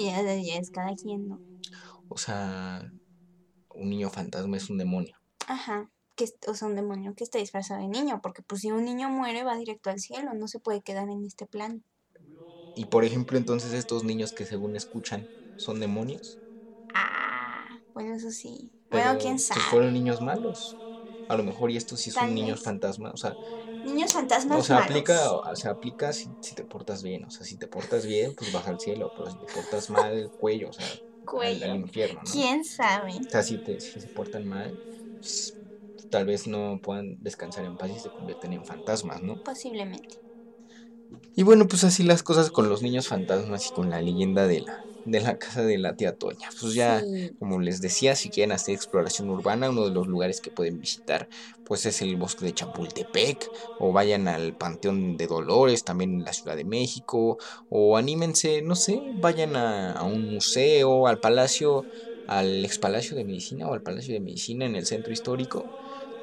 Pero 0.01 0.43
ya, 0.43 0.57
es 0.59 0.71
cada 0.71 0.95
quien, 0.95 1.29
¿no? 1.29 1.41
O 2.09 2.19
sea, 2.19 2.93
un 3.75 3.91
niño 3.91 4.11
fantasma 4.11 4.57
es 4.57 4.71
un 4.71 4.79
demonio. 4.79 5.17
Ajá, 5.49 5.91
que, 6.15 6.27
o 6.49 6.55
sea, 6.55 6.69
un 6.69 6.77
demonio 6.77 7.15
que 7.15 7.25
está 7.25 7.39
disfrazado 7.39 7.81
de 7.81 7.89
niño, 7.89 8.21
porque 8.23 8.43
pues 8.43 8.63
si 8.63 8.71
un 8.71 8.85
niño 8.85 9.09
muere 9.11 9.45
va 9.45 9.57
directo 9.57 9.91
al 9.91 10.01
cielo, 10.01 10.35
no 10.35 10.49
se 10.49 10.59
puede 10.59 10.83
quedar 10.83 11.09
en 11.09 11.25
este 11.25 11.47
plano. 11.47 11.81
Y 12.75 12.87
por 12.87 13.05
ejemplo, 13.05 13.39
entonces 13.39 13.73
estos 13.73 14.05
niños 14.05 14.33
que 14.33 14.45
según 14.45 14.77
escuchan 14.77 15.29
son 15.57 15.81
demonios. 15.81 16.39
Ah, 16.95 17.81
bueno, 17.95 18.15
eso 18.15 18.31
sí. 18.31 18.71
Pero, 18.91 19.05
bueno, 19.05 19.19
quién 19.21 19.37
pues, 19.37 19.45
sabe. 19.45 19.61
fueron 19.63 19.95
niños 19.95 20.21
malos. 20.21 20.77
A 21.29 21.37
lo 21.37 21.43
mejor 21.43 21.71
y 21.71 21.77
estos 21.77 22.01
sí 22.01 22.11
son 22.11 22.27
Tal 22.27 22.35
niños 22.35 22.59
vez. 22.59 22.65
fantasma. 22.65 23.11
O 23.13 23.17
sea, 23.17 23.37
Niños 23.87 24.13
fantasmas 24.13 24.59
o 24.61 24.63
sea 24.63 24.77
malos. 24.81 24.91
aplica, 24.91 25.33
o 25.33 25.57
sea, 25.57 25.73
aplica 25.73 26.13
si, 26.13 26.35
si 26.41 26.55
te 26.55 26.65
portas 26.65 27.03
bien. 27.03 27.25
O 27.25 27.31
sea, 27.31 27.47
si 27.47 27.57
te 27.59 27.69
portas 27.69 28.05
bien, 28.07 28.35
pues 28.35 28.53
baja 28.53 28.71
al 28.71 28.81
cielo. 28.81 29.13
Pero 29.15 29.31
si 29.31 29.39
te 29.39 29.47
portas 29.47 29.91
mal, 29.91 30.31
cuello, 30.37 30.71
o 30.71 30.73
sea, 30.73 30.87
al, 30.87 31.01
Cuello. 31.25 31.65
al 31.67 31.77
infierno, 31.77 32.21
¿no? 32.25 32.31
¿Quién 32.31 32.65
sabe? 32.65 33.13
O 33.15 33.31
sea, 33.31 33.43
si, 33.43 33.59
te, 33.59 33.81
si 33.81 34.01
se 34.01 34.09
portan 34.09 34.47
mal, 34.47 34.79
pues, 35.19 35.59
tal 36.11 36.27
vez 36.27 36.47
no 36.47 36.81
puedan 36.83 37.17
descansar 37.23 37.65
en 37.65 37.77
paz 37.77 37.91
y 37.91 37.99
se 38.01 38.11
convierten 38.11 38.53
en 38.53 38.65
fantasmas, 38.65 39.23
¿no? 39.23 39.39
Posiblemente. 39.39 40.17
Y 41.35 41.43
bueno, 41.45 41.69
pues 41.69 41.85
así 41.85 42.03
las 42.03 42.23
cosas 42.23 42.51
con 42.51 42.69
los 42.69 42.83
niños 42.83 43.09
fantasmas 43.09 43.69
y 43.69 43.73
con 43.73 43.91
la 43.91 44.03
leyenda 44.03 44.47
de 44.47 44.63
la, 44.63 44.89
de 45.07 45.21
la 45.21 45.39
casa 45.39 45.63
de 45.63 45.79
la 45.79 45.97
tía 45.97 46.17
Toña. 46.17 46.49
Pues 46.61 46.75
ya, 46.75 47.01
Sí. 47.01 47.31
como 47.39 47.61
les 47.61 47.81
decía, 47.81 48.17
si 48.17 48.31
quieren 48.31 48.53
hacer 48.53 48.75
exploración 48.75 49.31
urbana, 49.31 49.71
uno 49.71 49.85
de 49.87 49.93
los 49.93 50.07
lugares 50.09 50.41
que 50.41 50.51
pueden 50.51 50.81
visitar, 50.81 51.29
pues 51.65 51.87
es 51.87 52.03
el 52.03 52.17
bosque 52.17 52.45
de 52.45 52.55
Chapultepec, 52.55 53.51
o 53.79 53.93
vayan 53.93 54.29
al 54.29 54.55
Panteón 54.57 55.17
de 55.17 55.27
Dolores, 55.27 55.85
también 55.85 56.13
en 56.15 56.25
la 56.25 56.33
Ciudad 56.33 56.57
de 56.57 56.65
México, 56.65 57.39
o 57.69 57.97
anímense, 57.97 58.63
no 58.63 58.75
sé, 58.77 59.03
vayan 59.15 59.57
a, 59.57 59.93
a 59.93 60.05
un 60.05 60.23
museo, 60.35 61.07
al 61.07 61.21
Palacio, 61.21 61.87
al 62.27 62.65
ex 62.65 62.79
Palacio 62.79 63.17
de 63.17 63.25
Medicina 63.25 63.69
o 63.69 63.75
al 63.75 63.83
Palacio 63.83 64.15
de 64.15 64.21
Medicina 64.21 64.67
en 64.67 64.75
el 64.77 64.87
centro 64.87 65.13
histórico 65.13 65.71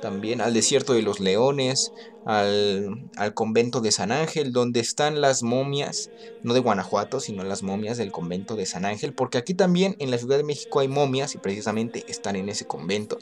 también 0.04 0.42
al 0.42 0.54
desierto 0.54 0.94
de 0.94 1.02
los 1.02 1.22
leones, 1.22 1.94
al, 2.26 3.10
al 3.16 3.34
convento 3.34 3.80
de 3.80 3.94
San 3.94 4.12
Ángel, 4.12 4.52
donde 4.52 4.82
están 4.82 5.22
las 5.22 5.44
momias, 5.44 6.12
no 6.42 6.54
de 6.54 6.60
Guanajuato, 6.60 7.22
sino 7.22 7.46
las 7.46 7.64
momias 7.64 7.98
del 7.98 8.12
convento 8.12 8.58
de 8.58 8.66
San 8.66 8.84
Ángel, 8.84 9.14
porque 9.14 9.38
aquí 9.38 9.54
también 9.54 9.96
en 10.00 10.12
la 10.12 10.18
Ciudad 10.18 10.36
de 10.36 10.44
México 10.44 10.82
hay 10.82 10.90
momias 10.90 11.36
y 11.36 11.38
precisamente 11.38 12.04
están 12.10 12.36
en 12.36 12.50
ese 12.50 12.68
convento. 12.68 13.18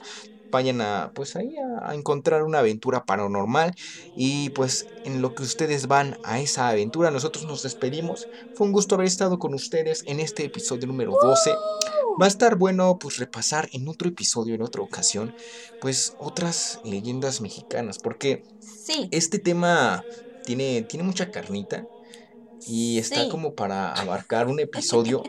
Vayan 0.52 0.82
a, 0.82 1.12
pues 1.16 1.36
ahí 1.36 1.56
a, 1.58 1.90
a 1.92 1.96
encontrar 1.96 2.44
una 2.44 2.60
aventura 2.60 3.06
paranormal 3.06 3.74
y 4.14 4.50
pues 4.52 4.86
en 5.04 5.22
lo 5.22 5.34
que 5.34 5.44
ustedes 5.44 5.88
van 5.88 6.18
a 6.24 6.40
esa 6.40 6.68
aventura, 6.70 7.10
nosotros 7.12 7.46
nos 7.46 7.62
despedimos. 7.64 8.28
Fue 8.54 8.68
un 8.68 8.74
gusto 8.74 8.96
haber 8.96 9.08
estado 9.08 9.40
con 9.40 9.54
ustedes 9.54 10.04
en 10.06 10.20
este 10.20 10.44
episodio 10.46 10.88
número 10.88 11.14
12. 11.22 11.52
Va 12.22 12.26
a 12.26 12.28
estar 12.28 12.58
bueno 12.58 12.98
pues 13.00 13.18
repasar 13.18 13.70
en 13.72 13.88
otro 13.88 14.10
episodio, 14.10 14.56
en 14.56 14.62
otra 14.62 14.82
ocasión, 14.82 15.34
pues 15.80 16.14
otras 16.18 16.80
leyendas 16.84 17.42
mexicanas, 17.42 18.00
porque 18.00 18.44
Sí. 18.60 19.08
este 19.12 19.40
tema 19.40 20.04
tiene, 20.44 20.84
tiene 20.84 21.04
mucha 21.04 21.32
carnita 21.32 21.86
y 22.66 23.00
está 23.00 23.24
Sí. 23.24 23.30
como 23.30 23.54
para 23.56 23.92
abarcar 23.94 24.48
un 24.48 24.60
episodio 24.60 25.24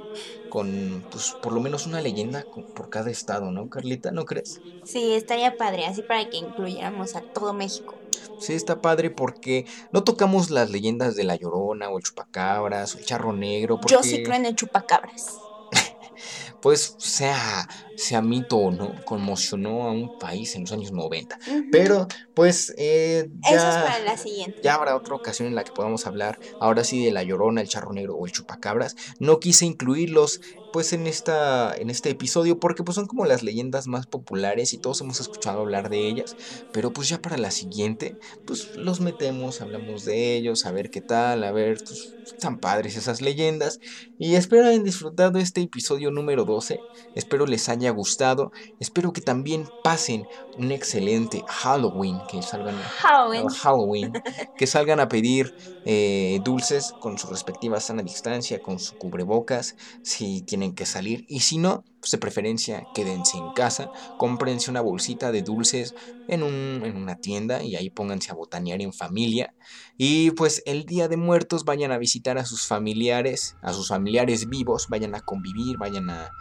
con 0.48 1.06
pues 1.10 1.34
por 1.40 1.52
lo 1.52 1.60
menos 1.60 1.86
una 1.86 2.00
leyenda 2.02 2.46
por 2.74 2.90
cada 2.90 3.10
estado, 3.10 3.50
¿no, 3.50 3.68
Carlita? 3.68 4.10
¿No 4.10 4.24
crees? 4.24 4.60
Sí, 4.84 5.14
estaría 5.14 5.56
padre, 5.56 5.86
así 5.86 6.02
para 6.02 6.28
que 6.28 6.36
incluyéramos 6.36 7.14
a 7.16 7.22
todo 7.22 7.54
México. 7.54 8.00
Sí, 8.38 8.52
está 8.54 8.80
padre 8.80 9.10
porque 9.10 9.64
no 9.92 10.04
tocamos 10.04 10.50
las 10.50 10.70
leyendas 10.70 11.14
de 11.16 11.24
la 11.24 11.36
Llorona 11.36 11.88
o 11.88 11.98
el 11.98 12.04
Chupacabras 12.04 12.94
o 12.94 12.98
el 12.98 13.04
Charro 13.04 13.32
Negro, 13.32 13.78
porque 13.78 13.94
Yo 13.94 14.02
sí 14.02 14.22
creo 14.22 14.36
en 14.36 14.46
el 14.46 14.56
chupacabras. 14.56 15.38
pues 16.60 16.94
sea, 16.98 17.68
sea 17.96 18.22
mito 18.22 18.56
o 18.56 18.70
no, 18.70 18.94
conmocionó 19.04 19.84
a 19.84 19.92
un 19.92 20.18
país 20.18 20.54
en 20.54 20.62
los 20.62 20.72
años 20.72 20.92
90. 20.92 21.38
Ujú. 21.46 21.64
Pero 21.70 22.06
pues 22.34 22.74
eh, 22.78 23.28
Eso 23.44 23.56
es 23.56 23.62
ya... 23.62 23.84
para 23.84 23.98
la 24.00 24.16
siguiente. 24.16 24.58
Ya 24.62 24.74
habrá 24.74 24.96
otra 24.96 25.14
ocasión 25.14 25.48
en 25.48 25.54
la 25.54 25.64
que 25.64 25.72
podamos 25.72 26.06
hablar 26.06 26.38
ahora 26.58 26.84
sí 26.84 27.04
de 27.04 27.12
la 27.12 27.22
Llorona, 27.22 27.60
el 27.60 27.68
Charro 27.68 27.92
Negro 27.92 28.16
o 28.16 28.26
el 28.26 28.32
Chupacabras. 28.32 28.96
No 29.18 29.40
quise 29.40 29.66
incluirlos 29.66 30.40
pues 30.72 30.92
en 30.94 31.06
esta 31.06 31.74
en 31.76 31.90
este 31.90 32.10
episodio 32.10 32.58
porque 32.58 32.82
pues 32.82 32.94
son 32.94 33.06
como 33.06 33.26
las 33.26 33.42
leyendas 33.42 33.86
más 33.86 34.06
populares 34.06 34.72
y 34.72 34.78
todos 34.78 35.00
hemos 35.02 35.20
escuchado 35.20 35.60
hablar 35.60 35.90
de 35.90 36.08
ellas, 36.08 36.34
pero 36.72 36.92
pues 36.92 37.08
ya 37.08 37.20
para 37.20 37.36
la 37.36 37.50
siguiente 37.50 38.16
pues 38.46 38.74
los 38.74 39.00
metemos, 39.00 39.60
hablamos 39.60 40.04
de 40.04 40.34
ellos, 40.34 40.64
a 40.64 40.72
ver 40.72 40.90
qué 40.90 41.02
tal, 41.02 41.44
a 41.44 41.52
ver 41.52 41.78
pues, 41.84 42.16
están 42.24 42.58
padres 42.58 42.96
esas 42.96 43.20
leyendas 43.20 43.78
y 44.18 44.34
espero 44.34 44.66
hayan 44.66 44.82
disfrutado 44.82 45.38
este 45.38 45.60
episodio 45.60 46.10
número 46.10 46.44
12. 46.44 46.80
Espero 47.14 47.46
les 47.46 47.68
haya 47.68 47.91
gustado, 47.92 48.52
espero 48.78 49.12
que 49.12 49.20
también 49.22 49.72
pasen 49.82 50.28
un 50.56 50.72
excelente 50.72 51.44
Halloween, 51.48 52.18
que 52.28 52.42
salgan 52.42 52.76
Halloween. 52.80 53.42
al 53.42 53.50
Halloween, 53.50 54.12
que 54.56 54.66
salgan 54.66 55.00
a 55.00 55.08
pedir 55.08 55.54
eh, 55.84 56.40
dulces 56.42 56.94
con 56.98 57.18
su 57.18 57.28
respectiva 57.28 57.80
sana 57.80 58.02
distancia, 58.02 58.60
con 58.60 58.78
su 58.78 58.96
cubrebocas, 58.96 59.76
si 60.02 60.42
tienen 60.42 60.74
que 60.74 60.86
salir, 60.86 61.24
y 61.28 61.40
si 61.40 61.58
no, 61.58 61.84
pues 62.02 62.10
de 62.10 62.18
preferencia 62.18 62.84
quédense 62.94 63.38
en 63.38 63.52
casa, 63.52 63.88
cómprense 64.18 64.72
una 64.72 64.80
bolsita 64.80 65.30
de 65.30 65.42
dulces 65.42 65.94
en, 66.26 66.42
un, 66.42 66.82
en 66.84 66.96
una 66.96 67.14
tienda 67.14 67.62
y 67.62 67.76
ahí 67.76 67.90
pónganse 67.90 68.32
a 68.32 68.34
botanear 68.34 68.82
en 68.82 68.92
familia, 68.92 69.54
y 69.96 70.32
pues 70.32 70.64
el 70.66 70.84
día 70.84 71.06
de 71.06 71.16
muertos 71.16 71.64
vayan 71.64 71.92
a 71.92 71.98
visitar 71.98 72.38
a 72.38 72.44
sus 72.44 72.66
familiares, 72.66 73.54
a 73.62 73.72
sus 73.72 73.86
familiares 73.86 74.48
vivos, 74.48 74.88
vayan 74.88 75.14
a 75.14 75.20
convivir, 75.20 75.78
vayan 75.78 76.10
a, 76.10 76.32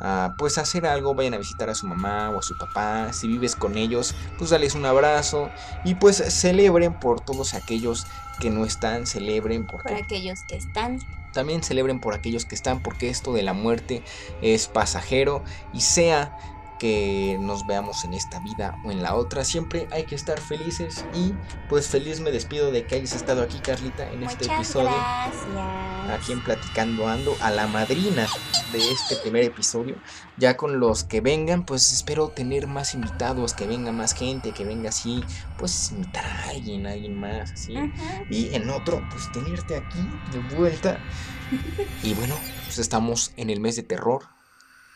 a, 0.00 0.34
pues 0.38 0.56
hacer 0.56 0.86
algo, 0.86 1.14
vayan 1.14 1.34
a 1.34 1.38
visitar 1.38 1.68
a 1.68 1.74
su 1.74 1.86
mamá 1.86 2.30
o 2.30 2.38
a 2.38 2.42
su 2.42 2.56
papá, 2.56 3.12
si 3.12 3.28
vives 3.28 3.54
con 3.54 3.76
ellos, 3.76 4.14
pues 4.38 4.48
dales 4.48 4.74
un 4.74 4.86
abrazo, 4.86 5.50
y 5.84 5.96
pues 5.96 6.16
celebren 6.16 6.98
por 6.98 7.20
todos 7.20 7.52
aquellos 7.52 8.06
que 8.40 8.50
no 8.50 8.64
están, 8.64 9.06
celebren 9.06 9.66
por 9.66 9.88
aquellos 9.92 10.42
que 10.42 10.56
están. 10.56 10.98
también 11.32 11.62
celebren 11.62 12.00
por 12.00 12.14
aquellos 12.14 12.44
que 12.44 12.56
están, 12.56 12.80
porque 12.80 13.08
esto 13.08 13.32
de 13.32 13.42
la 13.42 13.52
muerte 13.52 14.02
es 14.42 14.66
pasajero 14.66 15.44
y 15.72 15.82
sea 15.82 16.36
que 16.80 17.36
nos 17.38 17.66
veamos 17.66 18.04
en 18.04 18.14
esta 18.14 18.40
vida 18.40 18.80
o 18.84 18.90
en 18.90 19.02
la 19.02 19.14
otra, 19.14 19.44
siempre 19.44 19.86
hay 19.92 20.04
que 20.04 20.14
estar 20.14 20.40
felices 20.40 21.04
y 21.14 21.34
pues 21.68 21.88
feliz 21.88 22.20
me 22.20 22.30
despido 22.30 22.72
de 22.72 22.86
que 22.86 22.94
hayas 22.94 23.12
estado 23.12 23.42
aquí 23.42 23.58
Carlita 23.58 24.10
en 24.10 24.22
este 24.22 24.46
episodio. 24.46 24.90
gracias. 24.90 25.44
Aquí 26.10 26.32
en 26.32 26.42
Platicando 26.42 27.06
Ando, 27.06 27.36
a 27.40 27.50
la 27.50 27.66
madrina 27.66 28.26
de 28.72 28.78
este 28.90 29.16
primer 29.16 29.44
episodio. 29.44 29.96
Ya 30.38 30.56
con 30.56 30.80
los 30.80 31.04
que 31.04 31.20
vengan, 31.20 31.66
pues 31.66 31.92
espero 31.92 32.28
tener 32.28 32.66
más 32.66 32.94
invitados, 32.94 33.52
que 33.52 33.66
venga 33.66 33.92
más 33.92 34.14
gente, 34.14 34.52
que 34.52 34.64
venga 34.64 34.88
así, 34.88 35.22
pues 35.58 35.92
invitar 35.92 36.24
a 36.24 36.48
alguien, 36.48 36.86
a 36.86 36.92
alguien 36.92 37.20
más, 37.20 37.52
así. 37.52 37.74
Y 38.30 38.54
en 38.54 38.70
otro, 38.70 39.06
pues 39.10 39.30
tenerte 39.32 39.76
aquí 39.76 40.00
de 40.32 40.56
vuelta. 40.56 40.98
Y 42.04 42.14
bueno, 42.14 42.36
pues 42.64 42.78
estamos 42.78 43.32
en 43.36 43.50
el 43.50 43.58
mes 43.58 43.74
de 43.74 43.82
terror. 43.82 44.28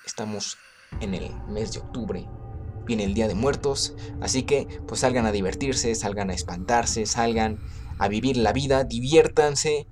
Estamos 0.07 0.57
en 1.01 1.15
el 1.15 1.31
mes 1.49 1.73
de 1.73 1.81
octubre. 1.81 2.29
Viene 2.87 3.05
el 3.05 3.15
Día 3.15 3.29
de 3.29 3.35
Muertos. 3.35 3.95
Así 4.21 4.43
que 4.43 4.67
pues 4.87 5.01
salgan 5.01 5.27
a 5.27 5.33
divertirse, 5.33 5.95
salgan 5.95 6.31
a 6.31 6.35
espantarse, 6.35 7.07
salgan 7.07 7.59
a 7.99 8.09
vivir 8.09 8.37
la 8.37 8.53
vida, 8.53 8.85
diviértanse. 8.85 9.87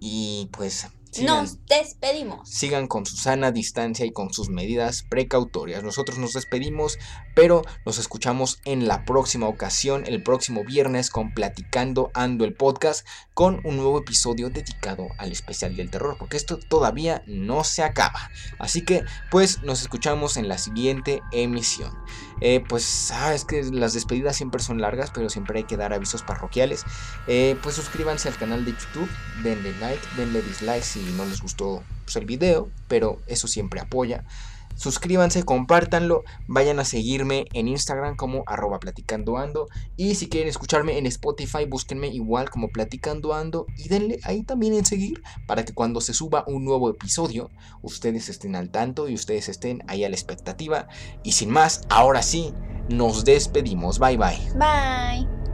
Y 0.00 0.48
pues 0.52 0.88
sigan, 1.12 1.36
Nos 1.36 1.58
despedimos. 1.66 2.48
sigan 2.48 2.88
con 2.88 3.06
su 3.06 3.16
sana 3.16 3.52
distancia 3.52 4.04
y 4.06 4.12
con 4.12 4.32
sus 4.32 4.48
medidas 4.48 5.04
precautorias. 5.08 5.82
Nosotros 5.82 6.18
nos 6.18 6.32
despedimos, 6.32 6.98
pero 7.34 7.62
nos 7.86 7.98
escuchamos 7.98 8.60
en 8.64 8.88
la 8.88 9.04
próxima 9.04 9.46
ocasión, 9.46 10.04
el 10.06 10.22
próximo 10.22 10.64
viernes, 10.64 11.10
con 11.10 11.34
Platicando 11.34 12.10
Ando 12.14 12.44
el 12.44 12.54
podcast, 12.54 13.06
con 13.34 13.60
un 13.64 13.76
nuevo 13.76 13.98
episodio 13.98 14.50
dedicado 14.50 15.08
al 15.18 15.32
especial 15.32 15.76
del 15.76 15.90
terror, 15.90 16.16
porque 16.18 16.36
esto 16.36 16.58
todavía 16.58 17.22
no 17.26 17.62
se 17.64 17.82
acaba. 17.82 18.30
Así 18.58 18.84
que, 18.84 19.04
pues, 19.30 19.62
nos 19.62 19.82
escuchamos 19.82 20.36
en 20.36 20.48
la 20.48 20.58
siguiente 20.58 21.22
emisión. 21.32 21.92
Eh, 22.40 22.64
pues, 22.68 23.10
ah, 23.12 23.34
es 23.34 23.44
que 23.44 23.62
las 23.62 23.92
despedidas 23.92 24.36
siempre 24.36 24.62
son 24.62 24.80
largas, 24.80 25.10
pero 25.12 25.28
siempre 25.28 25.58
hay 25.58 25.64
que 25.64 25.76
dar 25.76 25.92
avisos 25.92 26.22
parroquiales. 26.22 26.84
Eh, 27.26 27.56
pues 27.62 27.76
suscríbanse 27.76 28.28
al 28.28 28.36
canal 28.36 28.64
de 28.64 28.72
YouTube, 28.72 29.08
denle 29.42 29.72
like, 29.78 30.02
denle 30.16 30.42
dislike 30.42 30.82
si 30.82 31.01
no 31.16 31.24
les 31.26 31.40
gustó 31.40 31.82
pues, 32.04 32.16
el 32.16 32.26
video, 32.26 32.68
pero 32.88 33.20
eso 33.26 33.46
siempre 33.46 33.80
apoya. 33.80 34.24
Suscríbanse, 34.74 35.44
compártanlo, 35.44 36.24
vayan 36.46 36.80
a 36.80 36.84
seguirme 36.84 37.44
en 37.52 37.68
Instagram 37.68 38.16
como 38.16 38.42
arroba 38.46 38.80
platicando 38.80 39.36
ando 39.36 39.68
y 39.96 40.14
si 40.14 40.28
quieren 40.28 40.48
escucharme 40.48 40.98
en 40.98 41.06
Spotify 41.06 41.66
búsquenme 41.66 42.08
igual 42.08 42.50
como 42.50 42.68
platicando 42.68 43.34
ando 43.34 43.66
y 43.76 43.88
denle 43.88 44.18
ahí 44.24 44.42
también 44.42 44.74
en 44.74 44.86
seguir 44.86 45.22
para 45.46 45.64
que 45.64 45.74
cuando 45.74 46.00
se 46.00 46.14
suba 46.14 46.44
un 46.46 46.64
nuevo 46.64 46.90
episodio 46.90 47.50
ustedes 47.82 48.28
estén 48.28 48.56
al 48.56 48.70
tanto 48.70 49.08
y 49.08 49.14
ustedes 49.14 49.48
estén 49.48 49.82
ahí 49.88 50.04
a 50.04 50.08
la 50.08 50.16
expectativa 50.16 50.88
y 51.22 51.32
sin 51.32 51.50
más, 51.50 51.82
ahora 51.88 52.22
sí, 52.22 52.52
nos 52.88 53.24
despedimos, 53.24 53.98
bye 53.98 54.16
bye. 54.16 54.38
Bye. 54.56 55.51